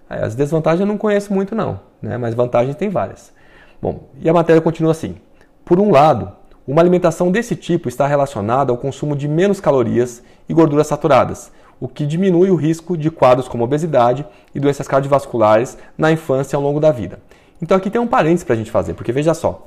As 0.06 0.34
desvantagens 0.34 0.82
eu 0.82 0.86
não 0.86 0.98
conheço 0.98 1.32
muito 1.32 1.54
não, 1.54 1.80
né? 2.02 2.18
mas 2.18 2.34
vantagens 2.34 2.76
tem 2.76 2.90
várias. 2.90 3.32
Bom, 3.80 4.10
e 4.20 4.28
a 4.28 4.34
matéria 4.34 4.60
continua 4.60 4.90
assim. 4.90 5.16
Por 5.64 5.80
um 5.80 5.90
lado, 5.90 6.30
uma 6.66 6.80
alimentação 6.80 7.30
desse 7.30 7.54
tipo 7.54 7.88
está 7.88 8.06
relacionada 8.06 8.72
ao 8.72 8.78
consumo 8.78 9.14
de 9.14 9.28
menos 9.28 9.60
calorias 9.60 10.22
e 10.48 10.54
gorduras 10.54 10.86
saturadas, 10.86 11.52
o 11.80 11.86
que 11.86 12.06
diminui 12.06 12.50
o 12.50 12.56
risco 12.56 12.96
de 12.96 13.10
quadros 13.10 13.48
como 13.48 13.64
obesidade 13.64 14.26
e 14.54 14.60
doenças 14.60 14.88
cardiovasculares 14.88 15.76
na 15.96 16.10
infância 16.10 16.54
e 16.54 16.56
ao 16.56 16.62
longo 16.62 16.80
da 16.80 16.90
vida. 16.90 17.20
Então 17.60 17.76
aqui 17.76 17.90
tem 17.90 18.00
um 18.00 18.06
parênteses 18.06 18.44
para 18.44 18.54
a 18.54 18.58
gente 18.58 18.70
fazer, 18.70 18.94
porque 18.94 19.12
veja 19.12 19.34
só, 19.34 19.66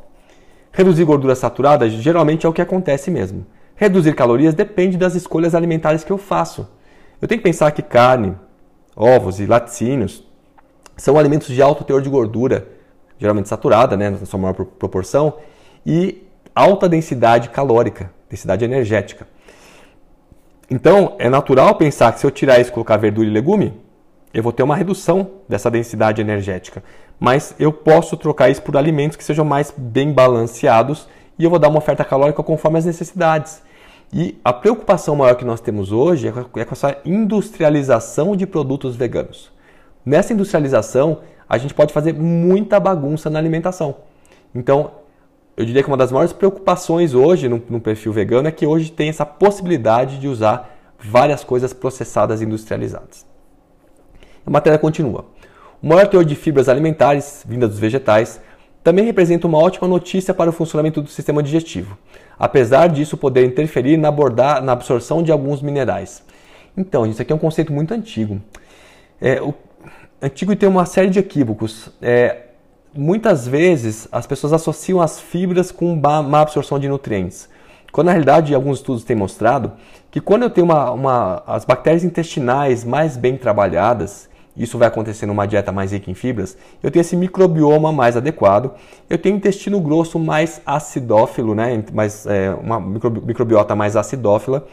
Reduzir 0.72 1.04
gorduras 1.04 1.40
saturadas 1.40 1.92
geralmente 1.94 2.46
é 2.46 2.50
o 2.50 2.54
que 2.54 2.62
acontece 2.62 3.10
mesmo. 3.10 3.46
Reduzir 3.76 4.14
calorias 4.14 4.54
depende 4.54 4.98
das 4.98 5.16
escolhas 5.16 5.56
alimentares 5.56 6.04
que 6.04 6.12
eu 6.12 6.18
faço. 6.18 6.68
Eu 7.22 7.28
tenho 7.28 7.40
que 7.40 7.44
pensar 7.44 7.72
que 7.72 7.82
carne, 7.82 8.36
ovos 8.96 9.40
e 9.40 9.46
laticínios 9.46 10.24
são 10.96 11.18
alimentos 11.18 11.48
de 11.48 11.62
alto 11.62 11.84
teor 11.84 12.02
de 12.02 12.10
gordura, 12.10 12.68
geralmente 13.18 13.50
saturada, 13.50 13.98
né, 13.98 14.10
na 14.10 14.26
sua 14.26 14.40
maior 14.40 14.54
proporção, 14.54 15.34
e 15.86 16.24
alta 16.54 16.90
densidade 16.90 17.50
calórica, 17.50 18.12
densidade 18.30 18.66
energética. 18.66 19.28
Então, 20.70 21.16
é 21.18 21.30
natural 21.30 21.76
pensar 21.76 22.12
que 22.14 22.20
se 22.20 22.26
eu 22.26 22.32
tirar 22.32 22.60
isso 22.60 22.70
e 22.70 22.74
colocar 22.74 22.98
verdura 22.98 23.28
e 23.28 23.32
legume, 23.32 23.74
eu 24.34 24.44
vou 24.44 24.52
ter 24.52 24.62
uma 24.62 24.76
redução 24.76 25.32
dessa 25.48 25.72
densidade 25.72 26.22
energética 26.22 26.84
mas 27.20 27.54
eu 27.60 27.74
posso 27.74 28.16
trocar 28.16 28.50
isso 28.50 28.62
por 28.62 28.78
alimentos 28.78 29.18
que 29.18 29.24
sejam 29.24 29.44
mais 29.44 29.74
bem 29.76 30.14
balanceados 30.14 31.08
e 31.38 31.44
eu 31.44 31.50
vou 31.50 31.60
dar 31.60 31.68
uma 31.68 31.80
oferta 31.80 32.06
calórica 32.06 32.42
conforme 32.42 32.80
as 32.80 32.86
necessidades. 32.86 33.62
E 34.12 34.40
a 34.44 34.54
preocupação 34.54 35.16
maior 35.16 35.36
que 35.36 35.46
nós 35.46 35.60
temos 35.60 35.92
hoje 35.92 36.30
é 36.30 36.32
com 36.32 36.60
é 36.60 36.66
essa 36.72 36.98
industrialização 37.06 38.36
de 38.36 38.48
produtos 38.48 38.96
veganos. 38.96 39.52
Nessa 40.06 40.34
industrialização, 40.34 41.20
a 41.48 41.58
gente 41.58 41.74
pode 41.74 41.94
fazer 41.94 42.14
muita 42.14 42.80
bagunça 42.80 43.30
na 43.30 43.38
alimentação. 43.38 43.98
Então, 44.56 44.92
eu 45.60 45.66
diria 45.66 45.84
que 45.84 45.90
uma 45.90 45.98
das 45.98 46.10
maiores 46.10 46.32
preocupações 46.32 47.14
hoje 47.14 47.50
no, 47.50 47.62
no 47.70 47.82
perfil 47.82 48.14
vegano 48.14 48.48
é 48.48 48.52
que 48.52 48.66
hoje 48.66 48.90
tem 48.90 49.10
essa 49.10 49.26
possibilidade 49.26 50.18
de 50.18 50.26
usar 50.26 50.74
várias 50.98 51.44
coisas 51.44 51.74
processadas 51.74 52.40
e 52.40 52.46
industrializadas. 52.46 53.26
A 54.46 54.50
matéria 54.50 54.80
continua. 54.80 55.26
O 55.84 55.88
maior 55.88 56.08
teor 56.08 56.24
de 56.24 56.34
fibras 56.34 56.70
alimentares, 56.70 57.44
vindas 57.46 57.72
dos 57.72 57.78
vegetais, 57.78 58.40
também 58.82 59.04
representa 59.04 59.48
uma 59.48 59.58
ótima 59.58 59.86
notícia 59.86 60.34
para 60.34 60.50
o 60.50 60.54
funcionamento 60.54 61.02
do 61.02 61.10
sistema 61.10 61.44
digestivo, 61.44 61.98
apesar 62.40 62.88
disso 62.88 63.18
poder 63.18 63.46
interferir 63.46 63.98
na, 63.98 64.08
abordar, 64.08 64.64
na 64.64 64.72
absorção 64.72 65.22
de 65.22 65.30
alguns 65.30 65.62
minerais. 65.62 66.24
Então, 66.78 67.06
isso 67.06 67.22
aqui 67.22 67.34
é 67.34 67.36
um 67.36 67.40
conceito 67.40 67.74
muito 67.74 67.94
antigo. 67.94 68.42
É, 69.20 69.42
o, 69.42 69.54
antigo 70.22 70.54
e 70.54 70.56
tem 70.56 70.70
uma 70.70 70.86
série 70.86 71.10
de 71.10 71.20
equívocos. 71.20 71.90
É, 72.02 72.44
muitas 72.94 73.48
vezes 73.48 74.08
as 74.12 74.26
pessoas 74.26 74.54
associam 74.54 75.02
as 75.02 75.20
fibras 75.20 75.72
com 75.72 75.96
má 75.96 76.42
absorção 76.42 76.80
de 76.80 76.88
nutrientes, 76.88 77.50
quando 77.92 78.08
na 78.08 78.14
realidade 78.14 78.54
alguns 78.54 78.80
estudos 78.80 79.04
têm 79.04 79.16
mostrado 79.16 79.74
que 80.12 80.20
quando 80.20 80.44
eu 80.44 80.50
tenho 80.50 80.66
uma, 80.66 80.92
uma, 80.92 81.44
as 81.46 81.66
bactérias 81.66 82.04
intestinais 82.04 82.84
mais 82.84 83.16
bem 83.16 83.38
trabalhadas, 83.38 84.30
isso 84.58 84.78
vai 84.78 84.88
acontecer 84.88 85.26
numa 85.26 85.46
dieta 85.46 85.72
mais 85.72 85.92
rica 85.92 86.10
em 86.12 86.14
fibras, 86.14 86.58
eu 86.84 86.92
tenho 86.92 87.02
esse 87.02 87.16
microbioma 87.16 87.92
mais 87.92 88.18
adequado, 88.18 88.72
eu 89.10 89.18
tenho 89.18 89.38
intestino 89.38 89.80
grosso 89.80 90.20
mais 90.20 90.62
acidófilo, 90.66 91.56
né, 91.56 91.84
mais, 91.94 92.26
é, 92.26 92.52
uma 92.52 92.80
microbiota 92.80 93.76
mais 93.76 93.96
acidófila, 93.96 94.68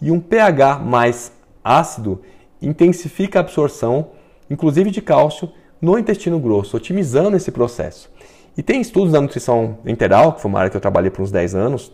e 0.00 0.10
um 0.10 0.20
pH 0.20 0.78
mais 0.78 1.32
ácido 1.62 2.22
intensifica 2.62 3.38
a 3.38 3.40
absorção, 3.40 4.08
inclusive 4.48 4.90
de 4.90 5.02
cálcio, 5.02 5.50
no 5.86 5.96
intestino 5.96 6.40
grosso, 6.40 6.76
otimizando 6.76 7.36
esse 7.36 7.52
processo. 7.52 8.10
E 8.56 8.62
tem 8.62 8.80
estudos 8.80 9.12
da 9.12 9.20
nutrição 9.20 9.78
enteral, 9.86 10.32
que 10.32 10.40
foi 10.40 10.48
uma 10.48 10.58
área 10.58 10.68
que 10.68 10.76
eu 10.76 10.80
trabalhei 10.80 11.10
por 11.12 11.22
uns 11.22 11.30
10 11.30 11.54
anos, 11.54 11.92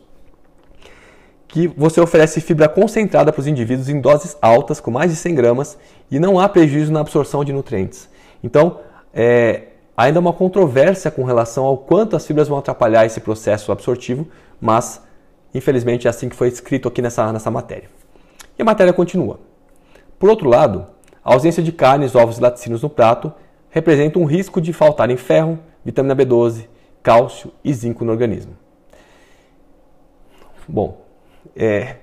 que 1.46 1.66
você 1.66 2.00
oferece 2.00 2.40
fibra 2.40 2.70
concentrada 2.70 3.30
para 3.30 3.40
os 3.40 3.46
indivíduos 3.46 3.90
em 3.90 4.00
doses 4.00 4.34
altas, 4.40 4.80
com 4.80 4.90
mais 4.90 5.10
de 5.10 5.16
100 5.18 5.34
gramas, 5.34 5.78
e 6.10 6.18
não 6.18 6.40
há 6.40 6.48
prejuízo 6.48 6.90
na 6.90 7.00
absorção 7.00 7.44
de 7.44 7.52
nutrientes. 7.52 8.08
Então, 8.42 8.80
é, 9.12 9.64
ainda 9.94 10.18
uma 10.18 10.32
controvérsia 10.32 11.10
com 11.10 11.24
relação 11.24 11.66
ao 11.66 11.76
quanto 11.76 12.16
as 12.16 12.26
fibras 12.26 12.48
vão 12.48 12.56
atrapalhar 12.56 13.04
esse 13.04 13.20
processo 13.20 13.70
absortivo, 13.70 14.26
mas 14.58 15.02
infelizmente 15.54 16.06
é 16.06 16.10
assim 16.10 16.30
que 16.30 16.36
foi 16.36 16.48
escrito 16.48 16.88
aqui 16.88 17.02
nessa, 17.02 17.30
nessa 17.30 17.50
matéria. 17.50 17.90
E 18.58 18.62
a 18.62 18.64
matéria 18.64 18.94
continua. 18.94 19.38
Por 20.18 20.30
outro 20.30 20.48
lado, 20.48 20.86
a 21.22 21.34
ausência 21.34 21.62
de 21.62 21.72
carnes, 21.72 22.14
ovos 22.14 22.38
e 22.38 22.40
laticínios 22.40 22.80
no 22.80 22.88
prato 22.88 23.30
representa 23.72 24.18
um 24.18 24.24
risco 24.24 24.60
de 24.60 24.72
faltarem 24.72 25.16
ferro, 25.16 25.58
vitamina 25.84 26.14
B12, 26.14 26.68
cálcio 27.02 27.50
e 27.64 27.74
zinco 27.74 28.04
no 28.04 28.12
organismo. 28.12 28.56
Bom, 30.68 31.04
é, 31.56 31.96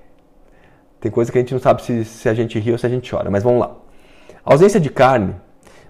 tem 1.00 1.10
coisa 1.10 1.32
que 1.32 1.38
a 1.38 1.42
gente 1.42 1.54
não 1.54 1.62
sabe 1.62 1.82
se, 1.84 2.04
se 2.04 2.28
a 2.28 2.34
gente 2.34 2.60
ri 2.60 2.72
ou 2.72 2.78
se 2.78 2.86
a 2.86 2.90
gente 2.90 3.10
chora, 3.10 3.32
mas 3.32 3.44
vamos 3.44 3.62
lá. 3.62 3.76
Ausência 4.44 4.80
de 4.80 4.90
carne, 4.90 5.36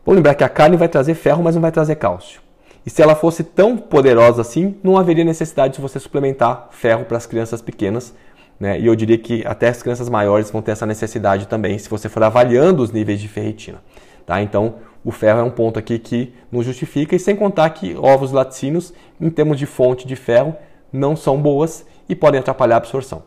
vamos 0.05 0.17
lembrar 0.17 0.35
que 0.35 0.43
a 0.43 0.49
carne 0.49 0.77
vai 0.77 0.87
trazer 0.87 1.15
ferro, 1.15 1.41
mas 1.41 1.55
não 1.55 1.61
vai 1.61 1.71
trazer 1.71 1.95
cálcio. 1.95 2.41
E 2.85 2.89
se 2.89 3.01
ela 3.01 3.15
fosse 3.15 3.43
tão 3.43 3.77
poderosa 3.77 4.41
assim, 4.41 4.75
não 4.83 4.97
haveria 4.97 5.23
necessidade 5.23 5.75
de 5.75 5.81
você 5.81 5.99
suplementar 5.99 6.67
ferro 6.71 7.05
para 7.05 7.17
as 7.17 7.25
crianças 7.25 7.61
pequenas. 7.61 8.13
Né? 8.59 8.79
E 8.79 8.85
eu 8.85 8.95
diria 8.95 9.17
que 9.17 9.45
até 9.45 9.69
as 9.69 9.81
crianças 9.81 10.09
maiores 10.09 10.51
vão 10.51 10.61
ter 10.61 10.71
essa 10.71 10.85
necessidade 10.85 11.47
também, 11.47 11.77
se 11.77 11.89
você 11.89 12.09
for 12.09 12.23
avaliando 12.23 12.83
os 12.83 12.91
níveis 12.91 13.19
de 13.19 13.27
ferritina. 13.27 13.81
Tá? 14.25 14.41
Então, 14.41 14.75
o 15.03 15.11
ferro 15.11 15.39
é 15.39 15.43
um 15.43 15.49
ponto 15.49 15.79
aqui 15.79 15.97
que 15.97 16.33
nos 16.51 16.65
justifica, 16.65 17.15
e 17.15 17.19
sem 17.19 17.35
contar 17.35 17.69
que 17.71 17.95
ovos 17.95 18.31
laticínios, 18.31 18.93
em 19.19 19.29
termos 19.29 19.57
de 19.57 19.65
fonte 19.65 20.05
de 20.07 20.15
ferro, 20.15 20.55
não 20.91 21.15
são 21.15 21.41
boas 21.41 21.85
e 22.07 22.15
podem 22.15 22.39
atrapalhar 22.39 22.75
a 22.75 22.77
absorção. 22.77 23.23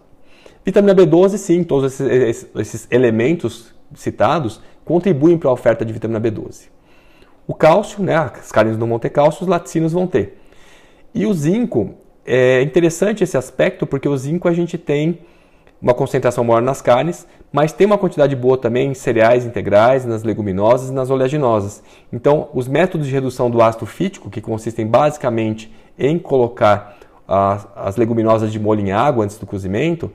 Vitamina 0.64 0.94
B12, 0.94 1.36
sim, 1.38 1.64
todos 1.64 2.00
esses, 2.00 2.48
esses 2.54 2.88
elementos 2.90 3.74
citados 3.94 4.60
contribuem 4.84 5.38
para 5.38 5.48
a 5.48 5.52
oferta 5.52 5.84
de 5.84 5.92
vitamina 5.92 6.20
B12. 6.20 6.68
O 7.46 7.54
cálcio, 7.54 8.02
né, 8.02 8.14
as 8.16 8.52
carnes 8.52 8.76
não 8.76 8.88
vão 8.88 8.98
ter 8.98 9.10
cálcio, 9.10 9.42
os 9.42 9.48
laticínios 9.48 9.92
vão 9.92 10.06
ter. 10.06 10.38
E 11.14 11.26
o 11.26 11.34
zinco, 11.34 11.94
é 12.24 12.62
interessante 12.62 13.24
esse 13.24 13.36
aspecto 13.36 13.86
porque 13.86 14.08
o 14.08 14.16
zinco 14.16 14.48
a 14.48 14.52
gente 14.52 14.78
tem 14.78 15.18
uma 15.80 15.92
concentração 15.92 16.44
maior 16.44 16.62
nas 16.62 16.80
carnes, 16.80 17.26
mas 17.52 17.72
tem 17.72 17.86
uma 17.86 17.98
quantidade 17.98 18.34
boa 18.34 18.56
também 18.56 18.90
em 18.90 18.94
cereais 18.94 19.44
integrais, 19.44 20.06
nas 20.06 20.22
leguminosas 20.22 20.88
e 20.88 20.92
nas 20.92 21.10
oleaginosas. 21.10 21.82
Então, 22.10 22.48
os 22.54 22.66
métodos 22.66 23.06
de 23.06 23.12
redução 23.12 23.50
do 23.50 23.60
ácido 23.60 23.84
fítico, 23.84 24.30
que 24.30 24.40
consistem 24.40 24.86
basicamente 24.86 25.70
em 25.98 26.18
colocar 26.18 26.96
as, 27.28 27.68
as 27.76 27.96
leguminosas 27.96 28.50
de 28.50 28.58
molho 28.58 28.80
em 28.80 28.90
água 28.90 29.24
antes 29.24 29.36
do 29.36 29.46
cozimento, 29.46 30.10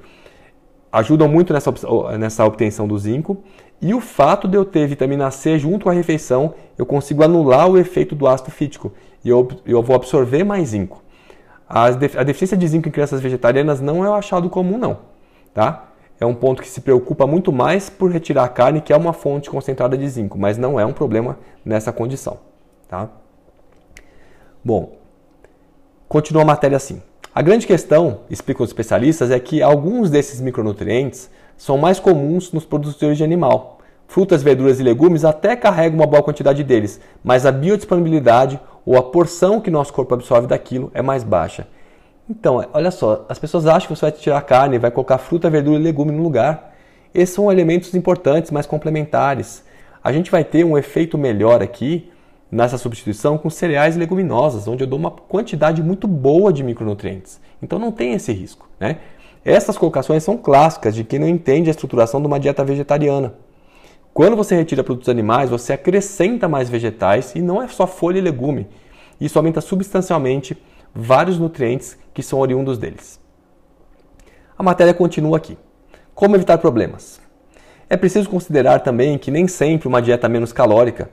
ajudam 0.92 1.28
muito 1.28 1.54
nessa, 1.54 1.72
nessa 2.18 2.44
obtenção 2.44 2.88
do 2.88 2.98
zinco. 2.98 3.38
E 3.80 3.94
o 3.94 4.02
fato 4.02 4.48
de 4.48 4.58
eu 4.58 4.66
ter 4.66 4.88
vitamina 4.88 5.30
C 5.30 5.60
junto 5.60 5.84
com 5.84 5.90
a 5.92 5.94
refeição, 5.94 6.56
eu 6.76 6.86
consigo 6.86 7.24
anular 7.24 7.70
o 7.70 7.78
efeito 7.78 8.16
do 8.16 8.28
ácido 8.28 8.50
fítico 8.50 8.92
e 9.24 9.30
eu, 9.30 9.48
eu 9.66 9.84
vou 9.84 9.96
absorver 9.96 10.44
mais 10.44 10.70
zinco. 10.70 11.04
A, 11.70 11.86
a 11.86 12.24
deficiência 12.24 12.58
de 12.58 12.68
zinco 12.68 12.88
em 12.88 12.92
crianças 12.92 13.22
vegetarianas 13.22 13.80
não 13.80 14.04
é 14.04 14.10
um 14.10 14.16
achado 14.16 14.50
comum, 14.50 14.78
não. 14.78 14.98
Tá? 15.54 15.88
É 16.20 16.26
um 16.26 16.34
ponto 16.34 16.62
que 16.62 16.68
se 16.68 16.82
preocupa 16.82 17.28
muito 17.28 17.52
mais 17.52 17.90
por 17.90 18.12
retirar 18.12 18.44
a 18.44 18.50
carne, 18.50 18.82
que 18.82 18.92
é 18.92 18.98
uma 18.98 19.14
fonte 19.14 19.50
concentrada 19.50 19.98
de 19.98 20.08
zinco, 20.10 20.38
mas 20.38 20.58
não 20.58 20.80
é 20.80 20.86
um 20.86 20.94
problema 20.94 21.38
nessa 21.64 21.92
condição. 21.92 22.40
Tá? 22.88 23.10
Bom, 24.64 24.98
continua 26.08 26.42
a 26.42 26.46
matéria 26.46 26.76
assim. 26.76 27.02
A 27.34 27.42
grande 27.42 27.68
questão, 27.68 28.22
explicam 28.32 28.64
os 28.64 28.70
especialistas, 28.72 29.30
é 29.30 29.40
que 29.40 29.62
alguns 29.62 30.10
desses 30.10 30.42
micronutrientes 30.42 31.30
são 31.56 31.78
mais 31.78 32.00
comuns 32.00 32.52
nos 32.52 32.66
produtos 32.66 32.98
de 32.98 33.06
origem 33.06 33.26
animal. 33.26 33.78
Frutas, 34.08 34.42
verduras 34.42 34.80
e 34.80 34.84
legumes 34.84 35.24
até 35.24 35.56
carregam 35.56 36.00
uma 36.00 36.08
boa 36.08 36.24
quantidade 36.24 36.64
deles, 36.64 37.00
mas 37.24 37.46
a 37.46 37.52
biodisponibilidade 37.52 38.60
ou 38.86 38.98
a 38.98 39.04
porção 39.04 39.62
que 39.62 39.70
nosso 39.70 39.94
corpo 39.94 40.16
absorve 40.16 40.48
daquilo 40.48 40.90
é 40.94 41.02
mais 41.02 41.24
baixa. 41.24 41.68
Então, 42.30 42.66
olha 42.74 42.92
só, 42.92 43.26
as 43.30 43.40
pessoas 43.40 43.66
acham 43.66 43.88
que 43.88 43.96
você 43.96 44.02
vai 44.02 44.12
tirar 44.12 44.42
carne, 44.42 44.78
vai 44.78 44.92
colocar 44.92 45.18
fruta, 45.18 45.50
verdura 45.50 45.80
e 45.80 45.84
legume 45.84 46.12
no 46.12 46.22
lugar. 46.22 46.76
Esses 47.14 47.34
são 47.34 47.52
elementos 47.52 47.94
importantes, 47.96 48.52
mas 48.52 48.66
complementares. 48.66 49.64
A 50.04 50.12
gente 50.12 50.30
vai 50.30 50.44
ter 50.44 50.66
um 50.66 50.78
efeito 50.78 51.18
melhor 51.18 51.62
aqui 51.62 52.12
nessa 52.52 52.78
substituição 52.78 53.38
com 53.38 53.50
cereais 53.50 53.96
e 53.96 54.00
leguminosas, 54.00 54.68
onde 54.68 54.84
eu 54.84 54.88
dou 54.88 55.00
uma 55.00 55.12
quantidade 55.12 55.82
muito 55.82 56.08
boa 56.08 56.52
de 56.52 56.64
micronutrientes. 56.64 57.40
Então 57.62 57.80
não 57.80 57.92
tem 57.92 58.14
esse 58.14 58.32
risco. 58.32 58.70
Né? 58.80 58.98
Essas 59.44 59.78
colocações 59.78 60.24
são 60.24 60.38
clássicas 60.38 60.96
de 60.96 61.04
quem 61.04 61.20
não 61.20 61.28
entende 61.28 61.70
a 61.70 61.72
estruturação 61.72 62.20
de 62.20 62.28
uma 62.28 62.40
dieta 62.40 62.64
vegetariana. 62.64 63.34
Quando 64.14 64.36
você 64.36 64.56
retira 64.56 64.84
produtos 64.84 65.10
animais, 65.10 65.50
você 65.50 65.74
acrescenta 65.74 66.48
mais 66.48 66.70
vegetais 66.70 67.36
e 67.36 67.42
não 67.42 67.62
é 67.62 67.68
só 67.68 67.86
folha 67.86 68.18
e 68.18 68.22
legume. 68.22 68.68
Isso 69.20 69.38
aumenta 69.38 69.62
substancialmente 69.62 70.58
vários 70.98 71.38
nutrientes 71.38 71.98
que 72.14 72.24
são 72.24 72.40
oriundos 72.40 72.78
deles. 72.78 73.20
A 74.58 74.64
matéria 74.64 74.94
continua 74.94 75.38
aqui. 75.38 75.58
Como 76.16 76.36
evitar 76.36 76.58
problemas? 76.58 77.22
É 77.88 77.96
preciso 77.96 78.28
considerar 78.28 78.80
também 78.80 79.18
que 79.18 79.30
nem 79.30 79.48
sempre 79.48 79.88
uma 79.88 80.02
dieta 80.02 80.28
menos 80.28 80.52
calórica 80.52 81.10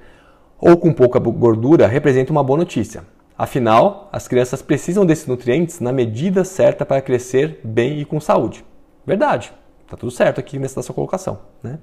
ou 0.58 0.76
com 0.78 0.92
pouca 0.92 1.18
gordura 1.18 1.86
representa 1.86 2.32
uma 2.32 2.42
boa 2.42 2.58
notícia. 2.58 3.04
Afinal, 3.36 4.08
as 4.10 4.26
crianças 4.26 4.62
precisam 4.62 5.04
desses 5.04 5.26
nutrientes 5.26 5.80
na 5.80 5.92
medida 5.92 6.44
certa 6.44 6.86
para 6.86 7.02
crescer 7.02 7.60
bem 7.62 8.00
e 8.00 8.04
com 8.04 8.18
saúde. 8.20 8.64
Verdade, 9.06 9.52
está 9.82 9.96
tudo 9.96 10.10
certo 10.10 10.40
aqui 10.40 10.58
nessa 10.58 10.80
sua 10.82 10.94
colocação. 10.94 11.40
Né? 11.62 11.78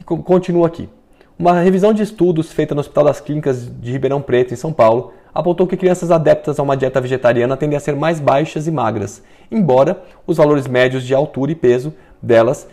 E 0.00 0.04
continua 0.04 0.66
aqui. 0.66 0.88
Uma 1.38 1.60
revisão 1.60 1.92
de 1.92 2.02
estudos 2.02 2.52
feita 2.52 2.74
no 2.74 2.80
Hospital 2.80 3.04
das 3.04 3.20
Clínicas 3.20 3.70
de 3.80 3.92
Ribeirão 3.92 4.22
Preto, 4.22 4.54
em 4.54 4.56
São 4.56 4.72
Paulo, 4.72 5.12
apontou 5.38 5.68
que 5.68 5.76
crianças 5.76 6.10
adeptas 6.10 6.58
a 6.58 6.64
uma 6.64 6.76
dieta 6.76 7.00
vegetariana 7.00 7.56
tendem 7.56 7.76
a 7.76 7.80
ser 7.80 7.94
mais 7.94 8.18
baixas 8.18 8.66
e 8.66 8.72
magras, 8.72 9.22
embora 9.52 10.02
os 10.26 10.36
valores 10.36 10.66
médios 10.66 11.04
de 11.04 11.14
altura 11.14 11.52
e 11.52 11.54
peso 11.54 11.94
delas 12.20 12.66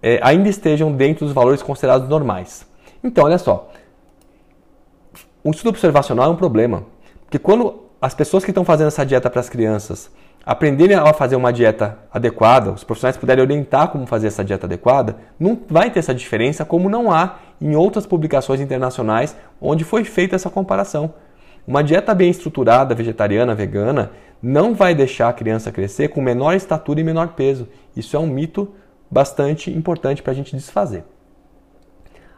é, 0.00 0.20
ainda 0.22 0.48
estejam 0.48 0.92
dentro 0.92 1.26
dos 1.26 1.34
valores 1.34 1.60
considerados 1.60 2.08
normais. 2.08 2.64
Então, 3.02 3.24
olha 3.24 3.36
só, 3.36 3.68
o 5.42 5.50
estudo 5.50 5.70
observacional 5.70 6.26
é 6.26 6.28
um 6.28 6.36
problema. 6.36 6.84
Porque 7.24 7.36
quando 7.36 7.80
as 8.00 8.14
pessoas 8.14 8.44
que 8.44 8.52
estão 8.52 8.64
fazendo 8.64 8.88
essa 8.88 9.04
dieta 9.04 9.28
para 9.28 9.40
as 9.40 9.48
crianças 9.48 10.08
aprenderem 10.46 10.96
a 10.96 11.12
fazer 11.12 11.34
uma 11.34 11.52
dieta 11.52 11.98
adequada, 12.12 12.70
os 12.70 12.84
profissionais 12.84 13.16
puderem 13.16 13.42
orientar 13.42 13.88
como 13.88 14.06
fazer 14.06 14.28
essa 14.28 14.44
dieta 14.44 14.66
adequada, 14.66 15.16
não 15.36 15.58
vai 15.68 15.90
ter 15.90 15.98
essa 15.98 16.14
diferença 16.14 16.64
como 16.64 16.88
não 16.88 17.10
há 17.10 17.38
em 17.60 17.74
outras 17.74 18.06
publicações 18.06 18.60
internacionais 18.60 19.34
onde 19.60 19.82
foi 19.82 20.04
feita 20.04 20.36
essa 20.36 20.48
comparação. 20.48 21.12
Uma 21.66 21.82
dieta 21.82 22.14
bem 22.14 22.30
estruturada, 22.30 22.94
vegetariana, 22.94 23.54
vegana, 23.54 24.12
não 24.42 24.74
vai 24.74 24.94
deixar 24.94 25.28
a 25.30 25.32
criança 25.32 25.72
crescer 25.72 26.08
com 26.08 26.20
menor 26.20 26.54
estatura 26.54 27.00
e 27.00 27.04
menor 27.04 27.28
peso. 27.28 27.66
Isso 27.96 28.16
é 28.16 28.20
um 28.20 28.26
mito 28.26 28.74
bastante 29.10 29.70
importante 29.70 30.22
para 30.22 30.32
a 30.32 30.34
gente 30.34 30.54
desfazer. 30.54 31.04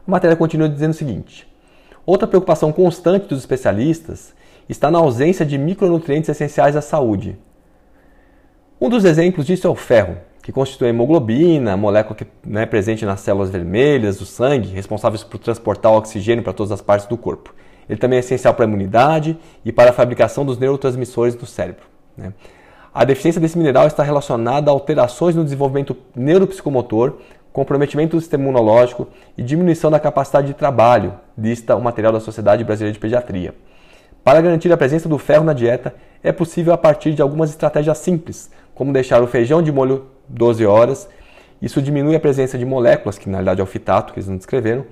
A 0.06 0.10
matéria 0.10 0.36
continua 0.36 0.68
dizendo 0.68 0.92
o 0.92 0.94
seguinte: 0.94 1.48
Outra 2.04 2.28
preocupação 2.28 2.70
constante 2.72 3.26
dos 3.26 3.40
especialistas 3.40 4.32
está 4.68 4.90
na 4.90 4.98
ausência 4.98 5.44
de 5.44 5.58
micronutrientes 5.58 6.28
essenciais 6.28 6.76
à 6.76 6.80
saúde. 6.80 7.36
Um 8.80 8.88
dos 8.88 9.04
exemplos 9.04 9.44
disso 9.44 9.66
é 9.66 9.70
o 9.70 9.74
ferro, 9.74 10.16
que 10.42 10.52
constitui 10.52 10.86
a 10.86 10.90
hemoglobina, 10.90 11.76
molécula 11.76 12.14
que, 12.14 12.26
né, 12.46 12.66
presente 12.66 13.04
nas 13.04 13.20
células 13.20 13.50
vermelhas 13.50 14.18
do 14.18 14.24
sangue, 14.24 14.68
responsáveis 14.68 15.24
por 15.24 15.38
transportar 15.38 15.90
o 15.90 15.96
oxigênio 15.96 16.44
para 16.44 16.52
todas 16.52 16.70
as 16.70 16.80
partes 16.80 17.08
do 17.08 17.16
corpo. 17.16 17.52
Ele 17.88 17.98
também 17.98 18.16
é 18.16 18.20
essencial 18.20 18.54
para 18.54 18.64
a 18.64 18.68
imunidade 18.68 19.38
e 19.64 19.72
para 19.72 19.90
a 19.90 19.92
fabricação 19.92 20.44
dos 20.44 20.58
neurotransmissores 20.58 21.34
do 21.34 21.46
cérebro. 21.46 21.84
Né? 22.16 22.32
A 22.92 23.04
deficiência 23.04 23.40
desse 23.40 23.58
mineral 23.58 23.86
está 23.86 24.02
relacionada 24.02 24.70
a 24.70 24.72
alterações 24.72 25.36
no 25.36 25.44
desenvolvimento 25.44 25.96
neuropsicomotor, 26.14 27.14
comprometimento 27.52 28.16
do 28.16 28.20
sistema 28.20 28.44
imunológico 28.44 29.08
e 29.36 29.42
diminuição 29.42 29.90
da 29.90 30.00
capacidade 30.00 30.46
de 30.46 30.54
trabalho, 30.54 31.14
lista 31.36 31.76
o 31.76 31.80
material 31.80 32.12
da 32.12 32.20
Sociedade 32.20 32.64
Brasileira 32.64 32.92
de 32.92 32.98
Pediatria. 32.98 33.54
Para 34.22 34.40
garantir 34.40 34.72
a 34.72 34.76
presença 34.76 35.08
do 35.08 35.18
ferro 35.18 35.44
na 35.44 35.52
dieta, 35.52 35.94
é 36.22 36.32
possível 36.32 36.74
a 36.74 36.76
partir 36.78 37.14
de 37.14 37.22
algumas 37.22 37.50
estratégias 37.50 37.98
simples, 37.98 38.50
como 38.74 38.92
deixar 38.92 39.22
o 39.22 39.26
feijão 39.26 39.62
de 39.62 39.70
molho 39.70 40.06
12 40.28 40.66
horas. 40.66 41.08
Isso 41.62 41.80
diminui 41.80 42.16
a 42.16 42.20
presença 42.20 42.58
de 42.58 42.64
moléculas, 42.64 43.16
que 43.16 43.28
na 43.28 43.38
realidade 43.38 43.60
é 43.60 43.62
o 43.62 43.66
fitato, 43.66 44.12
que 44.12 44.18
eles 44.18 44.28
não 44.28 44.36
descreveram, 44.36 44.84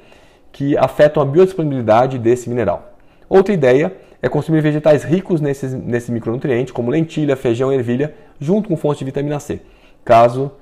que 0.54 0.78
afetam 0.78 1.20
a 1.20 1.26
biodisponibilidade 1.26 2.16
desse 2.16 2.48
mineral. 2.48 2.94
Outra 3.28 3.52
ideia 3.52 3.92
é 4.22 4.28
consumir 4.28 4.60
vegetais 4.60 5.02
ricos 5.02 5.40
nesse, 5.40 5.66
nesse 5.66 6.12
micronutriente, 6.12 6.72
como 6.72 6.92
lentilha, 6.92 7.34
feijão 7.34 7.72
e 7.72 7.74
ervilha, 7.74 8.14
junto 8.38 8.68
com 8.68 8.76
fontes 8.76 9.00
de 9.00 9.04
vitamina 9.04 9.40
C. 9.40 9.60
Caso 10.04 10.52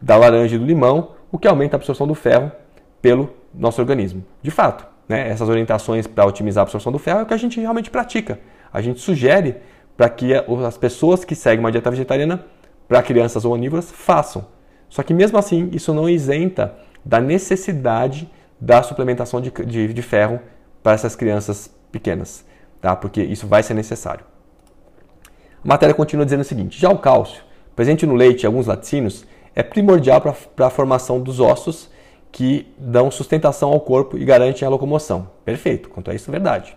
da 0.00 0.16
laranja 0.16 0.54
e 0.54 0.58
do 0.58 0.64
limão, 0.64 1.10
o 1.32 1.38
que 1.38 1.48
aumenta 1.48 1.74
a 1.74 1.78
absorção 1.78 2.06
do 2.06 2.14
ferro 2.14 2.52
pelo 3.02 3.28
nosso 3.52 3.80
organismo. 3.80 4.24
De 4.40 4.52
fato, 4.52 4.86
né, 5.08 5.28
essas 5.28 5.48
orientações 5.48 6.06
para 6.06 6.24
otimizar 6.24 6.62
a 6.62 6.64
absorção 6.66 6.92
do 6.92 6.98
ferro 7.00 7.18
é 7.18 7.22
o 7.24 7.26
que 7.26 7.34
a 7.34 7.36
gente 7.36 7.58
realmente 7.58 7.90
pratica. 7.90 8.38
A 8.72 8.80
gente 8.80 9.00
sugere 9.00 9.56
para 9.96 10.08
que 10.08 10.32
as 10.32 10.78
pessoas 10.78 11.24
que 11.24 11.34
seguem 11.34 11.58
uma 11.58 11.72
dieta 11.72 11.90
vegetariana 11.90 12.44
para 12.86 13.02
crianças 13.02 13.44
ou 13.44 13.52
onívoras 13.52 13.90
façam. 13.90 14.46
Só 14.88 15.02
que 15.02 15.12
mesmo 15.12 15.36
assim, 15.36 15.70
isso 15.72 15.92
não 15.92 16.08
isenta 16.08 16.72
da 17.04 17.20
necessidade 17.20 18.30
da 18.60 18.82
suplementação 18.82 19.40
de, 19.40 19.50
de, 19.50 19.92
de 19.92 20.02
ferro 20.02 20.40
para 20.82 20.92
essas 20.92 21.16
crianças 21.16 21.70
pequenas, 21.90 22.44
tá? 22.80 22.94
porque 22.94 23.22
isso 23.22 23.46
vai 23.46 23.62
ser 23.62 23.74
necessário. 23.74 24.24
A 25.64 25.68
matéria 25.68 25.94
continua 25.94 26.24
dizendo 26.24 26.40
o 26.40 26.44
seguinte: 26.44 26.80
já 26.80 26.90
o 26.90 26.98
cálcio, 26.98 27.42
presente 27.74 28.06
no 28.06 28.14
leite 28.14 28.42
e 28.42 28.46
alguns 28.46 28.66
laticínios, 28.66 29.26
é 29.54 29.62
primordial 29.62 30.20
para 30.20 30.66
a 30.66 30.70
formação 30.70 31.20
dos 31.20 31.40
ossos 31.40 31.90
que 32.32 32.72
dão 32.78 33.10
sustentação 33.10 33.70
ao 33.70 33.80
corpo 33.80 34.16
e 34.16 34.24
garantem 34.24 34.66
a 34.66 34.70
locomoção. 34.70 35.28
Perfeito, 35.44 35.88
quanto 35.88 36.10
a 36.10 36.14
isso, 36.14 36.30
é 36.30 36.32
verdade. 36.32 36.76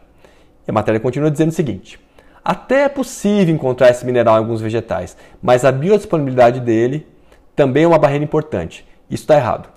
E 0.67 0.71
a 0.71 0.73
matéria 0.73 0.99
continua 0.99 1.31
dizendo 1.31 1.49
o 1.49 1.53
seguinte: 1.53 1.99
até 2.43 2.83
é 2.83 2.89
possível 2.89 3.53
encontrar 3.53 3.89
esse 3.89 4.05
mineral 4.05 4.35
em 4.35 4.39
alguns 4.39 4.61
vegetais, 4.61 5.15
mas 5.41 5.63
a 5.63 5.71
biodisponibilidade 5.71 6.59
dele 6.59 7.07
também 7.55 7.83
é 7.83 7.87
uma 7.87 7.99
barreira 7.99 8.23
importante. 8.23 8.85
Isso 9.09 9.23
está 9.23 9.35
errado. 9.35 9.69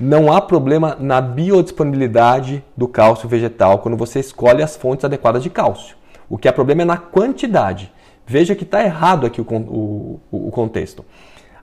Não 0.00 0.32
há 0.32 0.40
problema 0.40 0.96
na 1.00 1.20
biodisponibilidade 1.20 2.62
do 2.76 2.86
cálcio 2.86 3.28
vegetal 3.28 3.80
quando 3.80 3.96
você 3.96 4.20
escolhe 4.20 4.62
as 4.62 4.76
fontes 4.76 5.04
adequadas 5.04 5.42
de 5.42 5.50
cálcio. 5.50 5.96
O 6.30 6.38
que 6.38 6.46
é 6.46 6.52
problema 6.52 6.82
é 6.82 6.84
na 6.84 6.96
quantidade. 6.96 7.92
Veja 8.24 8.54
que 8.54 8.62
está 8.62 8.84
errado 8.84 9.26
aqui 9.26 9.40
o, 9.40 9.44
o, 9.44 10.20
o 10.30 10.50
contexto. 10.52 11.04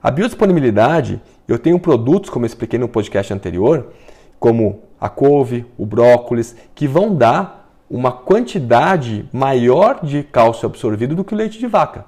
A 0.02 0.10
biodisponibilidade, 0.10 1.18
eu 1.48 1.58
tenho 1.58 1.78
produtos, 1.80 2.28
como 2.28 2.44
eu 2.44 2.48
expliquei 2.48 2.78
no 2.78 2.88
podcast 2.88 3.32
anterior, 3.32 3.92
como 4.38 4.82
a 5.00 5.08
couve, 5.08 5.64
o 5.78 5.86
brócolis, 5.86 6.54
que 6.74 6.86
vão 6.86 7.14
dar 7.14 7.72
uma 7.88 8.12
quantidade 8.12 9.26
maior 9.32 10.04
de 10.04 10.22
cálcio 10.22 10.66
absorvido 10.66 11.14
do 11.14 11.24
que 11.24 11.32
o 11.32 11.36
leite 11.38 11.58
de 11.58 11.66
vaca. 11.66 12.04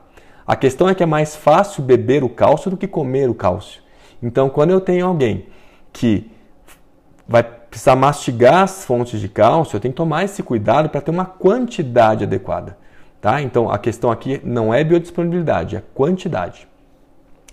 A 0.46 0.54
questão 0.54 0.90
é 0.90 0.94
que 0.94 1.02
é 1.02 1.06
mais 1.06 1.34
fácil 1.34 1.82
beber 1.82 2.22
o 2.22 2.28
cálcio 2.28 2.70
do 2.70 2.76
que 2.76 2.86
comer 2.86 3.30
o 3.30 3.34
cálcio. 3.34 3.80
Então, 4.22 4.50
quando 4.50 4.70
eu 4.70 4.80
tenho 4.80 5.06
alguém 5.06 5.46
que 5.98 6.30
vai 7.26 7.42
precisar 7.42 7.96
mastigar 7.96 8.62
as 8.62 8.84
fontes 8.84 9.20
de 9.20 9.28
cálcio, 9.28 9.76
eu 9.76 9.80
tenho 9.80 9.92
que 9.92 9.96
tomar 9.96 10.24
esse 10.24 10.44
cuidado 10.44 10.88
para 10.88 11.00
ter 11.00 11.10
uma 11.10 11.24
quantidade 11.24 12.22
adequada. 12.22 12.78
Tá? 13.20 13.42
Então, 13.42 13.68
a 13.68 13.76
questão 13.78 14.12
aqui 14.12 14.40
não 14.44 14.72
é 14.72 14.84
biodisponibilidade, 14.84 15.74
é 15.74 15.82
quantidade. 15.92 16.68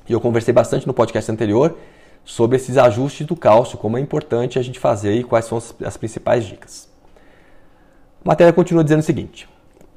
E 0.07 0.13
eu 0.13 0.21
conversei 0.21 0.53
bastante 0.53 0.85
no 0.85 0.93
podcast 0.93 1.31
anterior 1.31 1.75
sobre 2.23 2.57
esses 2.57 2.77
ajustes 2.77 3.25
do 3.25 3.35
cálcio, 3.35 3.79
como 3.79 3.97
é 3.97 3.99
importante 3.99 4.59
a 4.59 4.61
gente 4.61 4.79
fazer 4.79 5.15
e 5.15 5.23
quais 5.23 5.45
são 5.45 5.57
as 5.83 5.97
principais 5.97 6.45
dicas. 6.45 6.87
A 8.23 8.29
matéria 8.29 8.53
continua 8.53 8.83
dizendo 8.83 8.99
o 8.99 9.03
seguinte: 9.03 9.49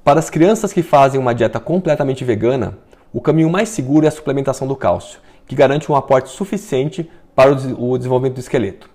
para 0.02 0.18
as 0.18 0.30
crianças 0.30 0.72
que 0.72 0.82
fazem 0.82 1.20
uma 1.20 1.34
dieta 1.34 1.60
completamente 1.60 2.24
vegana, 2.24 2.78
o 3.12 3.20
caminho 3.20 3.50
mais 3.50 3.68
seguro 3.68 4.06
é 4.06 4.08
a 4.08 4.12
suplementação 4.12 4.66
do 4.66 4.74
cálcio, 4.74 5.20
que 5.46 5.54
garante 5.54 5.92
um 5.92 5.94
aporte 5.94 6.30
suficiente 6.30 7.10
para 7.38 7.52
o 7.52 7.96
desenvolvimento 7.96 8.34
do 8.34 8.40
esqueleto. 8.40 8.90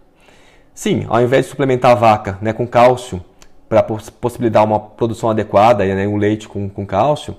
Sim, 0.74 1.06
ao 1.08 1.22
invés 1.22 1.46
de 1.46 1.52
suplementar 1.52 1.92
a 1.92 1.96
vaca 1.96 2.38
né, 2.42 2.52
com 2.52 2.68
cálcio 2.68 3.24
para 3.70 3.82
possibilitar 3.82 4.66
uma 4.66 4.82
produção 4.82 5.30
adequada, 5.30 5.86
né, 5.86 6.06
um 6.06 6.18
leite 6.18 6.50
com, 6.50 6.68
com 6.68 6.86
cálcio, 6.86 7.38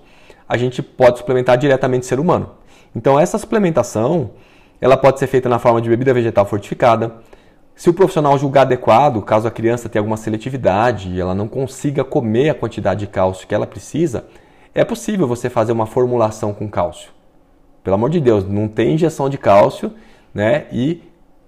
a 0.48 0.56
gente 0.56 0.82
pode 0.82 1.18
suplementar 1.18 1.58
diretamente 1.58 2.04
o 2.04 2.06
ser 2.06 2.18
humano. 2.18 2.52
Então 2.96 3.20
essa 3.20 3.36
suplementação, 3.36 4.30
ela 4.80 4.96
pode 4.96 5.18
ser 5.18 5.26
feita 5.26 5.46
na 5.46 5.58
forma 5.58 5.78
de 5.82 5.90
bebida 5.90 6.14
vegetal 6.14 6.46
fortificada. 6.46 7.16
Se 7.76 7.90
o 7.90 7.92
profissional 7.92 8.38
julgar 8.38 8.62
adequado, 8.62 9.20
caso 9.20 9.46
a 9.46 9.50
criança 9.50 9.90
tenha 9.90 10.00
alguma 10.00 10.16
seletividade 10.16 11.10
e 11.10 11.20
ela 11.20 11.34
não 11.34 11.46
consiga 11.46 12.02
comer 12.02 12.48
a 12.48 12.54
quantidade 12.54 13.00
de 13.00 13.08
cálcio 13.08 13.46
que 13.46 13.54
ela 13.54 13.66
precisa, 13.66 14.24
é 14.74 14.82
possível 14.86 15.28
você 15.28 15.50
fazer 15.50 15.72
uma 15.72 15.84
formulação 15.84 16.54
com 16.54 16.66
cálcio. 16.66 17.10
Pelo 17.82 17.96
amor 17.96 18.08
de 18.08 18.20
Deus, 18.20 18.48
não 18.48 18.68
tem 18.68 18.94
injeção 18.94 19.28
de 19.28 19.36
cálcio, 19.36 19.92
né? 20.34 20.66
E 20.72 21.02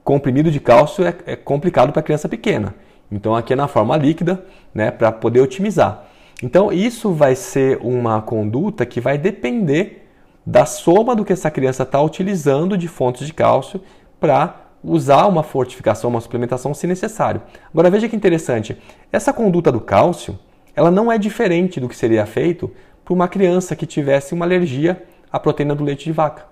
comprimido 0.05 0.51
de 0.51 0.61
cálcio 0.61 1.05
é, 1.05 1.14
é 1.26 1.37
complicado 1.37 1.93
para 1.93 2.03
criança 2.03 2.28
pequena. 2.28 2.74
Então 3.11 3.34
aqui 3.34 3.53
é 3.53 3.57
na 3.57 3.68
forma 3.68 3.97
líquida, 3.97 4.45
né, 4.74 4.91
para 4.91 5.11
poder 5.12 5.41
otimizar. 5.41 6.05
Então 6.43 6.72
isso 6.72 7.12
vai 7.12 7.34
ser 7.34 7.78
uma 7.82 8.20
conduta 8.22 8.84
que 8.87 9.01
vai 9.01 9.18
depender 9.18 10.07
da 10.45 10.64
soma 10.64 11.16
do 11.16 11.24
que 11.24 11.32
essa 11.32 11.51
criança 11.51 11.82
está 11.82 12.01
utilizando 12.01 12.78
de 12.78 12.87
fontes 12.87 13.26
de 13.26 13.32
cálcio 13.32 13.80
para 14.20 14.66
usar 14.82 15.26
uma 15.26 15.43
fortificação, 15.43 16.11
uma 16.11 16.20
suplementação 16.20 16.72
se 16.72 16.87
necessário. 16.87 17.43
Agora 17.72 17.91
veja 17.91 18.09
que 18.09 18.14
interessante, 18.14 18.78
essa 19.11 19.32
conduta 19.32 19.72
do 19.72 19.80
cálcio, 19.80 20.39
ela 20.74 20.91
não 20.91 21.11
é 21.11 21.18
diferente 21.18 21.80
do 21.80 21.89
que 21.89 21.97
seria 21.97 22.24
feito 22.26 22.70
para 23.05 23.14
uma 23.14 23.26
criança 23.26 23.74
que 23.74 23.87
tivesse 23.87 24.34
uma 24.34 24.45
alergia 24.45 25.03
à 25.32 25.41
proteína 25.41 25.74
do 25.74 25.82
leite 25.82 26.05
de 26.05 26.12
vaca, 26.12 26.45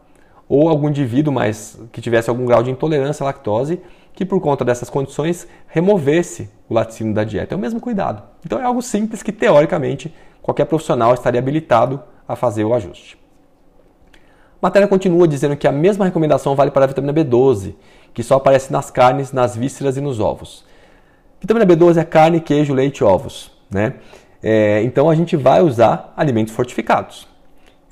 ou 0.49 0.69
algum 0.69 0.89
indivíduo 0.89 1.33
mais 1.33 1.79
que 1.93 2.01
tivesse 2.01 2.29
algum 2.31 2.45
grau 2.45 2.63
de 2.63 2.71
intolerância 2.71 3.25
à 3.25 3.27
lactose, 3.27 3.81
que 4.13 4.25
por 4.25 4.41
conta 4.41 4.65
dessas 4.65 4.89
condições 4.89 5.47
removesse 5.67 6.49
o 6.69 6.75
laticínio 6.75 7.13
da 7.13 7.25
dieta. 7.25 7.55
É 7.55 7.57
o 7.57 7.61
mesmo 7.61 7.81
cuidado. 7.81 8.23
Então 8.45 8.59
é 8.61 8.65
algo 8.65 8.81
simples 8.81 9.23
que 9.23 9.33
teoricamente 9.33 10.15
qualquer 10.41 10.67
profissional 10.67 11.15
estaria 11.15 11.41
habilitado 11.41 12.01
a 12.29 12.37
fazer 12.37 12.65
o 12.65 12.75
ajuste. 12.75 13.19
A 14.63 14.67
matéria 14.67 14.89
continua 14.89 15.27
dizendo 15.29 15.57
que 15.57 15.67
a 15.67 15.73
mesma 15.73 16.05
recomendação 16.05 16.55
vale 16.55 16.71
para 16.71 16.85
a 16.85 16.89
vitamina 16.89 17.13
B12, 17.13 17.75
que 18.15 18.23
só 18.23 18.37
aparece 18.37 18.73
nas 18.73 18.91
carnes, 18.91 19.33
nas 19.33 19.57
vísceras 19.57 19.97
e 19.97 20.01
nos 20.01 20.21
ovos. 20.21 20.65
Vitamina 21.41 21.67
B12 21.67 21.99
é 21.99 22.05
carne, 22.05 22.41
queijo, 22.41 22.73
leite 22.73 22.99
e 22.99 23.05
ovos. 23.05 23.51
Né? 23.71 23.95
É, 24.43 24.83
então 24.83 25.11
a 25.11 25.15
gente 25.15 25.37
vai 25.37 25.61
usar 25.61 26.15
alimentos 26.17 26.55
fortificados. 26.55 27.29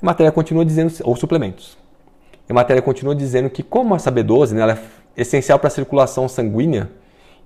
A 0.01 0.05
matéria 0.05 0.31
continua 0.31 0.65
dizendo, 0.65 0.93
ou 1.03 1.15
suplementos. 1.15 1.77
A 2.49 2.53
matéria 2.53 2.81
continua 2.81 3.15
dizendo 3.15 3.49
que, 3.49 3.63
como 3.63 3.95
essa 3.95 4.11
B12 4.11 4.51
né, 4.51 4.61
ela 4.61 4.73
é 4.73 5.21
essencial 5.21 5.57
para 5.57 5.67
a 5.67 5.71
circulação 5.71 6.27
sanguínea 6.27 6.89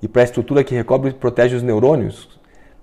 e 0.01 0.07
para 0.07 0.21
a 0.21 0.25
estrutura 0.25 0.63
que 0.63 0.75
recobre 0.75 1.11
e 1.11 1.13
protege 1.13 1.55
os 1.55 1.63
neurônios, 1.63 2.27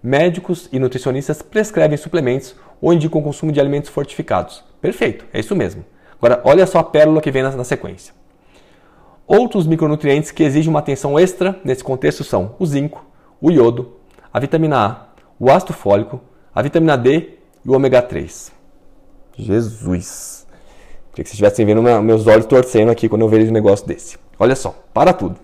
médicos 0.02 0.68
e 0.72 0.78
nutricionistas 0.78 1.42
prescrevem 1.42 1.96
suplementos 1.96 2.54
ou 2.80 2.92
indicam 2.92 3.20
o 3.20 3.24
consumo 3.24 3.50
de 3.50 3.60
alimentos 3.60 3.90
fortificados. 3.90 4.62
Perfeito, 4.80 5.24
é 5.32 5.40
isso 5.40 5.56
mesmo. 5.56 5.84
Agora, 6.18 6.40
olha 6.44 6.66
só 6.66 6.78
a 6.78 6.84
pérola 6.84 7.20
que 7.20 7.30
vem 7.30 7.42
na, 7.42 7.50
na 7.50 7.64
sequência. 7.64 8.14
Outros 9.26 9.66
micronutrientes 9.66 10.30
que 10.30 10.42
exigem 10.42 10.70
uma 10.70 10.80
atenção 10.80 11.18
extra 11.18 11.58
nesse 11.64 11.82
contexto 11.82 12.22
são 12.22 12.54
o 12.58 12.66
zinco, 12.66 13.04
o 13.40 13.50
iodo, 13.50 13.96
a 14.32 14.38
vitamina 14.38 14.78
A, 14.78 15.06
o 15.38 15.50
ácido 15.50 15.72
fólico, 15.72 16.20
a 16.54 16.60
vitamina 16.60 16.96
D 16.96 17.38
e 17.64 17.68
o 17.68 17.74
ômega 17.74 18.02
3. 18.02 18.52
Jesus! 19.36 20.33
Queria 21.14 21.22
que 21.22 21.30
vocês 21.30 21.34
estivessem 21.34 21.64
vendo 21.64 21.80
meus 22.02 22.26
olhos 22.26 22.44
torcendo 22.44 22.90
aqui 22.90 23.08
quando 23.08 23.22
eu 23.22 23.28
vejo 23.28 23.48
um 23.48 23.54
negócio 23.54 23.86
desse. 23.86 24.18
Olha 24.36 24.56
só, 24.56 24.74
para 24.92 25.12
tudo. 25.12 25.36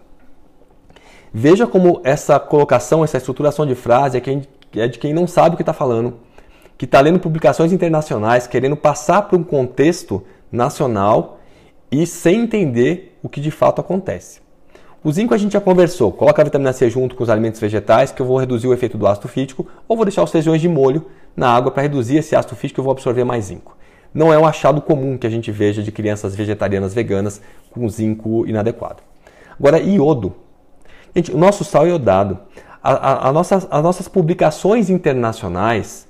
Veja 1.33 1.65
como 1.65 2.01
essa 2.03 2.41
colocação, 2.41 3.05
essa 3.05 3.19
estruturação 3.19 3.65
de 3.65 3.77
frase 3.77 4.19
é, 4.19 4.81
é 4.81 4.89
de 4.89 4.99
quem 4.99 5.15
não 5.15 5.29
sabe 5.29 5.55
o 5.55 5.57
que 5.57 5.63
está 5.63 5.73
falando, 5.73 6.15
que 6.77 6.87
está 6.87 7.01
lendo 7.01 7.21
publicações 7.21 7.73
internacionais, 7.73 8.49
querendo 8.49 8.77
passar 8.77 9.23
para 9.23 9.39
um 9.39 9.45
contexto 9.45 10.25
nacional 10.51 11.39
e 11.89 12.05
sem 12.05 12.41
entender 12.41 13.17
o 13.23 13.29
que 13.29 13.41
de 13.41 13.53
fato 13.53 13.81
acontece. 13.81 14.41
O 15.05 15.13
zinco 15.13 15.35
a 15.35 15.39
gente 15.39 15.53
já 15.53 15.61
conversou, 15.61 16.11
coloca 16.11 16.43
a 16.43 16.45
vitamina 16.45 16.73
C 16.73 16.91
junto 16.91 17.15
com 17.15 17.23
os 17.23 17.31
alimentos 17.31 17.61
vegetais 17.61 18.11
que 18.11 18.21
eu 18.21 18.27
vou 18.27 18.39
reduzir 18.39 18.67
o 18.67 18.75
efeito 18.75 18.99
do 18.99 19.07
ácido 19.07 19.29
fítico 19.29 19.69
ou 19.87 19.97
vou 19.97 20.05
deixar 20.05 20.25
os 20.25 20.33
feijões 20.33 20.61
de 20.61 20.69
molho 20.69 21.07
na 21.37 21.49
água 21.49 21.71
para 21.71 21.85
reduzir 21.85 22.17
esse 22.17 22.35
ácido 22.35 22.57
fítico 22.57 22.81
e 22.81 22.83
eu 22.83 22.85
vou 22.85 22.91
absorver 22.91 23.23
mais 23.23 23.45
zinco. 23.45 23.79
Não 24.13 24.33
é 24.33 24.39
um 24.39 24.47
achado 24.47 24.81
comum 24.81 25.17
que 25.17 25.27
a 25.27 25.31
gente 25.31 25.51
veja 25.51 25.83
de 25.83 25.93
crianças 25.93 26.35
vegetarianas 26.35 26.93
veganas 26.93 27.41
com 27.71 27.89
zinco 27.89 28.47
inadequado. 28.47 29.03
Agora, 29.59 29.79
iodo. 29.79 30.35
Gente, 31.15 31.33
o 31.33 31.39
nosso 31.39 31.65
sal 31.65 31.87
é 31.87 31.91
iodado. 31.91 32.39
a, 32.83 32.93
a, 32.93 33.29
a 33.29 33.33
nossas, 33.33 33.67
as 33.71 33.83
nossas 33.83 34.09
publicações 34.09 34.91
internacionais 34.91 36.09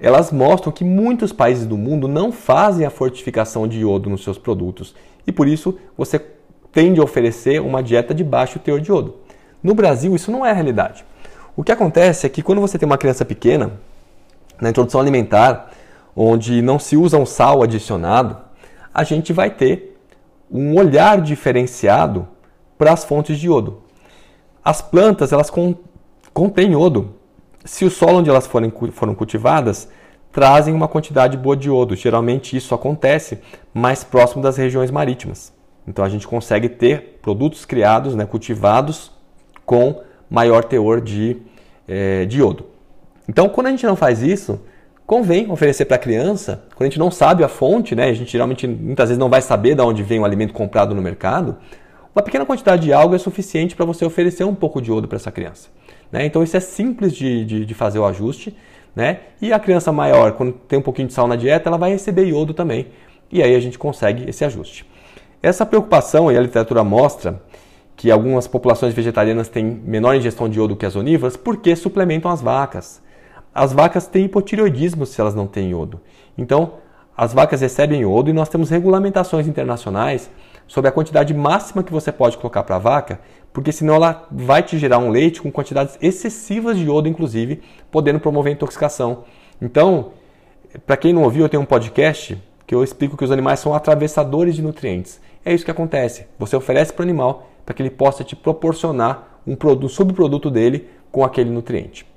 elas 0.00 0.32
mostram 0.32 0.72
que 0.72 0.84
muitos 0.84 1.32
países 1.32 1.66
do 1.66 1.78
mundo 1.78 2.08
não 2.08 2.32
fazem 2.32 2.84
a 2.84 2.90
fortificação 2.90 3.66
de 3.66 3.80
iodo 3.80 4.10
nos 4.10 4.22
seus 4.24 4.36
produtos 4.36 4.94
e 5.26 5.32
por 5.32 5.48
isso 5.48 5.78
você 5.96 6.20
tende 6.72 7.00
a 7.00 7.04
oferecer 7.04 7.60
uma 7.60 7.82
dieta 7.82 8.12
de 8.12 8.24
baixo 8.24 8.58
teor 8.58 8.80
de 8.80 8.90
iodo. 8.90 9.16
No 9.62 9.74
Brasil, 9.74 10.14
isso 10.14 10.30
não 10.30 10.44
é 10.44 10.50
a 10.50 10.54
realidade. 10.54 11.04
O 11.56 11.62
que 11.62 11.72
acontece 11.72 12.26
é 12.26 12.28
que 12.28 12.42
quando 12.42 12.60
você 12.60 12.76
tem 12.76 12.84
uma 12.84 12.98
criança 12.98 13.24
pequena, 13.24 13.72
na 14.60 14.70
introdução 14.70 15.00
alimentar, 15.00 15.70
onde 16.16 16.62
não 16.62 16.78
se 16.78 16.96
usa 16.96 17.18
um 17.18 17.26
sal 17.26 17.62
adicionado, 17.62 18.36
a 18.92 19.02
gente 19.04 19.32
vai 19.32 19.50
ter 19.50 19.98
um 20.50 20.76
olhar 20.76 21.20
diferenciado 21.20 22.28
para 22.78 22.92
as 22.92 23.04
fontes 23.04 23.38
de 23.38 23.46
iodo. 23.46 23.82
As 24.64 24.80
plantas, 24.80 25.32
elas 25.32 25.50
contêm 26.32 26.72
iodo. 26.72 27.14
Se 27.64 27.84
o 27.84 27.90
solo 27.90 28.18
onde 28.18 28.30
elas 28.30 28.46
forem, 28.46 28.72
foram 28.92 29.14
cultivadas 29.14 29.88
trazem 30.34 30.74
uma 30.74 30.88
quantidade 30.88 31.36
boa 31.36 31.56
de 31.56 31.68
iodo, 31.68 31.94
geralmente 31.94 32.56
isso 32.56 32.74
acontece 32.74 33.38
mais 33.72 34.02
próximo 34.02 34.42
das 34.42 34.56
regiões 34.56 34.90
marítimas. 34.90 35.52
Então 35.86 36.04
a 36.04 36.08
gente 36.08 36.26
consegue 36.26 36.68
ter 36.68 37.20
produtos 37.22 37.64
criados, 37.64 38.16
né, 38.16 38.26
cultivados 38.26 39.12
com 39.64 40.02
maior 40.28 40.64
teor 40.64 41.00
de, 41.00 41.40
é, 41.86 42.24
de 42.24 42.38
iodo. 42.38 42.66
Então 43.28 43.48
quando 43.48 43.68
a 43.68 43.70
gente 43.70 43.86
não 43.86 43.94
faz 43.94 44.22
isso, 44.22 44.60
convém 45.06 45.50
oferecer 45.50 45.84
para 45.84 45.96
a 45.96 45.98
criança, 45.98 46.64
quando 46.74 46.86
a 46.86 46.90
gente 46.90 46.98
não 46.98 47.10
sabe 47.10 47.44
a 47.44 47.48
fonte, 47.48 47.94
né, 47.94 48.08
a 48.08 48.14
gente 48.14 48.30
geralmente 48.30 48.66
muitas 48.66 49.08
vezes 49.08 49.18
não 49.18 49.28
vai 49.28 49.42
saber 49.42 49.74
de 49.74 49.82
onde 49.82 50.02
vem 50.02 50.20
o 50.20 50.24
alimento 50.24 50.52
comprado 50.52 50.94
no 50.94 51.02
mercado, 51.02 51.56
uma 52.14 52.22
pequena 52.22 52.46
quantidade 52.46 52.82
de 52.82 52.92
algo 52.92 53.14
é 53.14 53.18
suficiente 53.18 53.74
para 53.74 53.84
você 53.84 54.04
oferecer 54.04 54.44
um 54.44 54.54
pouco 54.54 54.80
de 54.80 54.90
iodo 54.90 55.08
para 55.08 55.16
essa 55.16 55.32
criança. 55.32 55.68
Né? 56.12 56.24
Então 56.24 56.44
isso 56.44 56.56
é 56.56 56.60
simples 56.60 57.12
de, 57.12 57.44
de, 57.44 57.66
de 57.66 57.74
fazer 57.74 57.98
o 57.98 58.06
ajuste. 58.06 58.56
Né? 58.94 59.18
E 59.42 59.52
a 59.52 59.58
criança 59.58 59.90
maior, 59.90 60.32
quando 60.32 60.52
tem 60.52 60.78
um 60.78 60.82
pouquinho 60.82 61.08
de 61.08 61.14
sal 61.14 61.26
na 61.26 61.34
dieta, 61.34 61.68
ela 61.68 61.76
vai 61.76 61.90
receber 61.90 62.26
iodo 62.26 62.54
também. 62.54 62.86
E 63.32 63.42
aí 63.42 63.54
a 63.54 63.60
gente 63.60 63.76
consegue 63.76 64.28
esse 64.30 64.44
ajuste. 64.44 64.86
Essa 65.42 65.66
preocupação, 65.66 66.30
e 66.30 66.38
a 66.38 66.40
literatura 66.40 66.84
mostra 66.84 67.42
que 67.96 68.10
algumas 68.10 68.46
populações 68.46 68.94
vegetarianas 68.94 69.48
têm 69.48 69.64
menor 69.64 70.14
ingestão 70.14 70.48
de 70.48 70.58
iodo 70.58 70.76
que 70.76 70.86
as 70.86 70.94
onívoras 70.94 71.36
porque 71.36 71.74
suplementam 71.74 72.30
as 72.30 72.40
vacas. 72.40 73.02
As 73.54 73.72
vacas 73.72 74.08
têm 74.08 74.24
hipotireoidismo 74.24 75.06
se 75.06 75.20
elas 75.20 75.34
não 75.34 75.46
têm 75.46 75.70
iodo. 75.70 76.00
Então, 76.36 76.72
as 77.16 77.32
vacas 77.32 77.60
recebem 77.60 78.00
iodo 78.00 78.28
e 78.28 78.32
nós 78.32 78.48
temos 78.48 78.68
regulamentações 78.68 79.46
internacionais 79.46 80.28
sobre 80.66 80.88
a 80.88 80.92
quantidade 80.92 81.32
máxima 81.32 81.84
que 81.84 81.92
você 81.92 82.10
pode 82.10 82.36
colocar 82.36 82.64
para 82.64 82.74
a 82.74 82.80
vaca, 82.80 83.20
porque 83.52 83.70
senão 83.70 83.94
ela 83.94 84.26
vai 84.32 84.62
te 84.62 84.76
gerar 84.76 84.98
um 84.98 85.10
leite 85.10 85.40
com 85.40 85.52
quantidades 85.52 85.96
excessivas 86.02 86.76
de 86.76 86.84
iodo, 86.84 87.08
inclusive, 87.08 87.62
podendo 87.92 88.18
promover 88.18 88.52
intoxicação. 88.52 89.22
Então, 89.62 90.10
para 90.84 90.96
quem 90.96 91.12
não 91.12 91.22
ouviu, 91.22 91.44
eu 91.44 91.48
tenho 91.48 91.62
um 91.62 91.66
podcast 91.66 92.36
que 92.66 92.74
eu 92.74 92.82
explico 92.82 93.16
que 93.16 93.24
os 93.24 93.30
animais 93.30 93.60
são 93.60 93.72
atravessadores 93.72 94.56
de 94.56 94.62
nutrientes. 94.62 95.20
É 95.44 95.54
isso 95.54 95.64
que 95.64 95.70
acontece. 95.70 96.26
Você 96.38 96.56
oferece 96.56 96.92
para 96.92 97.02
o 97.02 97.04
animal 97.04 97.48
para 97.64 97.74
que 97.74 97.82
ele 97.82 97.90
possa 97.90 98.24
te 98.24 98.34
proporcionar 98.34 99.40
um, 99.46 99.54
produto, 99.54 99.86
um 99.86 99.88
subproduto 99.88 100.50
dele 100.50 100.88
com 101.12 101.22
aquele 101.22 101.50
nutriente. 101.50 102.13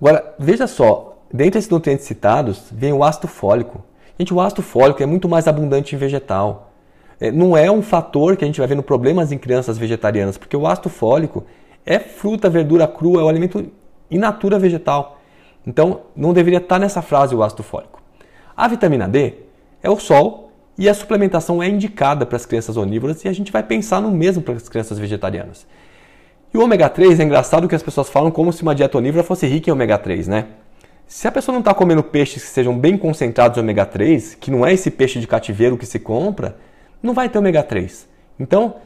Agora, 0.00 0.34
veja 0.38 0.66
só, 0.66 1.18
dentre 1.32 1.58
esses 1.58 1.70
nutrientes 1.70 2.06
citados, 2.06 2.68
vem 2.72 2.92
o 2.92 3.04
ácido 3.04 3.28
fólico. 3.28 3.84
Gente, 4.18 4.32
o 4.32 4.40
ácido 4.40 4.62
fólico 4.62 5.02
é 5.02 5.06
muito 5.06 5.28
mais 5.28 5.46
abundante 5.46 5.94
em 5.94 5.98
vegetal. 5.98 6.72
É, 7.20 7.30
não 7.30 7.54
é 7.54 7.70
um 7.70 7.82
fator 7.82 8.36
que 8.36 8.44
a 8.44 8.46
gente 8.46 8.58
vai 8.58 8.66
vendo 8.66 8.82
problemas 8.82 9.30
em 9.30 9.36
crianças 9.36 9.76
vegetarianas, 9.76 10.38
porque 10.38 10.56
o 10.56 10.66
ácido 10.66 10.88
fólico 10.88 11.44
é 11.84 11.98
fruta, 11.98 12.48
verdura 12.48 12.88
crua, 12.88 13.20
é 13.20 13.24
o 13.24 13.28
alimento 13.28 13.70
in 14.10 14.18
natura 14.18 14.58
vegetal. 14.58 15.20
Então, 15.66 16.00
não 16.16 16.32
deveria 16.32 16.58
estar 16.58 16.78
nessa 16.78 17.02
frase 17.02 17.34
o 17.34 17.42
ácido 17.42 17.62
fólico. 17.62 18.00
A 18.56 18.66
vitamina 18.68 19.06
D 19.06 19.34
é 19.82 19.90
o 19.90 19.98
sol 19.98 20.50
e 20.78 20.88
a 20.88 20.94
suplementação 20.94 21.62
é 21.62 21.68
indicada 21.68 22.24
para 22.24 22.36
as 22.36 22.46
crianças 22.46 22.78
onívoras 22.78 23.22
e 23.24 23.28
a 23.28 23.32
gente 23.34 23.52
vai 23.52 23.62
pensar 23.62 24.00
no 24.00 24.10
mesmo 24.10 24.42
para 24.42 24.54
as 24.54 24.68
crianças 24.68 24.98
vegetarianas. 24.98 25.66
E 26.52 26.58
o 26.58 26.64
ômega 26.64 26.88
3 26.88 27.20
é 27.20 27.22
engraçado 27.22 27.68
que 27.68 27.74
as 27.74 27.82
pessoas 27.82 28.08
falam 28.08 28.30
como 28.30 28.52
se 28.52 28.62
uma 28.62 28.74
dieta 28.74 28.98
onívora 28.98 29.22
fosse 29.22 29.46
rica 29.46 29.70
em 29.70 29.72
ômega 29.72 29.96
3, 29.96 30.26
né? 30.26 30.46
Se 31.06 31.26
a 31.26 31.32
pessoa 31.32 31.52
não 31.52 31.60
está 31.60 31.72
comendo 31.72 32.02
peixes 32.02 32.42
que 32.42 32.48
sejam 32.48 32.76
bem 32.76 32.96
concentrados 32.96 33.56
em 33.56 33.60
ômega 33.60 33.86
3, 33.86 34.34
que 34.34 34.50
não 34.50 34.66
é 34.66 34.72
esse 34.72 34.90
peixe 34.90 35.20
de 35.20 35.26
cativeiro 35.26 35.76
que 35.76 35.86
se 35.86 35.98
compra, 35.98 36.56
não 37.02 37.14
vai 37.14 37.28
ter 37.28 37.38
ômega 37.38 37.62
3. 37.62 38.08
Então, 38.38 38.76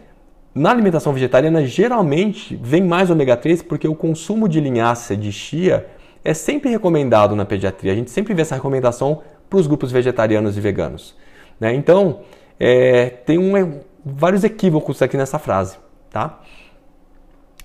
na 0.55 0.71
alimentação 0.71 1.13
vegetariana, 1.13 1.67
geralmente 1.67 2.59
vem 2.63 2.83
mais 2.83 3.11
ômega 3.11 3.37
3 3.37 3.63
porque 3.63 3.89
o 3.89 3.95
consumo 3.95 4.49
de 4.49 4.61
linhaça 4.61 5.17
de 5.17 5.33
chia 5.33 5.87
é 6.25 6.33
sempre 6.33 6.71
recomendado 6.71 7.35
na 7.35 7.45
pediatria. 7.45 7.93
A 7.93 7.95
gente 7.95 8.11
sempre 8.11 8.35
vê 8.35 8.43
essa 8.43 8.55
recomendação 8.55 9.23
para 9.49 9.59
os 9.59 9.67
grupos 9.67 9.91
vegetarianos 9.91 10.57
e 10.57 10.61
veganos. 10.61 11.15
Né? 11.59 11.75
Então, 11.75 12.21
é, 12.59 13.07
tem 13.07 13.39
um, 13.39 13.81
vários 14.05 14.45
equívocos 14.45 15.03
aqui 15.03 15.17
nessa 15.17 15.39
frase. 15.39 15.77
Tá? 16.11 16.41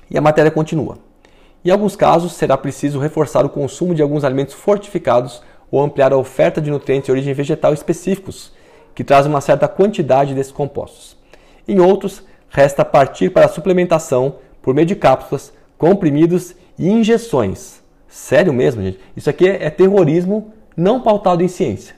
E 0.09 0.17
a 0.17 0.21
matéria 0.21 0.51
continua. 0.51 0.97
Em 1.63 1.71
alguns 1.71 1.95
casos, 1.95 2.33
será 2.33 2.57
preciso 2.57 2.99
reforçar 2.99 3.45
o 3.45 3.49
consumo 3.49 3.93
de 3.93 4.01
alguns 4.01 4.23
alimentos 4.23 4.55
fortificados 4.55 5.41
ou 5.69 5.81
ampliar 5.81 6.13
a 6.13 6.17
oferta 6.17 6.61
de 6.61 6.71
nutrientes 6.71 7.05
de 7.05 7.11
origem 7.11 7.33
vegetal 7.33 7.73
específicos, 7.73 8.53
que 8.95 9.03
traz 9.03 9.25
uma 9.25 9.41
certa 9.41 9.67
quantidade 9.67 10.33
desses 10.33 10.51
compostos. 10.51 11.17
Em 11.67 11.79
outros, 11.79 12.23
resta 12.49 12.83
partir 12.83 13.29
para 13.29 13.45
a 13.45 13.49
suplementação 13.49 14.35
por 14.61 14.73
meio 14.73 14.87
de 14.87 14.95
cápsulas, 14.95 15.53
comprimidos 15.77 16.55
e 16.77 16.89
injeções. 16.89 17.81
Sério 18.07 18.51
mesmo, 18.51 18.81
gente? 18.81 18.99
Isso 19.15 19.29
aqui 19.29 19.47
é, 19.47 19.69
terrorismo 19.69 20.53
não 20.75 21.01
pautado 21.01 21.43
em 21.43 21.47
ciência. 21.47 21.95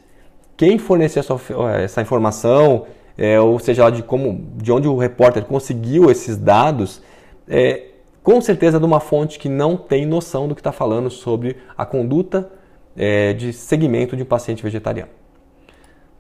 Quem 0.57 0.77
fornecer 0.77 1.19
essa, 1.19 1.35
essa 1.81 2.01
informação, 2.01 2.85
é, 3.17 3.39
ou 3.39 3.57
seja 3.59 3.89
de, 3.89 4.03
como, 4.03 4.47
de 4.57 4.71
onde 4.71 4.87
o 4.87 4.97
repórter 4.97 5.45
conseguiu 5.45 6.11
esses 6.11 6.35
dados, 6.35 7.01
é 7.47 7.90
com 8.23 8.39
certeza 8.41 8.79
de 8.79 8.85
uma 8.85 8.99
fonte 8.99 9.39
que 9.39 9.49
não 9.49 9.75
tem 9.75 10.05
noção 10.05 10.47
do 10.47 10.55
que 10.55 10.61
está 10.61 10.71
falando 10.71 11.09
sobre 11.09 11.57
a 11.77 11.85
conduta 11.85 12.49
é, 12.95 13.33
de 13.33 13.51
segmento 13.53 14.15
de 14.15 14.23
um 14.23 14.25
paciente 14.25 14.61
vegetariano. 14.61 15.11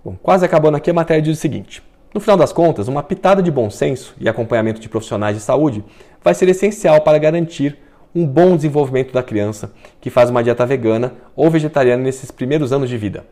Bom, 0.03 0.15
quase 0.21 0.45
acabando 0.45 0.77
aqui, 0.77 0.89
a 0.89 0.93
matéria 0.93 1.21
diz 1.21 1.37
o 1.37 1.41
seguinte: 1.41 1.83
no 2.13 2.19
final 2.19 2.35
das 2.35 2.51
contas, 2.51 2.87
uma 2.87 3.03
pitada 3.03 3.41
de 3.41 3.51
bom 3.51 3.69
senso 3.69 4.15
e 4.19 4.27
acompanhamento 4.27 4.81
de 4.81 4.89
profissionais 4.89 5.35
de 5.35 5.41
saúde 5.41 5.83
vai 6.23 6.33
ser 6.33 6.49
essencial 6.49 7.01
para 7.01 7.17
garantir 7.17 7.77
um 8.13 8.25
bom 8.25 8.55
desenvolvimento 8.55 9.13
da 9.13 9.23
criança 9.23 9.71
que 10.01 10.09
faz 10.09 10.29
uma 10.29 10.43
dieta 10.43 10.65
vegana 10.65 11.13
ou 11.35 11.49
vegetariana 11.49 12.03
nesses 12.03 12.29
primeiros 12.29 12.73
anos 12.73 12.89
de 12.89 12.97
vida. 12.97 13.25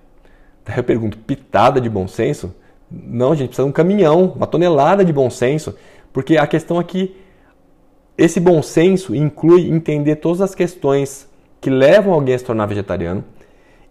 Daí 0.63 0.77
eu 0.77 0.83
pergunto: 0.83 1.17
pitada 1.17 1.81
de 1.81 1.89
bom 1.89 2.07
senso? 2.07 2.53
Não, 2.89 3.35
gente, 3.35 3.49
precisa 3.49 3.65
de 3.65 3.69
um 3.69 3.73
caminhão, 3.73 4.33
uma 4.35 4.47
tonelada 4.47 5.03
de 5.03 5.13
bom 5.13 5.29
senso, 5.29 5.75
porque 6.13 6.37
a 6.37 6.47
questão 6.47 6.79
aqui, 6.79 7.15
esse 8.19 8.39
bom 8.39 8.61
senso 8.61 9.15
inclui 9.15 9.69
entender 9.69 10.17
todas 10.17 10.41
as 10.41 10.53
questões 10.53 11.27
que 11.59 11.69
levam 11.69 12.13
alguém 12.13 12.35
a 12.35 12.39
se 12.39 12.45
tornar 12.45 12.65
vegetariano 12.65 13.23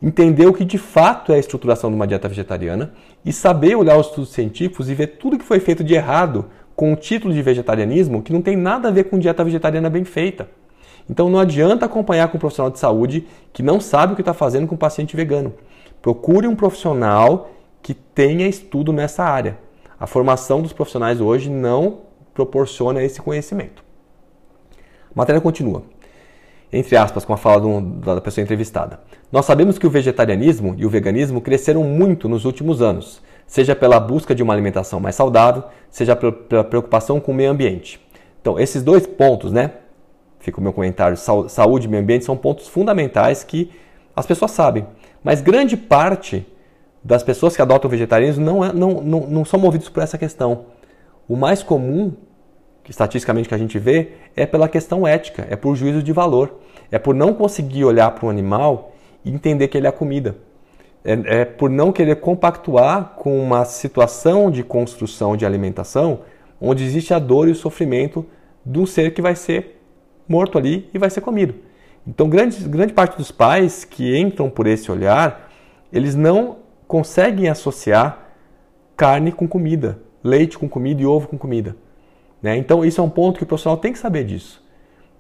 entender 0.03 0.47
o 0.47 0.53
que 0.53 0.65
de 0.65 0.79
fato 0.79 1.33
é 1.33 1.37
a 1.37 1.39
estruturação 1.39 1.91
de 1.91 1.97
uma 1.97 2.07
dieta 2.07 2.29
vegetariana 2.29 2.93
e 3.25 3.33
saber 3.33 3.77
olhar 3.77 3.97
os 3.99 4.07
estudos 4.07 4.31
científicos 4.31 4.89
e 4.89 4.95
ver 4.95 5.19
tudo 5.19 5.39
que 5.39 5.45
foi 5.45 5.61
feito 5.61 5.83
de 5.83 5.95
errado 5.95 6.47
com 6.75 6.93
o 6.93 6.97
título 6.97 7.35
de 7.35 7.43
vegetarianismo 7.43 8.23
que 8.23 8.33
não 8.33 8.41
tem 8.41 8.57
nada 8.57 8.89
a 8.89 8.91
ver 8.93 9.05
com 9.05 9.19
dieta 9.19 9.43
vegetariana 9.43 9.91
bem 9.91 10.05
feita. 10.05 10.49
Então 11.11 11.29
não 11.29 11.39
adianta 11.39 11.87
acompanhar 11.87 12.29
com 12.29 12.37
um 12.37 12.41
profissional 12.41 12.71
de 12.71 12.79
saúde 12.79 13.27
que 13.53 13.63
não 13.63 13.81
sabe 13.81 14.13
o 14.13 14.17
que 14.17 14.23
está 14.23 14.35
fazendo 14.35 14.67
com 14.67 14.75
um 14.75 14.79
paciente 14.79 15.17
vegano. 15.17 15.55
Procure 16.01 16.47
um 16.47 16.55
profissional 16.55 17.51
que 17.83 17.95
tenha 17.95 18.47
estudo 18.47 18.93
nessa 18.93 19.25
área. 19.25 19.59
A 19.99 20.07
formação 20.07 20.63
dos 20.63 20.73
profissionais 20.73 21.21
hoje 21.21 21.51
não 21.51 22.01
proporciona 22.33 23.03
esse 23.03 23.21
conhecimento. 23.21 23.88
Matéria 25.19 25.41
continua 25.41 25.83
entre 26.73 26.97
aspas, 26.97 27.25
com 27.25 27.33
a 27.33 27.37
fala 27.37 27.61
do, 27.61 27.81
da 27.81 28.21
pessoa 28.21 28.43
entrevistada. 28.43 29.01
Nós 29.33 29.47
sabemos 29.47 29.79
que 29.79 29.87
o 29.87 29.91
vegetarianismo 29.91 30.75
e 30.77 30.85
o 30.85 30.91
veganismo 30.91 31.41
cresceram 31.41 31.83
muito 31.83 32.29
nos 32.29 32.45
últimos 32.45 32.83
anos, 32.83 33.23
seja 33.47 33.75
pela 33.75 33.99
busca 33.99 34.35
de 34.35 34.43
uma 34.43 34.53
alimentação 34.53 35.01
mais 35.01 35.15
saudável, 35.15 35.65
seja 35.91 36.15
pela 36.15 36.65
preocupação 36.65 37.21
com 37.21 37.33
o 37.33 37.35
meio 37.35 37.51
ambiente. 37.51 38.01
Então, 38.41 38.59
esses 38.59 38.83
dois 38.83 39.07
pontos, 39.07 39.53
né? 39.53 39.73
Fica 40.41 40.61
o 40.61 40.63
meu 40.63 40.73
comentário: 40.73 41.17
saúde 41.49 41.87
e 41.87 41.91
meio 41.91 42.03
ambiente 42.03 42.25
são 42.25 42.37
pontos 42.37 42.69
fundamentais 42.69 43.43
que 43.43 43.71
as 44.15 44.27
pessoas 44.27 44.51
sabem, 44.51 44.87
mas 45.23 45.41
grande 45.41 45.77
parte 45.77 46.47
das 47.03 47.23
pessoas 47.23 47.57
que 47.57 47.63
adotam 47.63 47.89
o 47.89 47.91
vegetarianismo 47.91 48.45
não, 48.45 48.65
é, 48.65 48.73
não, 48.73 49.01
não, 49.01 49.21
não 49.21 49.45
são 49.45 49.59
movidos 49.59 49.89
por 49.89 50.03
essa 50.03 50.19
questão. 50.19 50.67
O 51.29 51.37
mais 51.37 51.63
comum 51.63 52.13
estatisticamente 52.89 53.49
que 53.49 53.55
a 53.55 53.59
gente 53.59 53.79
vê, 53.79 54.13
é 54.35 54.47
pela 54.47 54.69
questão 54.69 55.07
ética, 55.07 55.47
é 55.51 55.57
por 55.57 55.77
juízo 55.77 56.03
de 56.03 56.13
valor, 56.13 56.59
é 56.91 56.99
por 56.99 57.15
não 57.15 57.35
conseguir 57.35 57.85
olhar 57.85 58.11
para 58.13 58.27
o 58.27 58.31
animal 58.31 58.93
e 59.25 59.31
entender 59.31 59.69
que 59.69 59.77
ele 59.77 59.87
é 59.87 59.93
comida. 59.93 60.37
É, 61.05 61.41
é, 61.41 61.45
por 61.45 61.71
não 61.71 61.93
querer 61.93 62.17
compactuar 62.17 63.15
com 63.17 63.39
uma 63.41 63.65
situação 63.65 64.51
de 64.51 64.63
construção 64.63 65.37
de 65.37 65.47
alimentação 65.47 66.21
onde 66.61 66.85
existe 66.85 67.15
a 67.15 67.19
dor 67.19 67.49
e 67.49 67.53
o 67.53 67.55
sofrimento 67.55 68.27
de 68.67 68.79
um 68.79 68.87
ser 68.87 69.15
que 69.15 69.23
vai 69.23 69.37
ser 69.37 69.81
morto 70.29 70.59
ali 70.59 70.89
e 70.93 70.99
vai 70.99 71.09
ser 71.09 71.21
comido. 71.21 71.55
Então, 72.07 72.29
grande, 72.29 72.57
grande 72.69 72.93
parte 72.93 73.17
dos 73.17 73.31
pais 73.31 73.85
que 73.85 74.19
entram 74.19 74.51
por 74.51 74.67
esse 74.67 74.91
olhar, 74.91 75.51
eles 75.93 76.15
não 76.15 76.57
conseguem 76.87 77.49
associar 77.49 78.29
carne 78.97 79.31
com 79.31 79.47
comida, 79.47 80.01
leite 80.25 80.59
com 80.59 80.69
comida 80.69 81.03
e 81.03 81.07
ovo 81.07 81.29
com 81.29 81.39
comida. 81.39 81.77
Né? 82.43 82.57
Então, 82.57 82.85
isso 82.85 83.01
é 83.01 83.05
um 83.05 83.11
ponto 83.11 83.39
que 83.39 83.45
o 83.45 83.47
profissional 83.47 83.77
tem 83.77 83.93
que 83.93 83.99
saber 83.99 84.25
disso. 84.25 84.63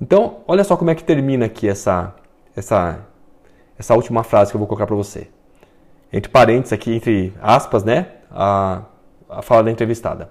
Então, 0.00 0.38
olha 0.46 0.62
só 0.62 0.76
como 0.76 0.90
é 0.90 0.94
que 0.94 1.02
termina 1.02 1.46
aqui 1.46 1.68
essa, 1.68 2.14
essa, 2.56 3.00
essa 3.78 3.94
última 3.94 4.22
frase 4.22 4.50
que 4.50 4.56
eu 4.56 4.58
vou 4.58 4.68
colocar 4.68 4.86
para 4.86 4.96
você. 4.96 5.28
Entre 6.12 6.30
parênteses 6.30 6.72
aqui, 6.72 6.94
entre 6.94 7.34
aspas, 7.42 7.84
né? 7.84 8.06
A, 8.30 8.82
a 9.28 9.42
fala 9.42 9.64
da 9.64 9.70
entrevistada. 9.70 10.30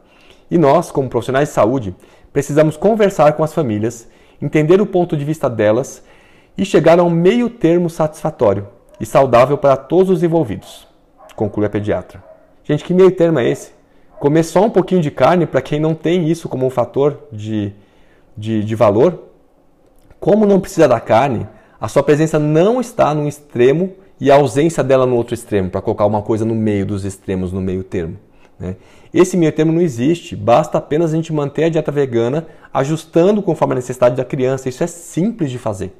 E 0.49 0.57
nós, 0.57 0.91
como 0.91 1.09
profissionais 1.09 1.49
de 1.49 1.53
saúde, 1.53 1.95
precisamos 2.31 2.77
conversar 2.77 3.33
com 3.33 3.43
as 3.43 3.53
famílias, 3.53 4.07
entender 4.41 4.81
o 4.81 4.85
ponto 4.85 5.17
de 5.17 5.25
vista 5.25 5.49
delas 5.49 6.03
e 6.57 6.65
chegar 6.65 6.99
a 6.99 7.03
um 7.03 7.09
meio 7.09 7.49
termo 7.49 7.89
satisfatório 7.89 8.67
e 8.99 9.05
saudável 9.05 9.57
para 9.57 9.77
todos 9.77 10.09
os 10.09 10.23
envolvidos, 10.23 10.88
conclui 11.35 11.65
a 11.65 11.69
pediatra. 11.69 12.23
Gente, 12.63 12.83
que 12.83 12.93
meio 12.93 13.11
termo 13.11 13.39
é 13.39 13.49
esse? 13.49 13.76
Comer 14.20 14.43
só 14.43 14.65
um 14.65 14.70
pouquinho 14.70 15.01
de 15.01 15.11
carne 15.11 15.45
para 15.45 15.61
quem 15.61 15.80
não 15.80 15.93
tem 15.93 16.28
isso 16.30 16.49
como 16.49 16.65
um 16.65 16.70
fator 16.70 17.20
de, 17.32 17.72
de, 18.36 18.63
de 18.63 18.76
valor? 18.76 19.26
Como 20.20 20.45
não 20.45 20.59
precisa 20.59 20.88
da 20.88 20.99
carne, 20.99 21.47
a 21.80 21.88
sua 21.88 22.01
presença 22.01 22.39
não 22.39 22.82
está 22.82 23.13
num 23.13 23.28
extremo 23.28 23.93
e 24.20 24.32
a 24.32 24.36
ausência 24.36 24.84
dela 24.84 25.05
no 25.05 25.15
outro 25.15 25.36
extremo, 25.36 25.70
para 25.70 25.82
colocar 25.82 26.05
uma 26.05 26.24
coisa 26.24 26.43
no 26.43 26.55
meio 26.55 26.86
dos 26.86 27.05
extremos, 27.05 27.53
no 27.53 27.61
meio 27.61 27.84
termo. 27.84 28.18
Né? 28.59 28.76
Esse 29.13 29.38
meio 29.38 29.51
termo 29.51 29.72
não 29.72 29.82
existe, 29.82 30.36
basta 30.36 30.80
apenas 30.80 31.13
a 31.13 31.15
gente 31.15 31.32
manter 31.32 31.65
a 31.65 31.70
dieta 31.70 31.91
vegana 31.91 32.47
ajustando 32.74 33.41
conforme 33.43 33.74
a 33.74 33.76
necessidade 33.76 34.15
da 34.15 34.26
criança. 34.26 34.68
Isso 34.68 34.84
é 34.84 34.88
simples 34.88 35.51
de 35.51 35.59
fazer. 35.59 35.95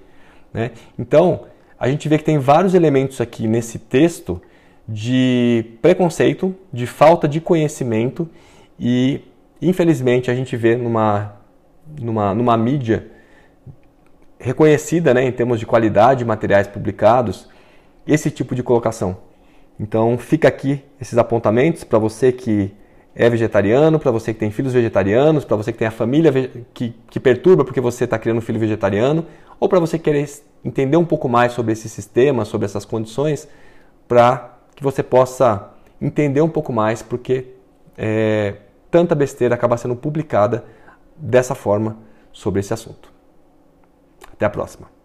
Né? 0.52 0.72
Então, 0.98 1.42
a 1.80 1.88
gente 1.88 2.10
vê 2.10 2.18
que 2.18 2.24
tem 2.24 2.40
vários 2.40 2.74
elementos 2.74 3.22
aqui 3.22 3.48
nesse 3.48 3.78
texto 3.78 4.42
de 4.88 5.66
preconceito, 5.82 6.56
de 6.72 6.88
falta 6.88 7.28
de 7.28 7.42
conhecimento 7.42 8.30
e, 8.80 9.22
infelizmente, 9.62 10.32
a 10.32 10.36
gente 10.36 10.56
vê 10.56 10.76
numa, 10.76 11.34
numa, 12.00 12.34
numa 12.34 12.58
mídia 12.58 13.08
reconhecida 14.40 15.14
né, 15.14 15.24
em 15.24 15.32
termos 15.32 15.60
de 15.60 15.66
qualidade 15.66 16.20
de 16.20 16.26
materiais 16.26 16.68
publicados 16.68 17.50
esse 18.08 18.32
tipo 18.32 18.56
de 18.56 18.64
colocação. 18.64 19.18
Então 19.80 20.18
fica 20.18 20.48
aqui 20.48 20.84
esses 21.00 21.18
apontamentos 21.18 21.84
para 21.84 22.00
você 22.00 22.32
que 22.32 22.72
é 23.14 23.30
vegetariano, 23.30 24.00
para 24.00 24.12
você 24.12 24.34
que 24.34 24.40
tem 24.40 24.52
filhos 24.52 24.74
vegetarianos, 24.74 25.44
para 25.44 25.58
você 25.58 25.72
que 25.72 25.78
tem 25.78 25.88
a 25.88 25.92
família 25.92 26.32
que, 26.74 26.96
que 27.10 27.20
perturba 27.20 27.66
porque 27.66 27.82
você 27.82 28.04
está 28.04 28.18
criando 28.18 28.38
um 28.38 28.42
filho 28.42 28.60
vegetariano, 28.60 29.26
ou 29.60 29.68
para 29.68 29.80
você 29.80 29.98
querer 29.98 30.30
entender 30.64 30.98
um 30.98 31.06
pouco 31.06 31.28
mais 31.28 31.52
sobre 31.52 31.74
esse 31.74 31.90
sistema, 31.90 32.46
sobre 32.46 32.66
essas 32.66 32.86
condições, 32.86 33.48
para 34.08 34.57
que 34.78 34.84
você 34.84 35.02
possa 35.02 35.72
entender 36.00 36.40
um 36.40 36.48
pouco 36.48 36.72
mais 36.72 37.02
porque 37.02 37.56
é, 37.98 38.58
tanta 38.92 39.16
besteira 39.16 39.56
acaba 39.56 39.76
sendo 39.76 39.96
publicada 39.96 40.64
dessa 41.18 41.56
forma 41.56 41.98
sobre 42.32 42.60
esse 42.60 42.72
assunto. 42.72 43.12
Até 44.32 44.46
a 44.46 44.50
próxima. 44.52 44.97